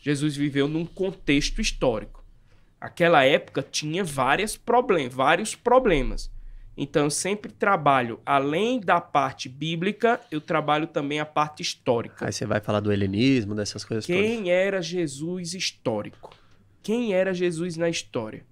Jesus 0.00 0.36
viveu 0.36 0.66
num 0.68 0.86
contexto 0.86 1.60
histórico. 1.60 2.17
Aquela 2.80 3.24
época 3.24 3.62
tinha 3.62 4.04
várias 4.04 4.56
problem 4.56 5.08
vários 5.08 5.54
problemas. 5.54 6.30
Então 6.76 7.04
eu 7.04 7.10
sempre 7.10 7.50
trabalho, 7.50 8.20
além 8.24 8.78
da 8.78 9.00
parte 9.00 9.48
bíblica, 9.48 10.20
eu 10.30 10.40
trabalho 10.40 10.86
também 10.86 11.18
a 11.18 11.26
parte 11.26 11.60
histórica. 11.60 12.24
Aí 12.24 12.32
você 12.32 12.46
vai 12.46 12.60
falar 12.60 12.78
do 12.78 12.92
helenismo, 12.92 13.52
dessas 13.52 13.84
coisas 13.84 14.06
todas. 14.06 14.22
Quem 14.22 14.50
era 14.50 14.80
Jesus 14.80 15.54
histórico? 15.54 16.32
Quem 16.80 17.12
era 17.12 17.34
Jesus 17.34 17.76
na 17.76 17.88
história? 17.88 18.46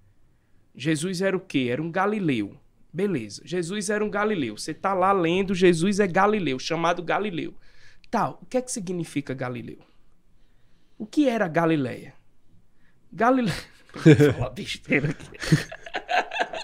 Jesus 0.74 1.22
era 1.22 1.37
o 1.37 1.41
quê? 1.41 1.68
Era 1.70 1.81
um 1.81 1.91
galileu. 1.91 2.57
Beleza. 2.93 3.43
Jesus 3.45 3.91
era 3.91 4.05
um 4.05 4.11
galileu. 4.11 4.57
Você 4.57 4.74
tá 4.74 4.93
lá 4.93 5.12
lendo, 5.12 5.55
Jesus 5.55 6.01
é 6.01 6.07
galileu, 6.07 6.59
chamado 6.59 7.03
Galileu. 7.03 7.55
Tá, 8.11 8.31
o 8.31 8.47
que 8.47 8.57
é 8.57 8.62
que 8.62 8.72
significa 8.72 9.35
Galileu? 9.35 9.79
O 10.99 11.07
que 11.07 11.29
era 11.29 11.47
Galileia? 11.47 12.14
Galileia. 13.12 13.55
Falar 13.97 14.51
besteira 14.51 15.11
aqui. 15.11 15.26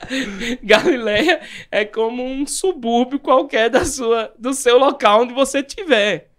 Galileia 0.63 1.41
é 1.71 1.85
como 1.85 2.25
um 2.25 2.47
subúrbio 2.47 3.19
qualquer 3.19 3.71
da 3.71 3.85
sua, 3.85 4.33
do 4.39 4.53
seu 4.53 4.79
local 4.79 5.23
onde 5.23 5.33
você 5.33 5.61
estiver. 5.61 6.31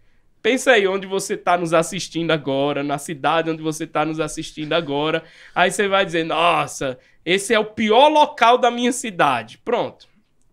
Pensa 0.41 0.71
aí 0.71 0.85
onde 0.85 1.07
você 1.07 1.35
está 1.35 1.57
nos 1.57 1.73
assistindo 1.73 2.31
agora, 2.31 2.83
na 2.83 2.97
cidade 2.97 3.49
onde 3.49 3.63
você 3.63 3.85
está 3.85 4.03
nos 4.05 4.19
assistindo 4.19 4.73
agora. 4.73 5.23
Aí 5.55 5.71
você 5.71 5.87
vai 5.87 6.05
dizer: 6.05 6.25
Nossa, 6.25 6.99
esse 7.25 7.53
é 7.53 7.59
o 7.59 7.65
pior 7.65 8.09
local 8.09 8.57
da 8.57 8.69
minha 8.69 8.91
cidade. 8.91 9.57
Pronto. 9.57 10.07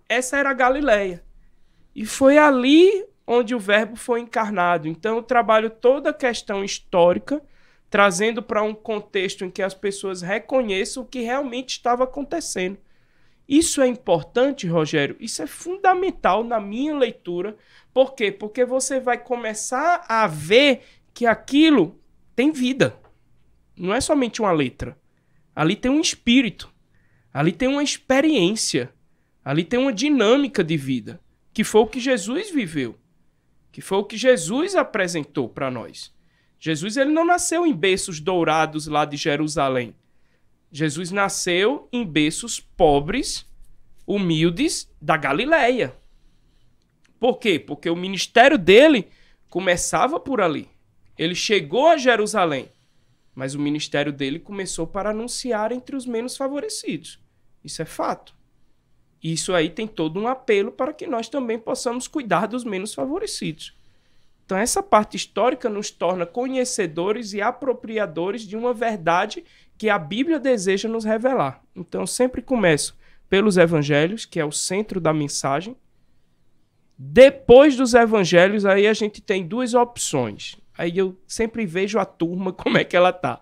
Essa 0.08 0.36
era 0.38 0.50
a 0.50 0.54
Galileia. 0.54 1.22
E 1.94 2.06
foi 2.06 2.38
ali 2.38 3.04
onde 3.26 3.54
o 3.54 3.58
Verbo 3.58 3.96
foi 3.96 4.20
encarnado. 4.20 4.88
Então 4.88 5.16
eu 5.16 5.22
trabalho 5.22 5.70
toda 5.70 6.10
a 6.10 6.14
questão 6.14 6.64
histórica, 6.64 7.42
trazendo 7.90 8.40
para 8.40 8.62
um 8.62 8.72
contexto 8.72 9.44
em 9.44 9.50
que 9.50 9.60
as 9.60 9.74
pessoas 9.74 10.22
reconheçam 10.22 11.02
o 11.02 11.06
que 11.06 11.20
realmente 11.20 11.70
estava 11.70 12.04
acontecendo. 12.04 12.78
Isso 13.48 13.82
é 13.82 13.88
importante, 13.88 14.68
Rogério. 14.68 15.16
Isso 15.18 15.42
é 15.42 15.46
fundamental 15.46 16.44
na 16.44 16.60
minha 16.60 16.96
leitura. 16.96 17.56
Por 17.92 18.14
quê? 18.14 18.30
Porque 18.30 18.64
você 18.64 19.00
vai 19.00 19.18
começar 19.18 20.04
a 20.08 20.28
ver 20.28 20.82
que 21.12 21.26
aquilo 21.26 22.00
tem 22.36 22.52
vida. 22.52 22.96
Não 23.76 23.92
é 23.92 24.00
somente 24.00 24.40
uma 24.40 24.52
letra. 24.52 24.96
Ali 25.52 25.74
tem 25.74 25.90
um 25.90 26.00
espírito. 26.00 26.72
Ali 27.34 27.50
tem 27.50 27.66
uma 27.66 27.82
experiência. 27.82 28.94
Ali 29.44 29.64
tem 29.64 29.80
uma 29.80 29.92
dinâmica 29.92 30.62
de 30.62 30.76
vida. 30.76 31.20
Que 31.52 31.64
foi 31.64 31.80
o 31.80 31.86
que 31.88 31.98
Jesus 31.98 32.52
viveu. 32.52 32.96
Que 33.72 33.80
foi 33.80 33.98
o 33.98 34.04
que 34.04 34.16
Jesus 34.16 34.76
apresentou 34.76 35.48
para 35.48 35.72
nós. 35.72 36.14
Jesus 36.60 36.98
ele 36.98 37.10
não 37.10 37.24
nasceu 37.24 37.66
em 37.66 37.72
berços 37.72 38.20
dourados 38.20 38.86
lá 38.86 39.06
de 39.06 39.16
Jerusalém. 39.16 39.94
Jesus 40.70 41.10
nasceu 41.10 41.88
em 41.90 42.04
berços 42.04 42.60
pobres, 42.60 43.46
humildes 44.06 44.88
da 45.00 45.16
Galileia. 45.16 45.96
Por 47.18 47.38
quê? 47.38 47.58
Porque 47.58 47.88
o 47.88 47.96
ministério 47.96 48.58
dele 48.58 49.08
começava 49.48 50.20
por 50.20 50.40
ali. 50.40 50.68
Ele 51.18 51.34
chegou 51.34 51.88
a 51.88 51.96
Jerusalém, 51.96 52.70
mas 53.34 53.54
o 53.54 53.58
ministério 53.58 54.12
dele 54.12 54.38
começou 54.38 54.86
para 54.86 55.10
anunciar 55.10 55.72
entre 55.72 55.96
os 55.96 56.04
menos 56.04 56.36
favorecidos. 56.36 57.18
Isso 57.64 57.80
é 57.80 57.86
fato. 57.86 58.34
Isso 59.22 59.54
aí 59.54 59.70
tem 59.70 59.86
todo 59.86 60.20
um 60.20 60.28
apelo 60.28 60.72
para 60.72 60.92
que 60.92 61.06
nós 61.06 61.28
também 61.28 61.58
possamos 61.58 62.06
cuidar 62.06 62.46
dos 62.46 62.64
menos 62.64 62.92
favorecidos. 62.94 63.79
Então, 64.50 64.58
essa 64.58 64.82
parte 64.82 65.16
histórica 65.16 65.68
nos 65.68 65.92
torna 65.92 66.26
conhecedores 66.26 67.32
e 67.34 67.40
apropriadores 67.40 68.42
de 68.42 68.56
uma 68.56 68.74
verdade 68.74 69.44
que 69.78 69.88
a 69.88 69.96
Bíblia 69.96 70.40
deseja 70.40 70.88
nos 70.88 71.04
revelar. 71.04 71.62
Então, 71.72 72.00
eu 72.00 72.06
sempre 72.08 72.42
começo 72.42 72.98
pelos 73.28 73.56
evangelhos, 73.56 74.26
que 74.26 74.40
é 74.40 74.44
o 74.44 74.50
centro 74.50 75.00
da 75.00 75.14
mensagem. 75.14 75.76
Depois 76.98 77.76
dos 77.76 77.94
evangelhos, 77.94 78.66
aí 78.66 78.88
a 78.88 78.92
gente 78.92 79.22
tem 79.22 79.46
duas 79.46 79.72
opções. 79.72 80.56
Aí 80.76 80.98
eu 80.98 81.16
sempre 81.28 81.64
vejo 81.64 82.00
a 82.00 82.04
turma 82.04 82.50
como 82.52 82.76
é 82.76 82.82
que 82.82 82.96
ela 82.96 83.12
tá. 83.12 83.38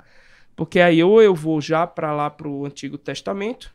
Porque 0.55 0.79
aí 0.79 1.03
ou 1.03 1.23
eu 1.23 1.35
vou 1.35 1.59
já 1.59 1.87
para 1.87 2.13
lá 2.13 2.29
para 2.29 2.49
o 2.49 2.67
Antigo 2.67 2.99
Testamento, 2.99 3.75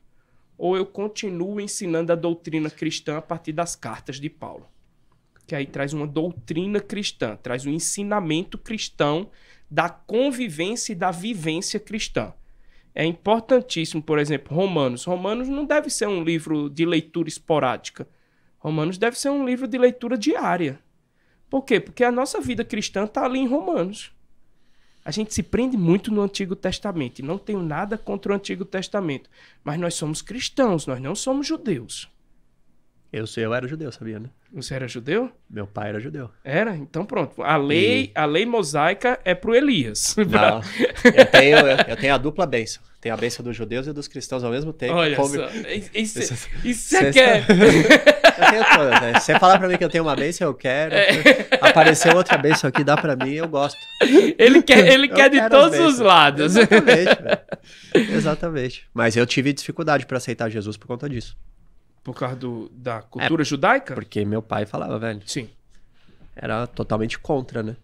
ou 0.56 0.78
eu 0.78 0.86
continuo 0.86 1.60
ensinando 1.60 2.12
a 2.12 2.16
doutrina 2.16 2.70
cristã 2.70 3.18
a 3.18 3.24
partir 3.24 3.54
das 3.54 3.76
cartas 3.76 4.20
de 4.20 4.30
Paulo. 4.30 4.72
Que 5.46 5.56
aí 5.56 5.66
traz 5.66 5.94
uma 5.94 6.08
doutrina 6.08 6.80
cristã, 6.80 7.36
traz 7.36 7.66
um 7.66 7.72
ensinamento 7.72 8.58
cristão 8.58 9.30
da 9.70 9.89
convivência 9.89 10.94
e 10.94 10.96
da 10.96 11.12
vivência 11.12 11.80
cristã. 11.80 12.34
É 12.96 13.04
importantíssimo, 13.04 14.04
por 14.04 14.20
exemplo, 14.20 14.56
Romanos. 14.56 15.04
Romanos 15.04 15.50
não 15.50 15.66
deve 15.66 15.89
ser 15.89 16.08
um 16.08 16.24
livro 16.24 16.70
de 16.70 16.86
leitura 16.86 17.28
esporádica. 17.28 18.08
Romanos 18.60 18.98
deve 18.98 19.18
ser 19.18 19.30
um 19.30 19.46
livro 19.46 19.68
de 19.68 19.78
leitura 19.78 20.18
diária. 20.18 20.80
Por 21.50 21.64
quê? 21.64 21.80
Porque 21.80 22.04
a 22.04 22.12
nossa 22.12 22.39
vida 22.39 22.64
cristã 22.64 23.06
está 23.06 23.26
ali 23.26 23.39
em 23.39 23.48
Romanos. 23.48 24.12
A 25.04 25.12
gente 25.12 25.34
se 25.34 25.44
prende 25.44 25.76
muito 25.76 26.14
no 26.14 26.22
Antigo 26.22 26.56
Testamento. 26.56 27.20
E 27.20 27.24
não 27.24 27.38
tenho 27.38 27.62
nada 27.62 27.98
contra 27.98 28.32
o 28.32 28.36
Antigo 28.36 28.64
Testamento. 28.64 29.30
Mas 29.64 29.80
nós 29.80 29.96
somos 29.96 30.22
cristãos, 30.22 30.88
nós 30.88 31.02
não 31.02 31.16
somos 31.16 31.48
judeus. 31.48 32.10
Eu, 33.14 33.26
eu 33.38 33.53
era 33.53 33.68
judeu, 33.68 33.91
sabia, 33.91 34.20
né? 34.20 34.28
Você 34.51 34.74
era 34.74 34.88
judeu? 34.88 35.32
Meu 35.47 35.68
pai 35.68 35.89
era 35.89 35.99
judeu. 35.99 36.32
Era? 36.43 36.76
Então 36.76 37.05
pronto. 37.05 37.43
A 37.43 37.55
lei, 37.57 38.11
a 38.16 38.26
lei 38.26 38.43
mosaica 38.43 39.20
é 39.24 39.36
pro 39.36 39.53
Elias. 39.53 40.16
Não, 40.18 40.61
eu 41.16 41.26
tenho, 41.28 41.57
eu, 41.59 41.78
eu 41.89 41.95
tenho 41.95 42.16
a 42.16 42.18
dupla 42.18 42.47
bênção. 42.47 42.82
Tenho 42.99 43.14
a 43.14 43.18
bênção 43.18 43.45
dos 43.45 43.55
judeus 43.55 43.86
e 43.86 43.93
dos 43.93 44.07
cristãos 44.07 44.43
ao 44.43 44.49
mesmo 44.49 44.74
tempo. 44.74 44.95
Olha 44.95 45.16
Como- 45.16 45.30
só. 45.36 45.45
Isso, 45.93 46.20
Isso- 46.20 46.49
isso 46.64 46.89
você 46.89 46.97
Cê- 46.97 47.11
quer. 47.11 47.45
Eu 47.49 48.49
tenho 48.49 48.66
todas, 48.74 49.01
né? 49.01 49.20
Você 49.20 49.38
falar 49.38 49.59
pra 49.59 49.68
mim 49.68 49.78
que 49.78 49.84
eu 49.84 49.89
tenho 49.89 50.03
uma 50.05 50.16
bênção, 50.16 50.47
eu 50.47 50.53
quero. 50.55 50.95
É. 50.95 51.09
Apareceu 51.61 52.16
outra 52.16 52.36
bênção 52.38 52.68
aqui, 52.68 52.84
dá 52.84 52.97
pra 52.97 53.16
mim, 53.16 53.34
eu 53.34 53.47
gosto. 53.47 53.78
Ele 54.39 54.64
quer, 54.64 54.91
ele 54.91 55.05
Eu 55.11 55.14
quer 55.14 55.30
de 55.30 55.49
todos 55.49 55.78
os 55.80 55.99
lados. 55.99 56.55
Exatamente, 56.55 57.22
velho. 57.22 57.39
Exatamente. 58.16 58.88
Mas 58.91 59.16
eu 59.16 59.26
tive 59.28 59.53
dificuldade 59.53 60.07
pra 60.07 60.18
aceitar 60.18 60.49
Jesus 60.49 60.78
por 60.78 60.88
conta 60.88 61.07
disso. 61.07 61.38
Por 62.04 62.14
causa 62.14 62.36
do, 62.36 62.70
da 62.74 63.01
cultura 63.01 63.43
judaica? 63.43 63.95
Porque 63.95 64.26
meu 64.26 64.41
pai 64.41 64.66
falava, 64.66 64.99
velho, 64.99 65.22
Sim. 65.26 65.49
era 66.36 66.68
totalmente 66.68 67.18
contra, 67.18 67.64
né? 67.64 67.78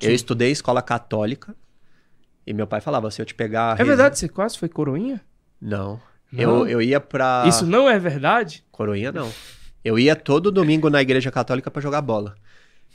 Eu 0.00 0.12
estudei 0.12 0.50
escola 0.50 0.82
católica 0.82 1.54
e 2.46 2.52
meu 2.52 2.66
pai 2.66 2.80
falava, 2.80 3.10
se 3.10 3.20
eu 3.20 3.26
te 3.26 3.34
pegar... 3.34 3.80
É 3.80 3.84
verdade, 3.84 4.18
você 4.18 4.28
quase 4.28 4.58
foi 4.58 4.68
coroinha? 4.68 5.20
Não. 5.60 6.00
Não? 6.30 6.42
Eu, 6.42 6.68
eu 6.68 6.82
ia 6.82 7.00
pra... 7.00 7.44
Isso 7.46 7.66
não 7.66 7.88
é 7.88 7.98
verdade? 7.98 8.64
Coroinha, 8.70 9.10
não. 9.10 9.32
Eu 9.84 9.98
ia 9.98 10.14
todo 10.14 10.50
domingo 10.50 10.88
na 10.88 11.02
igreja 11.02 11.30
católica 11.30 11.70
pra 11.70 11.82
jogar 11.82 12.00
bola. 12.00 12.34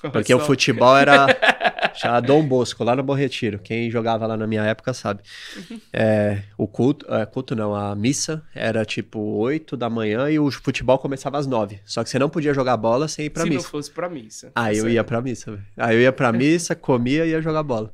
Porque 0.01 0.33
o 0.33 0.39
futebol 0.39 0.97
era. 0.97 1.27
Chamava 2.01 2.21
Dom 2.21 2.47
Bosco, 2.47 2.83
lá 2.83 2.95
no 2.95 3.03
Bom 3.03 3.13
Retiro. 3.13 3.59
Quem 3.59 3.89
jogava 3.91 4.25
lá 4.25 4.37
na 4.37 4.47
minha 4.47 4.63
época 4.63 4.93
sabe. 4.93 5.21
É, 5.91 6.43
o 6.57 6.67
culto. 6.67 7.05
É, 7.13 7.25
culto 7.25 7.55
não, 7.55 7.75
a 7.75 7.95
missa 7.95 8.41
era 8.53 8.85
tipo 8.85 9.19
8 9.19 9.75
da 9.75 9.89
manhã 9.89 10.29
e 10.29 10.39
o 10.39 10.49
futebol 10.51 10.97
começava 10.99 11.37
às 11.37 11.47
9. 11.47 11.79
Só 11.83 12.03
que 12.03 12.09
você 12.09 12.19
não 12.19 12.29
podia 12.29 12.53
jogar 12.53 12.77
bola 12.77 13.07
sem 13.07 13.25
ir 13.25 13.29
pra 13.29 13.43
Se 13.43 13.49
missa. 13.49 13.63
não 13.63 13.69
fosse 13.71 13.91
pra 13.91 14.07
missa. 14.09 14.51
Aí 14.55 14.77
eu 14.77 14.83
Sério. 14.83 14.95
ia 14.95 15.03
pra 15.03 15.21
missa. 15.21 15.59
Aí 15.75 15.95
eu 15.95 16.01
ia 16.01 16.11
pra 16.11 16.31
missa, 16.31 16.75
comia 16.75 17.25
e 17.25 17.29
ia 17.31 17.41
jogar 17.41 17.63
bola. 17.63 17.91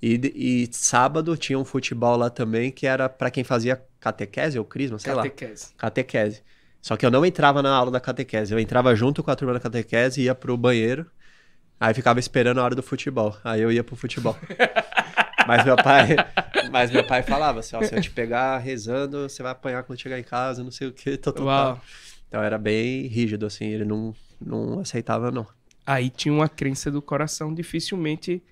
E, 0.00 0.20
e 0.34 0.68
sábado 0.70 1.36
tinha 1.36 1.58
um 1.58 1.64
futebol 1.64 2.16
lá 2.16 2.30
também 2.30 2.70
que 2.70 2.86
era 2.86 3.08
pra 3.08 3.30
quem 3.30 3.42
fazia 3.42 3.82
catequese 3.98 4.58
ou 4.58 4.64
crisma, 4.64 4.98
sei 4.98 5.12
lá. 5.12 5.22
Catequese. 5.22 5.68
Catequese. 5.76 6.42
Só 6.80 6.96
que 6.96 7.04
eu 7.04 7.10
não 7.10 7.26
entrava 7.26 7.60
na 7.62 7.74
aula 7.74 7.90
da 7.90 7.98
catequese. 7.98 8.52
Eu 8.52 8.58
entrava 8.60 8.94
junto 8.94 9.22
com 9.22 9.30
a 9.30 9.36
turma 9.36 9.54
da 9.54 9.60
catequese, 9.60 10.22
ia 10.22 10.34
pro 10.34 10.56
banheiro, 10.56 11.06
aí 11.78 11.94
ficava 11.94 12.18
esperando 12.18 12.58
a 12.58 12.64
hora 12.64 12.74
do 12.74 12.82
futebol. 12.82 13.36
Aí 13.44 13.60
eu 13.60 13.70
ia 13.70 13.84
pro 13.84 13.96
futebol. 13.96 14.36
mas 15.46 15.64
meu 15.64 15.76
pai, 15.76 16.16
mas 16.70 16.90
meu 16.90 17.04
pai 17.04 17.22
falava 17.22 17.60
assim, 17.60 17.76
ó, 17.76 17.82
se 17.82 17.94
eu 17.94 18.00
te 18.00 18.10
pegar 18.10 18.58
rezando, 18.58 19.28
você 19.28 19.42
vai 19.42 19.52
apanhar 19.52 19.82
quando 19.82 20.00
chegar 20.00 20.18
em 20.18 20.22
casa, 20.22 20.62
não 20.62 20.70
sei 20.70 20.88
o 20.88 20.92
que, 20.92 21.16
tal. 21.16 21.80
Então 22.28 22.42
era 22.42 22.58
bem 22.58 23.06
rígido 23.06 23.46
assim, 23.46 23.66
ele 23.66 23.84
não 23.84 24.14
não 24.40 24.80
aceitava 24.80 25.30
não. 25.30 25.46
Aí 25.86 26.10
tinha 26.10 26.32
uma 26.32 26.48
crença 26.48 26.90
do 26.90 27.00
coração, 27.00 27.54
dificilmente 27.54 28.42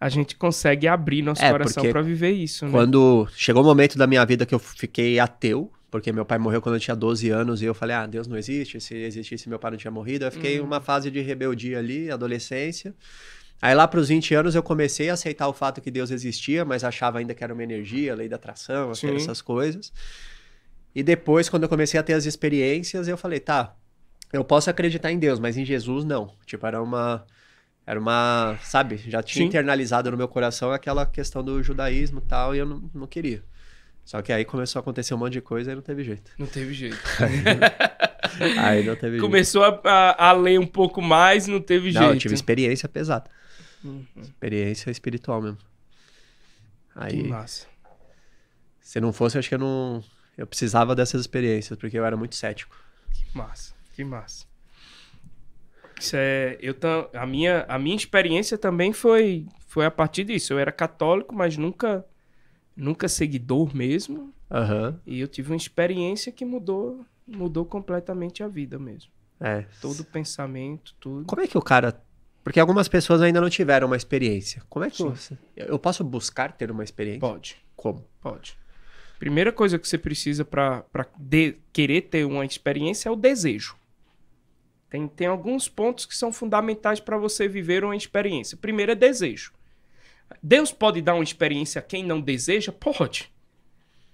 a 0.00 0.08
gente 0.08 0.36
consegue 0.36 0.86
abrir 0.86 1.22
nosso 1.22 1.42
É, 1.42 1.50
coração 1.50 1.84
pra 1.90 2.00
viver 2.00 2.30
isso, 2.30 2.64
né? 2.64 2.70
Quando 2.70 3.28
chegou 3.34 3.62
o 3.62 3.66
momento 3.66 3.98
da 3.98 4.06
minha 4.06 4.24
vida 4.24 4.46
que 4.46 4.54
eu 4.54 4.58
fiquei 4.58 5.18
ateu, 5.18 5.70
porque 5.90 6.12
meu 6.12 6.24
pai 6.24 6.38
morreu 6.38 6.60
quando 6.60 6.76
eu 6.76 6.80
tinha 6.80 6.94
12 6.94 7.30
anos 7.30 7.62
e 7.62 7.64
eu 7.64 7.74
falei, 7.74 7.96
ah, 7.96 8.06
Deus 8.06 8.26
não 8.26 8.36
existe, 8.36 8.80
se 8.80 8.94
existisse 8.94 9.48
meu 9.48 9.58
pai 9.58 9.70
não 9.70 9.78
tinha 9.78 9.90
morrido. 9.90 10.24
Eu 10.24 10.32
fiquei 10.32 10.56
em 10.56 10.60
uma 10.60 10.80
fase 10.80 11.10
de 11.10 11.20
rebeldia 11.20 11.78
ali, 11.78 12.10
adolescência. 12.10 12.94
Aí 13.60 13.74
lá 13.74 13.88
para 13.88 13.98
os 13.98 14.08
20 14.08 14.34
anos 14.34 14.54
eu 14.54 14.62
comecei 14.62 15.10
a 15.10 15.14
aceitar 15.14 15.48
o 15.48 15.52
fato 15.52 15.80
que 15.80 15.90
Deus 15.90 16.10
existia, 16.10 16.64
mas 16.64 16.84
achava 16.84 17.18
ainda 17.18 17.34
que 17.34 17.42
era 17.42 17.52
uma 17.52 17.62
energia, 17.62 18.14
lei 18.14 18.28
da 18.28 18.36
atração, 18.36 18.92
essas 19.16 19.42
coisas. 19.42 19.92
E 20.94 21.02
depois, 21.02 21.48
quando 21.48 21.64
eu 21.64 21.68
comecei 21.68 21.98
a 21.98 22.02
ter 22.02 22.14
as 22.14 22.24
experiências, 22.24 23.08
eu 23.08 23.16
falei, 23.16 23.40
tá, 23.40 23.74
eu 24.32 24.44
posso 24.44 24.68
acreditar 24.68 25.10
em 25.10 25.18
Deus, 25.18 25.38
mas 25.38 25.56
em 25.56 25.64
Jesus 25.64 26.04
não. 26.04 26.34
Tipo, 26.44 26.66
era 26.66 26.82
uma. 26.82 27.24
Era 27.86 27.98
uma. 27.98 28.58
Sabe? 28.62 28.98
Já 28.98 29.22
tinha 29.22 29.44
Sim. 29.44 29.48
internalizado 29.48 30.10
no 30.10 30.16
meu 30.16 30.28
coração 30.28 30.70
aquela 30.70 31.06
questão 31.06 31.42
do 31.42 31.62
judaísmo 31.62 32.20
e 32.20 32.28
tal, 32.28 32.54
e 32.54 32.58
eu 32.58 32.66
não, 32.66 32.90
não 32.94 33.06
queria. 33.06 33.42
Só 34.08 34.22
que 34.22 34.32
aí 34.32 34.42
começou 34.42 34.78
a 34.78 34.80
acontecer 34.80 35.12
um 35.12 35.18
monte 35.18 35.34
de 35.34 35.42
coisa 35.42 35.70
e 35.70 35.74
não 35.74 35.82
teve 35.82 36.02
jeito. 36.02 36.30
Não 36.38 36.46
teve 36.46 36.72
jeito. 36.72 36.96
Aí 38.58 38.82
não 38.82 38.96
teve 38.96 39.10
jeito. 39.18 39.20
Começou 39.22 39.62
a, 39.62 39.80
a- 39.84 40.28
a 40.28 40.32
ler 40.32 40.58
um 40.58 40.66
pouco 40.66 41.02
mais, 41.02 41.46
não 41.46 41.60
teve 41.60 41.92
Não, 41.92 42.00
jeito. 42.00 42.14
eu 42.14 42.18
tive 42.18 42.34
experiência 42.34 42.88
pesada. 42.88 43.28
Uhum. 43.84 44.02
Experiência 44.16 44.90
espiritual 44.90 45.42
mesmo. 45.42 45.58
Que 45.58 45.64
Aí, 46.94 47.22
massa. 47.28 47.66
se 48.80 48.98
não 48.98 49.12
fosse, 49.12 49.36
eu 49.36 49.40
acho 49.40 49.48
que 49.50 49.54
eu 49.56 49.58
não. 49.58 50.02
Eu 50.38 50.46
precisava 50.46 50.94
dessas 50.94 51.20
experiências, 51.20 51.78
porque 51.78 51.98
eu 51.98 52.04
era 52.06 52.16
muito 52.16 52.34
cético. 52.34 52.74
Que 53.12 53.36
massa. 53.36 53.74
Que 53.94 54.04
massa. 54.04 54.46
Isso 56.00 56.16
é, 56.16 56.56
eu 56.62 56.74
a 57.12 57.26
minha 57.26 57.66
a 57.68 57.78
minha 57.78 57.96
experiência 57.96 58.56
também 58.56 58.90
foi 58.94 59.46
foi 59.66 59.84
a 59.84 59.90
partir 59.90 60.24
disso. 60.24 60.54
Eu 60.54 60.58
era 60.58 60.72
católico, 60.72 61.34
mas 61.34 61.58
nunca 61.58 62.04
nunca 62.78 63.08
seguidor 63.08 63.74
mesmo, 63.74 64.32
Aham. 64.50 64.98
e 65.04 65.20
eu 65.20 65.28
tive 65.28 65.50
uma 65.50 65.56
experiência 65.56 66.32
que 66.32 66.44
mudou 66.44 67.04
mudou 67.26 67.64
completamente 67.66 68.42
a 68.42 68.48
vida 68.48 68.78
mesmo. 68.78 69.10
É. 69.38 69.66
Todo 69.80 70.00
o 70.00 70.04
pensamento, 70.04 70.94
tudo. 70.98 71.26
Como 71.26 71.42
é 71.42 71.46
que 71.46 71.58
o 71.58 71.62
cara. 71.62 72.02
Porque 72.42 72.58
algumas 72.58 72.88
pessoas 72.88 73.20
ainda 73.20 73.40
não 73.40 73.50
tiveram 73.50 73.86
uma 73.86 73.96
experiência. 73.96 74.62
Como 74.70 74.84
é 74.84 74.90
que 74.90 75.02
eu, 75.02 75.14
eu 75.54 75.78
posso 75.78 76.02
buscar 76.02 76.52
ter 76.52 76.70
uma 76.70 76.82
experiência? 76.82 77.20
Pode. 77.20 77.56
Como? 77.76 78.04
Pode. 78.22 78.56
Primeira 79.18 79.52
coisa 79.52 79.78
que 79.78 79.86
você 79.86 79.98
precisa 79.98 80.44
para 80.44 80.84
querer 81.72 82.02
ter 82.02 82.24
uma 82.24 82.46
experiência 82.46 83.08
é 83.08 83.12
o 83.12 83.16
desejo. 83.16 83.76
Tem, 84.88 85.06
tem 85.06 85.26
alguns 85.26 85.68
pontos 85.68 86.06
que 86.06 86.16
são 86.16 86.32
fundamentais 86.32 87.00
para 87.00 87.18
você 87.18 87.46
viver 87.46 87.84
uma 87.84 87.96
experiência. 87.96 88.56
Primeiro 88.56 88.92
é 88.92 88.94
desejo. 88.94 89.52
Deus 90.42 90.72
pode 90.72 91.00
dar 91.00 91.14
uma 91.14 91.24
experiência 91.24 91.78
a 91.78 91.82
quem 91.82 92.04
não 92.04 92.20
deseja? 92.20 92.72
Pode. 92.72 93.30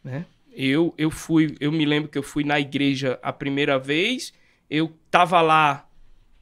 Né? 0.03 0.27
Eu, 0.53 0.95
eu 0.97 1.11
fui, 1.11 1.57
eu 1.61 1.73
me 1.73 1.85
lembro 1.85 2.09
que 2.09 2.19
eu 2.19 2.23
fui 2.23 2.45
na 2.45 2.61
igreja 2.61 3.19
a 3.23 3.33
primeira 3.33 3.79
vez, 3.79 4.33
eu 4.71 4.93
tava 5.11 5.41
lá 5.41 5.89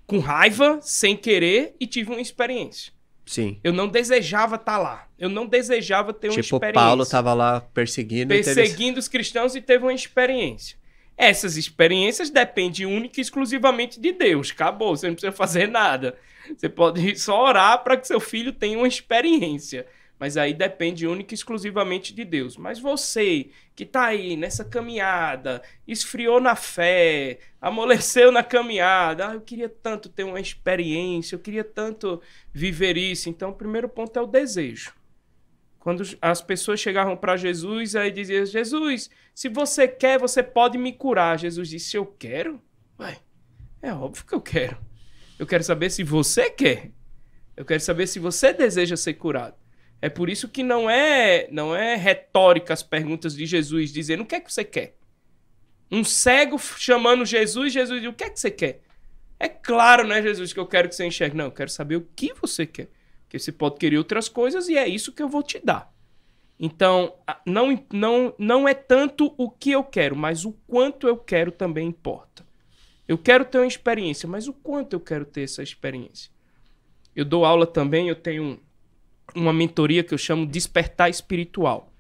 com 0.07 0.19
raiva, 0.19 0.79
sem 0.83 1.17
querer, 1.17 1.75
e 1.81 1.87
tive 1.87 2.11
uma 2.11 2.21
experiência. 2.21 2.93
Sim. 3.25 3.59
Eu 3.65 3.73
não 3.73 3.89
desejava 3.89 4.57
estar 4.57 4.79
lá. 4.79 5.09
Eu 5.19 5.29
não 5.29 5.47
desejava 5.47 6.13
ter 6.13 6.29
uma 6.29 6.35
Tipo, 6.35 6.57
experiência 6.57 6.75
Paulo 6.75 7.07
tava 7.07 7.33
lá 7.33 7.61
perseguindo 7.61 8.35
e 8.35 8.43
teve... 8.43 8.55
perseguindo 8.55 8.99
os 8.99 9.09
cristãos 9.09 9.55
e 9.55 9.61
teve 9.61 9.85
uma 9.85 9.95
experiência. 9.95 10.77
Essas 11.17 11.57
experiências 11.57 12.31
dependem 12.31 12.85
única 12.85 13.21
e 13.21 13.23
exclusivamente 13.23 14.01
de 14.01 14.13
Deus. 14.13 14.51
Acabou, 14.51 14.97
você 14.97 15.07
não 15.07 15.15
precisa 15.15 15.33
fazer 15.33 15.69
nada. 15.69 16.19
Você 16.57 16.69
pode 16.69 17.15
só 17.19 17.45
orar 17.45 17.83
para 17.83 17.97
que 17.97 18.07
seu 18.07 18.21
filho 18.21 18.53
tenha 18.53 18.79
uma 18.79 18.89
experiência. 18.89 19.87
Mas 20.23 20.37
aí 20.37 20.55
depende 20.55 21.05
única 21.05 21.35
e 21.35 21.37
exclusivamente 21.37 22.15
de 22.15 22.25
Deus. 22.25 22.57
Mas 22.57 22.79
você 22.79 23.51
que 23.75 23.85
tá 23.85 24.05
aí 24.05 24.37
nessa 24.37 24.65
caminhada, 24.65 25.61
esfriou 25.85 26.41
na 26.41 26.55
fé, 26.55 27.41
amoleceu 27.61 28.31
na 28.31 28.45
caminhada, 28.45 29.31
ah, 29.31 29.35
eu 29.35 29.41
queria 29.41 29.69
tanto 29.69 30.09
ter 30.09 30.23
uma 30.23 30.39
experiência, 30.39 31.35
eu 31.35 31.41
queria 31.41 31.65
tanto 31.65 32.23
viver 32.53 32.97
isso. 32.97 33.29
Então, 33.29 33.51
o 33.51 33.55
primeiro 33.55 33.89
ponto 33.89 34.17
é 34.17 34.23
o 34.23 34.27
desejo. 34.29 34.95
Quando 35.81 36.05
as 36.23 36.41
pessoas 36.41 36.79
chegavam 36.79 37.17
para 37.17 37.37
Jesus, 37.37 37.97
aí 37.97 38.13
diziam: 38.13 38.47
Jesus, 38.47 39.11
se 39.35 39.49
você 39.49 39.89
quer, 39.89 40.21
você 40.21 40.41
pode 40.41 40.79
me 40.79 40.93
curar. 40.93 41.37
Jesus 41.37 41.69
disse: 41.69 41.97
Eu 41.97 42.07
quero? 42.07 42.63
Ué, 43.01 43.19
é 43.83 43.93
óbvio 43.93 44.25
que 44.25 44.33
eu 44.37 44.41
quero. 44.41 44.79
Eu 45.43 45.47
quero 45.47 45.65
saber 45.65 45.91
se 45.91 46.05
você 46.05 46.49
quer. 46.51 46.93
Eu 47.57 47.65
quero 47.65 47.81
saber 47.81 48.07
se 48.07 48.21
você 48.21 48.53
deseja 48.53 48.97
ser 48.97 49.15
curado. 49.15 49.57
É 50.01 50.09
por 50.09 50.31
isso 50.31 50.49
que 50.49 50.63
não 50.63 50.89
é 50.89 51.49
não 51.51 51.75
é 51.75 51.97
retórica 51.97 52.73
as 52.73 52.81
perguntas 52.81 53.35
de 53.35 53.45
Jesus 53.45 53.93
dizendo 53.93 54.23
o 54.23 54.25
que 54.25 54.37
é 54.37 54.41
que 54.41 54.53
você 54.53 54.63
quer. 54.63 54.97
Um 55.91 56.05
cego 56.05 56.57
chamando 56.61 57.27
Jesus, 57.27 57.73
Jesus 57.73 58.01
diz: 58.01 58.09
O 58.09 58.13
que 58.13 58.23
é 58.23 58.31
que 58.31 58.39
você 58.39 58.53
quer? 58.53 58.83
É 59.37 59.49
claro, 59.49 60.07
né, 60.07 60.23
Jesus, 60.23 60.53
que 60.53 60.61
eu 60.61 60.67
quero 60.67 60.89
que 60.89 60.95
você 60.95 61.07
enxergue. 61.07 61.37
Não, 61.37 61.47
eu 61.47 61.51
quero 61.51 61.71
saber 61.71 61.97
o 61.97 62.07
que 62.15 62.33
você 62.35 62.65
quer. 62.65 62.89
Porque 63.25 63.37
você 63.37 63.51
pode 63.51 63.79
querer 63.79 63.99
outras 63.99 64.29
coisas 64.29 64.69
e 64.69 64.77
é 64.77 64.87
isso 64.87 65.11
que 65.11 65.25
eu 65.25 65.29
vou 65.29 65.43
te 65.43 65.59
dar. 65.59 65.93
Então, 66.57 67.17
não, 67.45 67.85
não, 67.93 68.33
não 68.39 68.69
é 68.69 68.75
tanto 68.75 69.35
o 69.37 69.51
que 69.51 69.73
eu 69.73 69.83
quero, 69.83 70.15
mas 70.15 70.45
o 70.45 70.53
quanto 70.69 71.09
eu 71.09 71.17
quero 71.17 71.51
também 71.51 71.89
importa. 71.89 72.47
Eu 73.07 73.19
quero 73.19 73.45
ter 73.45 73.59
uma 73.59 73.67
experiência, 73.67 74.29
mas 74.29 74.49
o 74.49 74.53
quanto 74.53 74.95
eu 74.95 75.01
quero 75.01 75.25
ter 75.25 75.43
essa 75.43 75.63
experiência? 75.63 76.31
Eu 77.15 77.25
dou 77.25 77.45
aula 77.45 77.67
também, 77.67 78.09
eu 78.09 78.17
tenho 78.17 78.43
um- 78.43 78.59
uma 79.35 79.53
mentoria 79.53 80.03
que 80.03 80.15
eu 80.15 80.19
chamo 80.19 80.47
Despertar 80.47 81.11
Espiritual. 81.11 81.93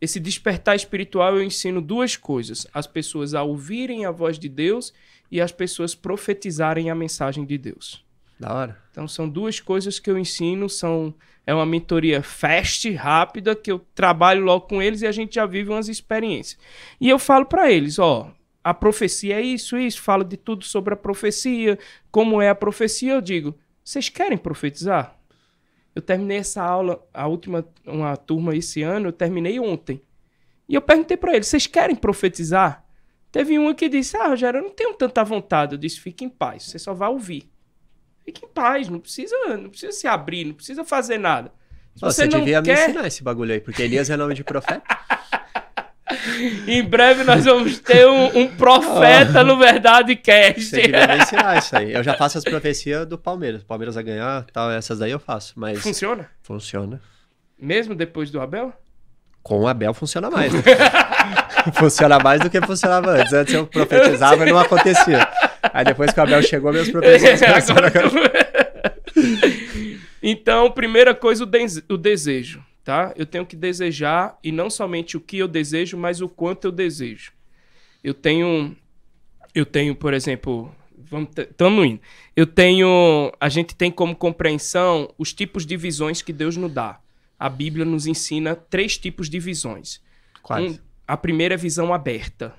Esse 0.00 0.18
despertar 0.18 0.74
espiritual 0.74 1.36
eu 1.36 1.42
ensino 1.42 1.80
duas 1.82 2.16
coisas: 2.16 2.66
as 2.72 2.86
pessoas 2.86 3.34
a 3.34 3.42
ouvirem 3.42 4.06
a 4.06 4.10
voz 4.10 4.38
de 4.38 4.48
Deus 4.48 4.94
e 5.30 5.40
as 5.40 5.52
pessoas 5.52 5.94
profetizarem 5.94 6.90
a 6.90 6.94
mensagem 6.94 7.44
de 7.44 7.58
Deus. 7.58 8.02
Da 8.38 8.54
hora. 8.54 8.82
Então 8.90 9.06
são 9.06 9.28
duas 9.28 9.60
coisas 9.60 9.98
que 9.98 10.10
eu 10.10 10.16
ensino, 10.16 10.70
são 10.70 11.14
é 11.46 11.54
uma 11.54 11.66
mentoria 11.66 12.22
fast, 12.22 12.90
rápida, 12.92 13.54
que 13.54 13.70
eu 13.70 13.78
trabalho 13.94 14.42
logo 14.42 14.66
com 14.66 14.80
eles 14.80 15.02
e 15.02 15.06
a 15.06 15.12
gente 15.12 15.34
já 15.34 15.44
vive 15.44 15.68
umas 15.68 15.88
experiências. 15.88 16.58
E 16.98 17.08
eu 17.08 17.18
falo 17.18 17.44
para 17.44 17.70
eles, 17.70 17.98
ó, 17.98 18.32
a 18.62 18.74
profecia 18.74 19.36
é 19.36 19.42
isso, 19.42 19.76
isso, 19.78 20.02
falo 20.02 20.22
de 20.22 20.36
tudo 20.36 20.64
sobre 20.64 20.94
a 20.94 20.96
profecia, 20.96 21.78
como 22.10 22.40
é 22.40 22.48
a 22.48 22.54
profecia, 22.54 23.14
eu 23.14 23.20
digo, 23.20 23.58
vocês 23.82 24.08
querem 24.08 24.36
profetizar? 24.36 25.16
Eu 25.94 26.02
terminei 26.02 26.38
essa 26.38 26.62
aula, 26.62 27.04
a 27.12 27.26
última 27.26 27.66
uma 27.86 28.16
turma 28.16 28.54
esse 28.54 28.82
ano, 28.82 29.08
eu 29.08 29.12
terminei 29.12 29.58
ontem. 29.58 30.00
E 30.68 30.74
eu 30.74 30.80
perguntei 30.80 31.16
para 31.16 31.34
eles, 31.34 31.48
vocês 31.48 31.66
querem 31.66 31.96
profetizar? 31.96 32.84
Teve 33.32 33.58
uma 33.58 33.74
que 33.74 33.88
disse, 33.88 34.16
ah, 34.16 34.28
Rogério, 34.28 34.58
eu 34.58 34.62
não 34.62 34.70
tenho 34.70 34.94
tanta 34.94 35.24
vontade. 35.24 35.74
Eu 35.74 35.78
disse, 35.78 36.00
fique 36.00 36.24
em 36.24 36.28
paz, 36.28 36.64
você 36.64 36.78
só 36.78 36.92
vai 36.94 37.08
ouvir. 37.08 37.50
Fique 38.24 38.44
em 38.44 38.48
paz, 38.48 38.88
não 38.88 39.00
precisa, 39.00 39.36
não 39.56 39.70
precisa 39.70 39.92
se 39.92 40.06
abrir, 40.06 40.44
não 40.44 40.54
precisa 40.54 40.84
fazer 40.84 41.18
nada. 41.18 41.52
Se 41.94 42.00
você, 42.02 42.22
você 42.22 42.28
não 42.28 42.40
devia 42.40 42.60
me 42.60 42.66
quer, 42.66 42.88
ensinar 42.90 43.06
esse 43.06 43.22
bagulho 43.22 43.52
aí, 43.52 43.60
porque 43.60 43.82
Elias 43.82 44.10
é 44.10 44.16
nome 44.16 44.34
de 44.34 44.44
profeta. 44.44 44.82
em 46.66 46.82
breve 46.82 47.24
nós 47.24 47.44
vamos 47.44 47.78
ter 47.78 48.06
um, 48.06 48.38
um 48.40 48.46
profeta 48.48 49.42
no 49.44 49.56
Verdade 49.58 50.16
Cast. 50.16 50.62
Você 50.62 50.82
devia 50.82 51.06
me 51.06 51.18
ensinar 51.18 51.58
isso 51.58 51.76
aí. 51.76 51.92
Eu 51.92 52.02
já 52.02 52.14
faço 52.14 52.38
as 52.38 52.44
profecias 52.44 53.06
do 53.06 53.16
Palmeiras. 53.18 53.62
O 53.62 53.66
Palmeiras 53.66 53.94
vai 53.94 54.04
ganhar, 54.04 54.44
tal, 54.52 54.70
essas 54.70 54.98
daí 54.98 55.10
eu 55.10 55.18
faço. 55.20 55.54
Mas 55.56 55.80
Funciona? 55.80 56.28
funciona. 56.42 57.00
Mesmo 57.58 57.94
depois 57.94 58.30
do 58.30 58.40
Abel? 58.40 58.72
Com 59.42 59.60
o 59.60 59.68
Abel 59.68 59.94
funciona 59.94 60.30
mais. 60.30 60.52
né? 60.52 60.60
funciona 61.74 62.18
mais 62.18 62.40
do 62.40 62.50
que 62.50 62.60
funcionava 62.60 63.10
antes. 63.12 63.32
Antes 63.32 63.54
eu 63.54 63.66
profetizava 63.66 64.46
e 64.46 64.50
não 64.50 64.58
acontecia. 64.58 65.26
Aí 65.72 65.84
depois 65.84 66.12
que 66.12 66.20
o 66.20 66.22
Abel 66.22 66.42
chegou, 66.42 66.72
meus 66.72 66.90
profecias 66.90 67.40
começaram 67.40 67.86
a 67.86 67.90
então, 70.22 70.70
primeira 70.70 71.14
coisa, 71.14 71.44
o, 71.44 71.46
dese- 71.46 71.84
o 71.88 71.96
desejo, 71.96 72.62
tá? 72.90 73.12
Eu 73.14 73.24
tenho 73.24 73.46
que 73.46 73.54
desejar, 73.54 74.36
e 74.42 74.50
não 74.50 74.68
somente 74.68 75.16
o 75.16 75.20
que 75.20 75.38
eu 75.38 75.46
desejo, 75.46 75.96
mas 75.96 76.20
o 76.20 76.28
quanto 76.28 76.64
eu 76.64 76.72
desejo. 76.72 77.32
Eu 78.02 78.12
tenho, 78.12 78.76
eu 79.54 79.64
tenho, 79.64 79.94
por 79.94 80.12
exemplo, 80.12 80.74
vamos, 80.98 81.30
estamos 81.36 81.86
indo. 81.86 82.00
Eu 82.34 82.46
tenho, 82.46 83.32
a 83.38 83.48
gente 83.48 83.76
tem 83.76 83.92
como 83.92 84.16
compreensão 84.16 85.14
os 85.16 85.32
tipos 85.32 85.64
de 85.64 85.76
visões 85.76 86.20
que 86.20 86.32
Deus 86.32 86.56
nos 86.56 86.72
dá. 86.72 86.98
A 87.38 87.48
Bíblia 87.48 87.84
nos 87.84 88.08
ensina 88.08 88.56
três 88.56 88.98
tipos 88.98 89.30
de 89.30 89.38
visões. 89.38 90.00
Quase. 90.42 90.66
Um- 90.66 90.78
a 91.06 91.16
primeira 91.16 91.54
é 91.54 91.56
visão 91.56 91.94
aberta. 91.94 92.54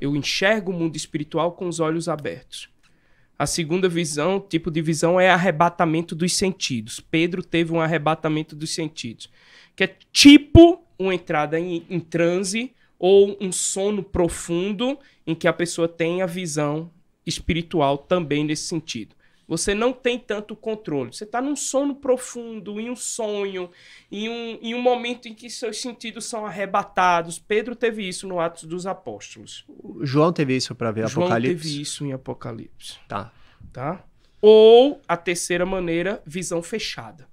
Eu 0.00 0.14
enxergo 0.16 0.72
o 0.72 0.74
mundo 0.74 0.96
espiritual 0.96 1.52
com 1.52 1.68
os 1.68 1.78
olhos 1.78 2.08
abertos. 2.08 2.68
A 3.38 3.46
segunda 3.46 3.88
visão, 3.88 4.40
tipo 4.40 4.70
de 4.70 4.82
visão, 4.82 5.20
é 5.20 5.30
arrebatamento 5.30 6.14
dos 6.16 6.34
sentidos. 6.36 6.98
Pedro 6.98 7.42
teve 7.44 7.72
um 7.72 7.80
arrebatamento 7.80 8.56
dos 8.56 8.74
sentidos, 8.74 9.30
que 9.78 9.84
é 9.84 9.96
tipo 10.12 10.82
uma 10.98 11.14
entrada 11.14 11.56
em, 11.56 11.86
em 11.88 12.00
transe 12.00 12.72
ou 12.98 13.36
um 13.40 13.52
sono 13.52 14.02
profundo 14.02 14.98
em 15.24 15.36
que 15.36 15.46
a 15.46 15.52
pessoa 15.52 15.86
tem 15.86 16.20
a 16.20 16.26
visão 16.26 16.90
espiritual 17.24 17.96
também 17.96 18.42
nesse 18.42 18.64
sentido. 18.64 19.14
você 19.46 19.76
não 19.76 19.92
tem 19.92 20.18
tanto 20.18 20.56
controle. 20.56 21.12
Você 21.12 21.22
está 21.22 21.40
num 21.40 21.54
sono 21.54 21.94
profundo, 21.94 22.80
em 22.80 22.90
um 22.90 22.96
sonho, 22.96 23.70
em 24.10 24.28
um, 24.28 24.58
em 24.60 24.74
um 24.74 24.82
momento 24.82 25.28
em 25.28 25.32
que 25.32 25.48
seus 25.48 25.80
sentidos 25.80 26.24
são 26.24 26.44
arrebatados. 26.44 27.38
Pedro 27.38 27.76
teve 27.76 28.02
isso 28.02 28.26
no 28.26 28.40
Atos 28.40 28.64
dos 28.64 28.84
Apóstolos. 28.84 29.64
O 29.68 30.04
João 30.04 30.32
teve 30.32 30.56
isso 30.56 30.74
para 30.74 30.90
ver 30.90 31.06
João 31.06 31.26
Apocalipse. 31.26 31.68
teve 31.68 31.80
isso 31.82 32.04
em 32.04 32.12
Apocalipse. 32.12 32.98
Tá. 33.06 33.32
Tá? 33.72 34.04
Ou 34.42 35.00
a 35.06 35.16
terceira 35.16 35.64
maneira, 35.64 36.20
visão 36.26 36.60
fechada. 36.64 37.28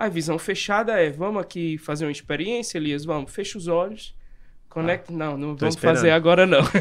A 0.00 0.08
visão 0.08 0.38
fechada 0.38 0.98
é, 0.98 1.10
vamos 1.10 1.42
aqui 1.42 1.76
fazer 1.76 2.06
uma 2.06 2.10
experiência, 2.10 2.78
Elias, 2.78 3.04
vamos, 3.04 3.30
fecha 3.30 3.58
os 3.58 3.68
olhos. 3.68 4.16
Conecta. 4.66 5.12
não, 5.12 5.36
não 5.36 5.54
vamos 5.54 5.74
esperando. 5.74 5.96
fazer 5.96 6.10
agora, 6.10 6.46
não. 6.46 6.60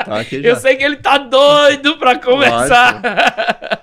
Tá 0.00 0.22
Eu 0.32 0.56
sei 0.56 0.76
que 0.76 0.82
ele 0.82 0.96
tá 0.96 1.18
doido 1.18 1.98
pra 1.98 2.18
começar. 2.18 3.02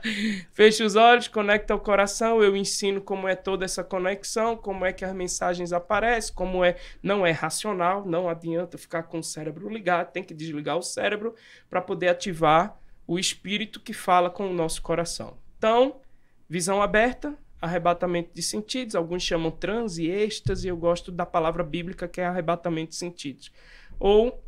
Fecha 0.52 0.84
os 0.84 0.96
olhos, 0.96 1.28
conecta 1.28 1.76
o 1.76 1.80
coração. 1.80 2.42
Eu 2.42 2.58
ensino 2.58 3.00
como 3.00 3.28
é 3.28 3.36
toda 3.36 3.64
essa 3.64 3.84
conexão, 3.84 4.58
como 4.58 4.84
é 4.84 4.92
que 4.92 5.06
as 5.06 5.14
mensagens 5.14 5.72
aparecem, 5.72 6.34
como 6.34 6.66
é. 6.66 6.76
Não 7.04 7.26
é 7.26 7.32
racional, 7.32 8.04
não 8.04 8.28
adianta 8.28 8.80
ficar 8.80 9.04
com 9.04 9.20
o 9.20 9.24
cérebro 9.24 9.70
ligado, 9.70 10.12
tem 10.12 10.24
que 10.24 10.34
desligar 10.34 10.76
o 10.76 10.82
cérebro 10.82 11.36
para 11.70 11.82
poder 11.82 12.10
ativar 12.10 12.76
o 13.06 13.20
espírito 13.20 13.80
que 13.80 13.94
fala 13.94 14.30
com 14.30 14.50
o 14.50 14.54
nosso 14.54 14.82
coração. 14.82 15.38
Então, 15.58 16.02
visão 16.50 16.82
aberta, 16.82 17.38
arrebatamento 17.62 18.32
de 18.34 18.42
sentidos. 18.42 18.96
Alguns 18.96 19.24
chamam 19.24 19.52
transe, 19.52 20.08
êxtase. 20.08 20.68
Eu 20.68 20.78
gosto 20.78 21.12
da 21.12 21.26
palavra 21.26 21.64
bíblica 21.64 22.08
que 22.08 22.22
é 22.22 22.26
arrebatamento 22.26 22.90
de 22.92 22.96
sentidos. 22.96 23.52
Ou 24.00 24.44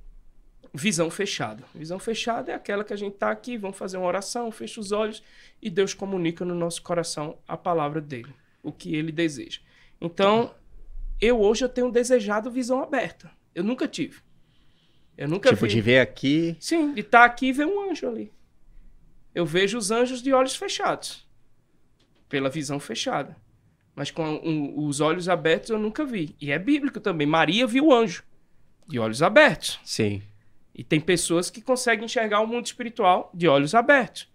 visão 0.73 1.09
fechada. 1.09 1.63
Visão 1.73 1.97
fechada 1.99 2.51
é 2.51 2.55
aquela 2.55 2.83
que 2.83 2.93
a 2.93 2.97
gente 2.97 3.13
está 3.15 3.31
aqui, 3.31 3.57
vamos 3.57 3.77
fazer 3.77 3.97
uma 3.97 4.05
oração, 4.07 4.51
fecha 4.51 4.79
os 4.79 4.91
olhos 4.91 5.23
e 5.61 5.69
Deus 5.69 5.93
comunica 5.93 6.45
no 6.45 6.53
nosso 6.53 6.81
coração 6.83 7.37
a 7.47 7.57
palavra 7.57 7.99
dele, 7.99 8.33
o 8.61 8.71
que 8.71 8.95
ele 8.95 9.11
deseja. 9.11 9.59
Então, 9.99 10.53
eu 11.19 11.39
hoje 11.41 11.65
eu 11.65 11.69
tenho 11.69 11.91
desejado 11.91 12.51
visão 12.51 12.81
aberta. 12.83 13.31
Eu 13.55 13.63
nunca 13.63 13.87
tive. 13.87 14.19
Eu 15.17 15.27
nunca 15.27 15.49
Tipo, 15.49 15.65
vi. 15.65 15.71
de 15.71 15.81
ver 15.81 15.99
aqui. 15.99 16.55
Sim, 16.59 16.93
de 16.93 17.01
estar 17.01 17.25
aqui 17.25 17.47
e 17.47 17.51
ver 17.51 17.65
um 17.65 17.89
anjo 17.91 18.07
ali. 18.07 18.31
Eu 19.35 19.45
vejo 19.45 19.77
os 19.77 19.91
anjos 19.91 20.21
de 20.21 20.31
olhos 20.31 20.55
fechados. 20.55 21.27
Pela 22.29 22.49
visão 22.49 22.79
fechada. 22.79 23.35
Mas 23.95 24.11
com 24.11 24.23
um- 24.23 24.85
os 24.85 25.01
olhos 25.01 25.27
abertos 25.27 25.69
eu 25.71 25.79
nunca 25.79 26.05
vi. 26.05 26.35
E 26.39 26.51
é 26.51 26.59
bíblico 26.59 26.99
também. 26.99 27.27
Maria 27.27 27.67
viu 27.67 27.87
o 27.87 27.93
anjo. 27.93 28.23
De 28.87 28.97
olhos 28.99 29.21
abertos. 29.21 29.79
Sim. 29.83 30.21
E 30.73 30.83
tem 30.83 30.99
pessoas 31.01 31.49
que 31.49 31.61
conseguem 31.61 32.05
enxergar 32.05 32.39
o 32.39 32.47
mundo 32.47 32.65
espiritual 32.65 33.29
de 33.33 33.47
olhos 33.47 33.75
abertos. 33.75 34.27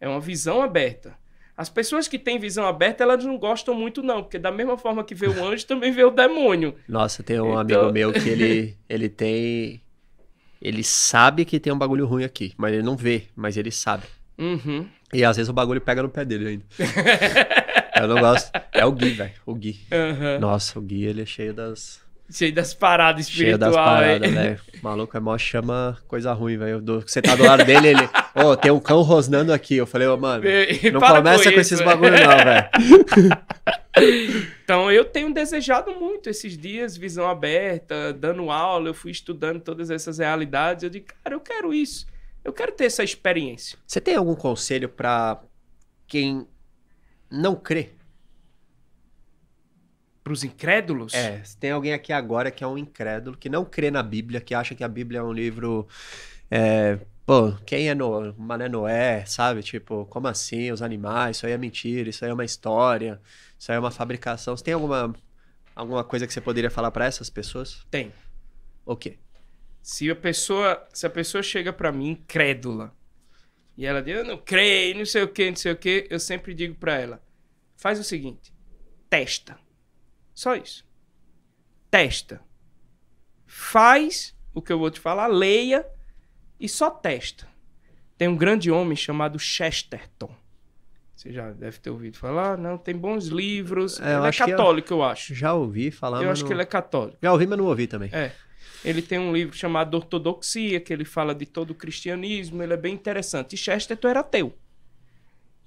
É 0.00 0.08
uma 0.08 0.20
visão 0.20 0.62
aberta. 0.62 1.18
As 1.56 1.68
pessoas 1.68 2.08
que 2.08 2.18
têm 2.18 2.38
visão 2.38 2.64
aberta, 2.64 3.02
elas 3.04 3.22
não 3.22 3.36
gostam 3.36 3.74
muito, 3.74 4.02
não, 4.02 4.22
porque 4.22 4.38
da 4.38 4.50
mesma 4.50 4.78
forma 4.78 5.04
que 5.04 5.14
vê 5.14 5.26
o 5.26 5.44
anjo, 5.44 5.66
também 5.66 5.92
vê 5.92 6.02
o 6.02 6.10
demônio. 6.10 6.74
Nossa, 6.88 7.22
tem 7.22 7.38
um 7.38 7.48
Então- 7.48 7.58
amigo 7.58 7.92
meu 7.92 8.12
que 8.14 8.26
ele, 8.28 8.78
ele 8.88 9.10
tem. 9.10 9.82
Ele 10.62 10.82
sabe 10.82 11.44
que 11.44 11.60
tem 11.60 11.70
um 11.72 11.76
bagulho 11.78 12.06
ruim 12.06 12.24
aqui, 12.24 12.54
mas 12.56 12.72
ele 12.72 12.82
não 12.82 12.96
vê, 12.96 13.24
mas 13.36 13.58
ele 13.58 13.70
sabe. 13.70 14.04
Uhum. 14.38 14.88
E 15.12 15.24
às 15.24 15.36
vezes 15.36 15.48
o 15.48 15.52
bagulho 15.52 15.80
pega 15.80 16.02
no 16.02 16.08
pé 16.08 16.24
dele 16.24 16.48
ainda. 16.48 16.64
Eu 18.00 18.08
não 18.08 18.18
gosto. 18.20 18.50
É 18.72 18.84
o 18.86 18.92
Gui, 18.92 19.10
velho. 19.10 19.32
O 19.44 19.54
Gui. 19.54 19.80
Aham. 19.92 20.38
Nossa, 20.38 20.78
o 20.78 20.82
Gui, 20.82 21.04
ele 21.04 21.22
é 21.22 21.26
cheio 21.26 21.52
das. 21.52 22.00
Cheio 22.32 22.52
das 22.54 22.72
paradas 22.72 23.28
Cheio 23.28 23.58
das 23.58 23.70
espirituais. 23.70 24.00
paradas, 24.20 24.30
velho. 24.32 24.60
O 24.80 24.84
maluco 24.84 25.16
é 25.16 25.20
mó 25.20 25.36
chama 25.36 25.98
coisa 26.06 26.32
ruim, 26.32 26.56
velho. 26.56 26.80
Você 27.04 27.20
tá 27.20 27.34
do 27.34 27.42
lado 27.42 27.64
dele, 27.64 27.88
ele. 27.88 28.08
Ô, 28.36 28.56
tem 28.56 28.70
um 28.70 28.78
cão 28.78 29.02
rosnando 29.02 29.52
aqui. 29.52 29.74
Eu 29.76 29.86
falei, 29.86 30.06
ô, 30.06 30.16
mano. 30.16 30.44
E- 30.46 30.90
Não 30.92 31.00
começa 31.00 31.42
com, 31.44 31.50
isso, 31.50 31.74
esses 31.74 31.80
bagulho, 31.80 32.12
não, 32.12 32.36
velho. 32.44 33.40
Então 34.64 34.90
eu 34.90 35.04
tenho 35.04 35.34
desejado 35.34 35.90
muito 35.92 36.30
esses 36.30 36.56
dias, 36.56 36.96
visão 36.96 37.28
aberta, 37.28 38.12
dando 38.12 38.50
aula, 38.50 38.88
eu 38.88 38.94
fui 38.94 39.10
estudando 39.10 39.60
todas 39.60 39.90
essas 39.90 40.18
realidades. 40.18 40.84
Eu 40.84 40.90
digo, 40.90 41.06
cara, 41.24 41.34
eu 41.34 41.40
quero 41.40 41.74
isso. 41.74 42.06
Eu 42.44 42.52
quero 42.52 42.72
ter 42.72 42.86
essa 42.86 43.04
experiência. 43.04 43.78
Você 43.86 44.00
tem 44.00 44.16
algum 44.16 44.34
conselho 44.34 44.88
pra 44.88 45.40
quem 46.06 46.46
não 47.30 47.54
crê? 47.54 47.90
Para 50.24 50.32
os 50.32 50.44
incrédulos? 50.44 51.14
É, 51.14 51.42
tem 51.58 51.70
alguém 51.70 51.92
aqui 51.92 52.12
agora 52.12 52.50
que 52.50 52.62
é 52.62 52.66
um 52.66 52.76
incrédulo, 52.76 53.36
que 53.36 53.48
não 53.48 53.64
crê 53.64 53.90
na 53.90 54.02
Bíblia, 54.02 54.40
que 54.40 54.54
acha 54.54 54.74
que 54.74 54.84
a 54.84 54.88
Bíblia 54.88 55.20
é 55.20 55.22
um 55.22 55.32
livro. 55.32 55.86
É, 56.50 56.98
pô, 57.24 57.52
quem 57.64 57.88
é 57.88 57.94
Noé? 57.94 58.34
Mané 58.36 58.68
Noé, 58.68 59.24
sabe? 59.26 59.62
Tipo, 59.62 60.04
como 60.06 60.28
assim? 60.28 60.70
Os 60.72 60.82
animais, 60.82 61.36
isso 61.36 61.46
aí 61.46 61.52
é 61.52 61.58
mentira, 61.58 62.10
isso 62.10 62.24
aí 62.24 62.30
é 62.30 62.34
uma 62.34 62.44
história, 62.44 63.20
isso 63.58 63.70
aí 63.70 63.76
é 63.76 63.80
uma 63.80 63.90
fabricação. 63.90 64.56
Você 64.56 64.64
tem 64.64 64.74
alguma, 64.74 65.14
alguma 65.74 66.04
coisa 66.04 66.26
que 66.26 66.32
você 66.32 66.40
poderia 66.40 66.70
falar 66.70 66.90
pra 66.90 67.06
essas 67.06 67.30
pessoas? 67.30 67.86
Tem. 67.90 68.12
O 68.84 68.96
quê? 68.96 69.18
Se 69.82 70.10
a 70.10 70.16
pessoa, 70.16 70.86
se 70.92 71.06
a 71.06 71.10
pessoa 71.10 71.42
chega 71.42 71.72
para 71.72 71.90
mim 71.90 72.10
incrédula 72.10 72.94
e 73.76 73.86
ela 73.86 74.02
diz, 74.02 74.16
eu 74.16 74.24
não 74.24 74.36
creio, 74.36 74.96
não 74.98 75.06
sei 75.06 75.22
o 75.22 75.28
que, 75.28 75.48
não 75.48 75.56
sei 75.56 75.72
o 75.72 75.76
que, 75.76 76.06
eu 76.10 76.20
sempre 76.20 76.52
digo 76.54 76.74
para 76.74 76.98
ela, 76.98 77.22
faz 77.76 77.98
o 77.98 78.04
seguinte, 78.04 78.52
testa. 79.08 79.58
Só 80.34 80.54
isso. 80.54 80.86
Testa. 81.90 82.40
Faz 83.46 84.36
o 84.54 84.60
que 84.62 84.72
eu 84.72 84.78
vou 84.78 84.90
te 84.90 85.00
falar, 85.00 85.26
leia 85.26 85.86
e 86.58 86.68
só 86.68 86.90
testa. 86.90 87.48
Tem 88.18 88.28
um 88.28 88.36
grande 88.36 88.70
homem 88.70 88.96
chamado 88.96 89.38
Chesterton. 89.38 90.34
Você 91.16 91.32
já 91.32 91.50
deve 91.52 91.78
ter 91.78 91.90
ouvido 91.90 92.16
falar, 92.16 92.56
não? 92.56 92.78
Tem 92.78 92.94
bons 92.96 93.26
livros. 93.26 93.98
É, 94.00 94.16
ele 94.16 94.26
é 94.28 94.30
que 94.32 94.42
eu- 94.42 94.46
católico, 94.46 94.92
eu 94.92 95.02
acho. 95.02 95.34
Já 95.34 95.52
ouvi 95.52 95.90
falar, 95.90 96.22
Eu 96.22 96.30
acho 96.30 96.42
não... 96.42 96.48
que 96.48 96.54
ele 96.54 96.62
é 96.62 96.66
católico. 96.66 97.18
Já 97.22 97.32
ouvi, 97.32 97.46
mas 97.46 97.58
não 97.58 97.66
ouvi 97.66 97.86
também. 97.86 98.10
É. 98.12 98.32
Ele 98.84 99.02
tem 99.02 99.18
um 99.18 99.32
livro 99.32 99.54
chamado 99.54 99.94
Ortodoxia, 99.94 100.80
que 100.80 100.92
ele 100.92 101.04
fala 101.04 101.34
de 101.34 101.44
todo 101.44 101.70
o 101.70 101.74
cristianismo, 101.74 102.62
ele 102.62 102.72
é 102.72 102.76
bem 102.76 102.94
interessante. 102.94 103.54
E 103.54 103.58
Chesterton 103.58 104.08
era 104.08 104.20
ateu. 104.20 104.56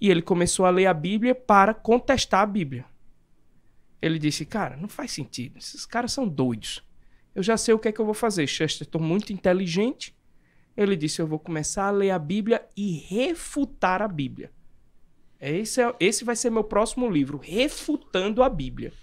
E 0.01 0.09
ele 0.09 0.21
começou 0.21 0.65
a 0.65 0.69
ler 0.69 0.87
a 0.87 0.93
Bíblia 0.93 1.35
para 1.35 1.73
contestar 1.73 2.41
a 2.41 2.45
Bíblia. 2.45 2.85
Ele 4.01 4.19
disse, 4.19 4.45
cara, 4.45 4.75
não 4.75 4.89
faz 4.89 5.11
sentido, 5.11 5.57
esses 5.57 5.85
caras 5.85 6.11
são 6.11 6.27
doidos. 6.27 6.83
Eu 7.33 7.41
já 7.41 7.55
sei 7.55 7.73
o 7.73 7.79
que 7.79 7.87
é 7.87 7.91
que 7.91 8.01
eu 8.01 8.05
vou 8.05 8.13
fazer. 8.13 8.45
Chesterton, 8.47 8.99
muito 8.99 9.31
inteligente, 9.31 10.15
ele 10.75 10.95
disse, 10.95 11.21
eu 11.21 11.27
vou 11.27 11.39
começar 11.39 11.85
a 11.85 11.91
ler 11.91 12.11
a 12.11 12.19
Bíblia 12.19 12.65
e 12.75 12.97
refutar 12.97 14.01
a 14.01 14.07
Bíblia. 14.07 14.51
Esse, 15.39 15.81
é, 15.81 15.95
esse 15.99 16.23
vai 16.23 16.35
ser 16.35 16.49
meu 16.49 16.63
próximo 16.63 17.09
livro, 17.09 17.37
Refutando 17.37 18.41
a 18.41 18.49
Bíblia. 18.49 18.93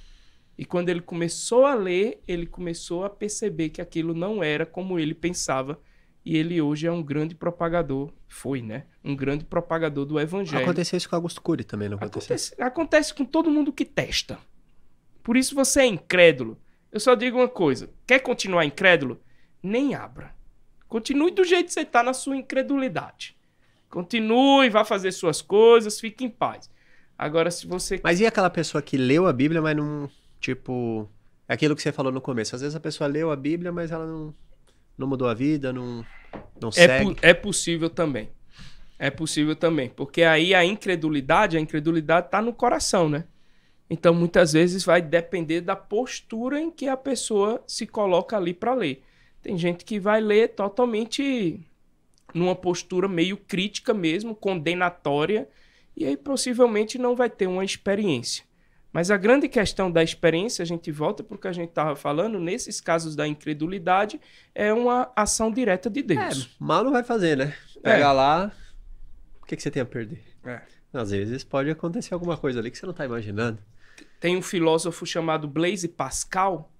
E 0.60 0.64
quando 0.66 0.90
ele 0.90 1.00
começou 1.00 1.64
a 1.64 1.74
ler, 1.74 2.22
ele 2.28 2.44
começou 2.44 3.02
a 3.02 3.08
perceber 3.08 3.70
que 3.70 3.80
aquilo 3.80 4.12
não 4.12 4.44
era 4.44 4.66
como 4.66 4.98
ele 4.98 5.14
pensava. 5.14 5.80
E 6.22 6.36
ele 6.36 6.60
hoje 6.60 6.86
é 6.86 6.92
um 6.92 7.02
grande 7.02 7.34
propagador, 7.34 8.12
foi, 8.28 8.60
né? 8.60 8.84
Um 9.02 9.16
grande 9.16 9.42
propagador 9.42 10.04
do 10.04 10.20
evangelho. 10.20 10.62
Aconteceu 10.62 10.98
isso 10.98 11.08
com 11.08 11.16
Augusto 11.16 11.40
Cury 11.40 11.64
também, 11.64 11.88
não 11.88 11.96
aconteceu? 11.96 12.36
Acontece, 12.36 12.62
acontece 12.62 13.14
com 13.14 13.24
todo 13.24 13.50
mundo 13.50 13.72
que 13.72 13.86
testa. 13.86 14.38
Por 15.22 15.34
isso 15.34 15.54
você 15.54 15.80
é 15.80 15.86
incrédulo. 15.86 16.60
Eu 16.92 17.00
só 17.00 17.14
digo 17.14 17.38
uma 17.38 17.48
coisa: 17.48 17.88
quer 18.06 18.18
continuar 18.18 18.66
incrédulo? 18.66 19.18
Nem 19.62 19.94
abra. 19.94 20.34
Continue 20.88 21.30
do 21.30 21.42
jeito 21.42 21.68
que 21.68 21.72
você 21.72 21.80
está 21.80 22.02
na 22.02 22.12
sua 22.12 22.36
incredulidade. 22.36 23.34
Continue, 23.88 24.68
vá 24.68 24.84
fazer 24.84 25.12
suas 25.12 25.40
coisas, 25.40 25.98
fique 25.98 26.22
em 26.22 26.28
paz. 26.28 26.68
Agora, 27.16 27.50
se 27.50 27.66
você. 27.66 27.98
Mas 28.04 28.20
e 28.20 28.26
aquela 28.26 28.50
pessoa 28.50 28.82
que 28.82 28.98
leu 28.98 29.26
a 29.26 29.32
Bíblia, 29.32 29.62
mas 29.62 29.74
não, 29.74 30.10
tipo, 30.40 31.08
é 31.48 31.54
aquilo 31.54 31.76
que 31.76 31.82
você 31.82 31.92
falou 31.92 32.10
no 32.12 32.20
começo. 32.20 32.54
Às 32.54 32.62
vezes 32.62 32.76
a 32.76 32.80
pessoa 32.80 33.06
leu 33.08 33.30
a 33.30 33.36
Bíblia, 33.36 33.70
mas 33.70 33.90
ela 33.90 34.06
não, 34.06 34.34
não 34.96 35.06
mudou 35.06 35.28
a 35.28 35.34
vida, 35.34 35.72
não, 35.72 36.04
não 36.60 36.68
É, 36.70 36.72
segue. 36.72 37.14
po- 37.14 37.20
é 37.22 37.34
possível 37.34 37.90
também. 37.90 38.30
É 38.98 39.10
possível 39.10 39.56
também. 39.56 39.88
Porque 39.88 40.22
aí 40.22 40.54
a 40.54 40.64
incredulidade, 40.64 41.56
a 41.56 41.60
incredulidade 41.60 42.26
está 42.26 42.42
no 42.42 42.52
coração, 42.52 43.08
né? 43.08 43.24
Então 43.88 44.14
muitas 44.14 44.52
vezes 44.52 44.84
vai 44.84 45.02
depender 45.02 45.60
da 45.62 45.74
postura 45.74 46.60
em 46.60 46.70
que 46.70 46.86
a 46.86 46.96
pessoa 46.96 47.62
se 47.66 47.86
coloca 47.86 48.36
ali 48.36 48.54
para 48.54 48.74
ler. 48.74 49.02
Tem 49.42 49.56
gente 49.58 49.84
que 49.84 49.98
vai 49.98 50.20
ler 50.20 50.48
totalmente 50.48 51.58
numa 52.32 52.54
postura 52.54 53.08
meio 53.08 53.36
crítica 53.36 53.92
mesmo, 53.92 54.34
condenatória, 54.34 55.48
e 55.96 56.04
aí 56.04 56.16
possivelmente 56.16 56.98
não 56.98 57.16
vai 57.16 57.28
ter 57.28 57.48
uma 57.48 57.64
experiência. 57.64 58.44
Mas 58.92 59.10
a 59.10 59.16
grande 59.16 59.48
questão 59.48 59.90
da 59.90 60.02
experiência, 60.02 60.62
a 60.62 60.66
gente 60.66 60.90
volta 60.90 61.22
para 61.22 61.36
o 61.36 61.38
que 61.38 61.46
a 61.46 61.52
gente 61.52 61.68
estava 61.68 61.94
falando, 61.94 62.40
nesses 62.40 62.80
casos 62.80 63.14
da 63.14 63.26
incredulidade, 63.26 64.20
é 64.54 64.72
uma 64.72 65.12
ação 65.14 65.50
direta 65.50 65.88
de 65.88 66.02
Deus. 66.02 66.46
É, 66.46 66.48
mal 66.58 66.82
não 66.82 66.90
vai 66.90 67.04
fazer, 67.04 67.36
né? 67.36 67.54
Pega 67.82 68.06
É. 68.06 68.12
lá, 68.12 68.52
o 69.40 69.46
que, 69.46 69.54
que 69.56 69.62
você 69.62 69.70
tem 69.70 69.80
a 69.82 69.86
perder? 69.86 70.22
É. 70.44 70.60
Às 70.92 71.10
vezes 71.12 71.44
pode 71.44 71.70
acontecer 71.70 72.14
alguma 72.14 72.36
coisa 72.36 72.58
ali 72.58 72.68
que 72.70 72.78
você 72.78 72.84
não 72.86 72.92
tá 72.92 73.04
imaginando. 73.04 73.58
Tem 74.18 74.36
um 74.36 74.42
filósofo 74.42 75.06
chamado 75.06 75.46
Blaise 75.46 75.86
Pascal 75.86 76.72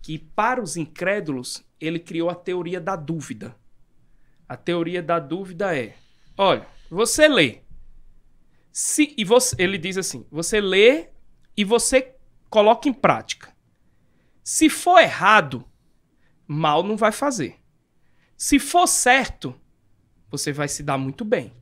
que, 0.00 0.16
para 0.16 0.62
os 0.62 0.76
incrédulos, 0.76 1.64
ele 1.80 1.98
criou 1.98 2.30
a 2.30 2.34
teoria 2.36 2.80
da 2.80 2.94
dúvida. 2.94 3.54
A 4.48 4.56
teoria 4.56 5.02
da 5.02 5.18
dúvida 5.18 5.76
é: 5.76 5.96
olha, 6.36 6.64
você 6.88 7.26
lê, 7.26 7.58
Se, 8.70 9.12
e 9.18 9.24
você, 9.24 9.56
ele 9.58 9.76
diz 9.76 9.98
assim: 9.98 10.24
você 10.30 10.60
lê 10.60 11.08
e 11.58 11.64
você 11.64 12.14
coloca 12.48 12.88
em 12.88 12.92
prática. 12.92 13.52
Se 14.44 14.70
for 14.70 15.00
errado, 15.00 15.64
mal 16.46 16.84
não 16.84 16.96
vai 16.96 17.10
fazer. 17.10 17.56
Se 18.36 18.60
for 18.60 18.86
certo, 18.86 19.60
você 20.30 20.52
vai 20.52 20.68
se 20.68 20.84
dar 20.84 20.96
muito 20.96 21.24
bem. 21.24 21.52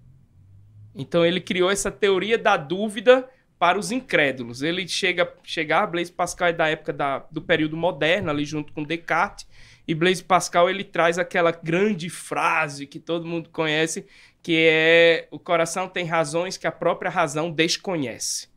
Então 0.94 1.24
ele 1.24 1.40
criou 1.40 1.70
essa 1.70 1.90
teoria 1.90 2.36
da 2.36 2.58
dúvida 2.58 3.26
para 3.58 3.78
os 3.78 3.90
incrédulos. 3.90 4.60
Ele 4.60 4.86
chega, 4.86 5.32
chegar, 5.42 5.86
Blaise 5.86 6.12
Pascal 6.12 6.48
é 6.48 6.52
da 6.52 6.68
época 6.68 6.92
da, 6.92 7.20
do 7.30 7.40
período 7.40 7.74
moderno, 7.74 8.28
ali 8.28 8.44
junto 8.44 8.74
com 8.74 8.84
Descartes, 8.84 9.48
e 9.88 9.94
Blaise 9.94 10.22
Pascal 10.22 10.68
ele 10.68 10.84
traz 10.84 11.18
aquela 11.18 11.52
grande 11.52 12.10
frase 12.10 12.86
que 12.86 13.00
todo 13.00 13.26
mundo 13.26 13.48
conhece, 13.48 14.06
que 14.42 14.68
é 14.68 15.26
o 15.30 15.38
coração 15.38 15.88
tem 15.88 16.04
razões 16.04 16.58
que 16.58 16.66
a 16.66 16.72
própria 16.72 17.10
razão 17.10 17.50
desconhece. 17.50 18.54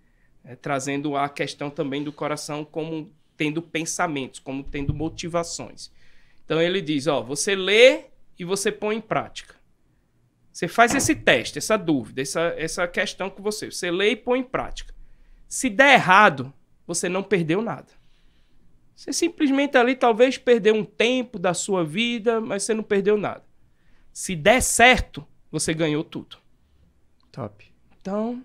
É, 0.49 0.55
trazendo 0.55 1.15
a 1.15 1.29
questão 1.29 1.69
também 1.69 2.03
do 2.03 2.11
coração 2.11 2.65
como 2.65 3.13
tendo 3.37 3.61
pensamentos, 3.61 4.39
como 4.39 4.63
tendo 4.63 4.91
motivações. 4.95 5.91
Então 6.43 6.59
ele 6.59 6.81
diz, 6.81 7.05
ó, 7.05 7.21
você 7.21 7.53
lê 7.53 8.05
e 8.35 8.43
você 8.43 8.71
põe 8.71 8.95
em 8.95 9.01
prática. 9.01 9.53
Você 10.51 10.67
faz 10.67 10.95
esse 10.95 11.13
teste, 11.13 11.59
essa 11.59 11.77
dúvida, 11.77 12.23
essa, 12.23 12.41
essa 12.57 12.87
questão 12.87 13.29
com 13.29 13.43
você. 13.43 13.69
Você 13.69 13.91
lê 13.91 14.13
e 14.13 14.15
põe 14.15 14.39
em 14.39 14.43
prática. 14.43 14.91
Se 15.47 15.69
der 15.69 15.93
errado, 15.93 16.51
você 16.87 17.07
não 17.07 17.21
perdeu 17.21 17.61
nada. 17.61 17.93
Você 18.95 19.13
simplesmente 19.13 19.77
ali 19.77 19.95
talvez 19.95 20.39
perdeu 20.39 20.73
um 20.73 20.83
tempo 20.83 21.37
da 21.37 21.53
sua 21.53 21.85
vida, 21.85 22.41
mas 22.41 22.63
você 22.63 22.73
não 22.73 22.81
perdeu 22.81 23.17
nada. 23.17 23.43
Se 24.11 24.35
der 24.35 24.63
certo, 24.63 25.23
você 25.51 25.75
ganhou 25.75 26.03
tudo. 26.03 26.37
Top. 27.31 27.71
Então, 28.01 28.43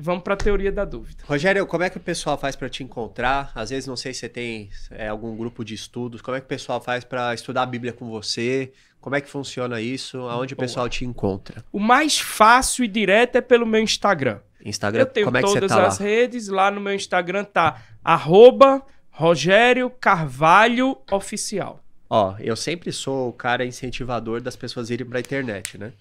vamos 0.00 0.22
para 0.24 0.34
a 0.34 0.36
teoria 0.36 0.72
da 0.72 0.84
dúvida. 0.84 1.22
Rogério, 1.26 1.66
como 1.66 1.84
é 1.84 1.90
que 1.90 1.96
o 1.96 2.00
pessoal 2.00 2.38
faz 2.38 2.56
para 2.56 2.68
te 2.68 2.82
encontrar? 2.82 3.52
Às 3.54 3.70
vezes, 3.70 3.86
não 3.86 3.96
sei 3.96 4.14
se 4.14 4.20
você 4.20 4.28
tem 4.28 4.70
é, 4.90 5.08
algum 5.08 5.36
grupo 5.36 5.64
de 5.64 5.74
estudos. 5.74 6.20
Como 6.22 6.36
é 6.36 6.40
que 6.40 6.46
o 6.46 6.48
pessoal 6.48 6.80
faz 6.80 7.04
para 7.04 7.34
estudar 7.34 7.62
a 7.62 7.66
Bíblia 7.66 7.92
com 7.92 8.08
você? 8.08 8.72
Como 9.00 9.14
é 9.16 9.20
que 9.20 9.28
funciona 9.30 9.80
isso? 9.80 10.18
Aonde 10.22 10.54
Boa. 10.54 10.64
o 10.64 10.68
pessoal 10.68 10.88
te 10.88 11.04
encontra? 11.04 11.64
O 11.72 11.78
mais 11.78 12.18
fácil 12.18 12.84
e 12.84 12.88
direto 12.88 13.36
é 13.36 13.40
pelo 13.40 13.66
meu 13.66 13.80
Instagram. 13.80 14.40
Instagram, 14.64 15.00
Eu 15.02 15.06
tenho 15.06 15.26
como 15.26 15.38
é 15.38 15.42
que 15.42 15.48
você 15.48 15.60
todas 15.60 15.76
tá 15.76 15.86
as 15.86 15.98
lá? 15.98 16.04
redes. 16.04 16.48
Lá 16.48 16.70
no 16.70 16.80
meu 16.80 16.94
Instagram 16.94 17.44
tá 17.44 17.82
arroba 18.04 18.82
Rogério 19.10 19.90
Carvalho 19.90 20.98
Oficial. 21.10 21.82
Ó, 22.08 22.34
eu 22.40 22.56
sempre 22.56 22.90
sou 22.90 23.28
o 23.28 23.32
cara 23.32 23.64
incentivador 23.64 24.40
das 24.40 24.56
pessoas 24.56 24.90
irem 24.90 25.06
pra 25.06 25.20
internet, 25.20 25.78
né? 25.78 25.92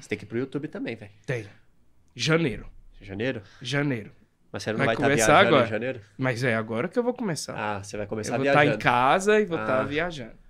Você 0.00 0.08
tem 0.08 0.16
que 0.16 0.24
ir 0.24 0.28
pro 0.28 0.38
YouTube 0.38 0.68
também, 0.68 0.94
velho. 0.94 1.10
Tem. 1.26 1.44
Janeiro. 2.14 2.66
Janeiro? 3.00 3.42
Janeiro. 3.62 4.10
Mas 4.52 4.62
você 4.64 4.70
não 4.72 4.78
Vai 4.78 4.86
vai 4.86 4.94
estar 4.96 5.04
começar 5.06 5.26
viajando 5.26 5.48
agora. 5.48 5.66
em 5.66 5.70
janeiro? 5.70 6.00
Mas 6.18 6.42
é 6.44 6.54
agora 6.56 6.88
que 6.88 6.98
eu 6.98 7.02
vou 7.04 7.14
começar. 7.14 7.54
Ah, 7.56 7.82
você 7.82 7.96
vai 7.96 8.04
eu 8.04 8.08
começar 8.08 8.36
vou 8.36 8.44
estar 8.46 8.60
viajando. 8.60 8.76
em 8.76 8.78
casa 8.80 9.40
e 9.40 9.44
vou 9.44 9.58
estar 9.60 9.80
Ah. 9.80 9.84
viajando. 9.84 10.40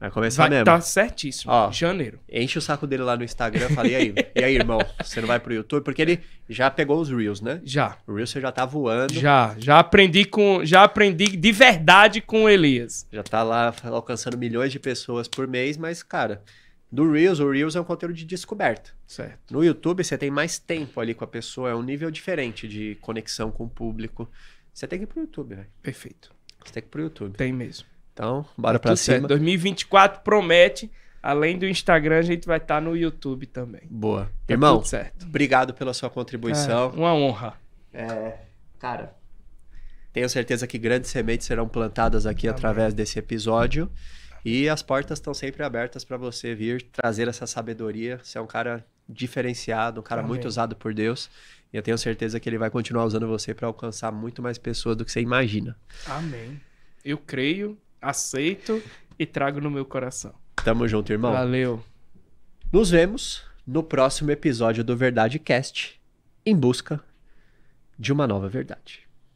Vai 0.00 0.10
começar 0.10 0.42
Vai 0.42 0.50
mesmo. 0.50 0.62
estar 0.62 0.80
certíssimo. 0.80 1.52
Ó. 1.52 1.70
Janeiro. 1.70 2.18
Enche 2.28 2.58
o 2.58 2.62
saco 2.62 2.88
dele 2.88 3.04
lá 3.04 3.16
no 3.16 3.22
Instagram, 3.22 3.68
falei 3.68 3.94
aí. 3.94 4.14
e 4.34 4.42
aí, 4.42 4.56
irmão? 4.56 4.80
Você 5.00 5.20
não 5.20 5.28
vai 5.28 5.38
pro 5.38 5.54
YouTube? 5.54 5.84
Porque 5.84 6.02
ele 6.02 6.20
já 6.48 6.68
pegou 6.72 6.98
os 7.00 7.08
Reels, 7.08 7.40
né? 7.40 7.60
Já. 7.62 7.98
O 8.04 8.14
Reels 8.14 8.30
você 8.30 8.40
já 8.40 8.50
tá 8.50 8.64
voando. 8.66 9.12
Já. 9.14 9.54
Já 9.58 9.78
aprendi 9.78 10.24
com. 10.24 10.64
Já 10.64 10.82
aprendi 10.82 11.36
de 11.36 11.52
verdade 11.52 12.20
com 12.20 12.44
o 12.44 12.48
Elias. 12.48 13.06
Já 13.12 13.22
tá 13.22 13.44
lá 13.44 13.72
alcançando 13.84 14.36
milhões 14.36 14.72
de 14.72 14.80
pessoas 14.80 15.28
por 15.28 15.46
mês, 15.46 15.76
mas, 15.76 16.02
cara, 16.02 16.42
do 16.90 17.08
Reels, 17.12 17.38
o 17.38 17.48
Reels 17.48 17.76
é 17.76 17.80
um 17.80 17.84
conteúdo 17.84 18.14
de 18.14 18.24
descoberta. 18.24 18.90
Certo. 19.12 19.52
No 19.52 19.62
YouTube, 19.62 20.02
você 20.02 20.16
tem 20.16 20.30
mais 20.30 20.58
tempo 20.58 20.98
ali 21.00 21.12
com 21.12 21.22
a 21.22 21.26
pessoa, 21.26 21.68
é 21.70 21.74
um 21.74 21.82
nível 21.82 22.10
diferente 22.10 22.66
de 22.66 22.94
conexão 23.02 23.50
com 23.50 23.64
o 23.64 23.68
público. 23.68 24.26
Você 24.72 24.86
tem 24.88 24.98
que 24.98 25.04
ir 25.04 25.06
pro 25.06 25.20
YouTube, 25.20 25.54
velho. 25.54 25.68
Perfeito. 25.82 26.32
Você 26.64 26.72
tem 26.72 26.82
que 26.82 26.88
ir 26.88 26.90
pro 26.90 27.02
YouTube. 27.02 27.36
Tem 27.36 27.52
mesmo. 27.52 27.86
Então, 28.14 28.46
bora 28.56 28.78
Tá 28.78 28.82
pra 28.84 28.90
tudo 28.92 28.98
cima. 28.98 29.16
certo. 29.18 29.28
2024 29.28 30.22
promete. 30.22 30.90
Além 31.22 31.58
do 31.58 31.66
Instagram, 31.68 32.18
a 32.18 32.22
gente 32.22 32.46
vai 32.46 32.56
estar 32.56 32.80
no 32.80 32.96
YouTube 32.96 33.46
também. 33.46 33.82
Boa. 33.90 34.24
Tá 34.46 34.54
Irmão, 34.54 34.78
tudo 34.78 34.88
certo. 34.88 35.26
obrigado 35.26 35.74
pela 35.74 35.92
sua 35.92 36.06
É, 36.08 36.10
contribuição. 36.10 36.90
uma 36.92 37.14
honra. 37.14 37.54
É, 37.92 38.38
cara, 38.78 39.14
tenho 40.12 40.28
certeza 40.28 40.66
que 40.66 40.78
grandes 40.78 41.10
sementes 41.10 41.46
serão 41.46 41.68
plantadas 41.68 42.24
aqui 42.26 42.48
Amém. 42.48 42.56
através 42.56 42.92
desse 42.94 43.18
episódio. 43.18 43.90
E 44.44 44.68
as 44.68 44.82
portas 44.82 45.18
estão 45.18 45.32
sempre 45.32 45.62
abertas 45.62 46.02
para 46.04 46.16
você 46.16 46.54
vir 46.54 46.82
trazer 46.90 47.28
essa 47.28 47.46
sabedoria. 47.46 48.18
Você 48.22 48.36
é 48.38 48.40
um 48.40 48.46
cara 48.46 48.84
diferenciado, 49.12 50.00
um 50.00 50.02
cara 50.02 50.20
Amém. 50.20 50.30
muito 50.30 50.48
usado 50.48 50.74
por 50.74 50.94
Deus. 50.94 51.30
E 51.72 51.76
eu 51.76 51.82
tenho 51.82 51.96
certeza 51.96 52.38
que 52.38 52.48
ele 52.48 52.58
vai 52.58 52.70
continuar 52.70 53.04
usando 53.04 53.26
você 53.26 53.54
para 53.54 53.66
alcançar 53.66 54.12
muito 54.12 54.42
mais 54.42 54.58
pessoas 54.58 54.96
do 54.96 55.04
que 55.04 55.12
você 55.12 55.20
imagina. 55.20 55.76
Amém. 56.06 56.60
Eu 57.04 57.18
creio, 57.18 57.78
aceito 58.00 58.82
e 59.18 59.24
trago 59.24 59.60
no 59.60 59.70
meu 59.70 59.84
coração. 59.84 60.34
Tamo 60.64 60.86
junto, 60.86 61.12
irmão. 61.12 61.32
Valeu. 61.32 61.82
Nos 62.70 62.90
vemos 62.90 63.44
no 63.66 63.82
próximo 63.82 64.30
episódio 64.30 64.84
do 64.84 64.96
Verdade 64.96 65.38
Cast 65.38 66.00
em 66.44 66.56
busca 66.56 67.00
de 67.98 68.12
uma 68.12 68.26
nova 68.26 68.48
verdade. 68.48 69.00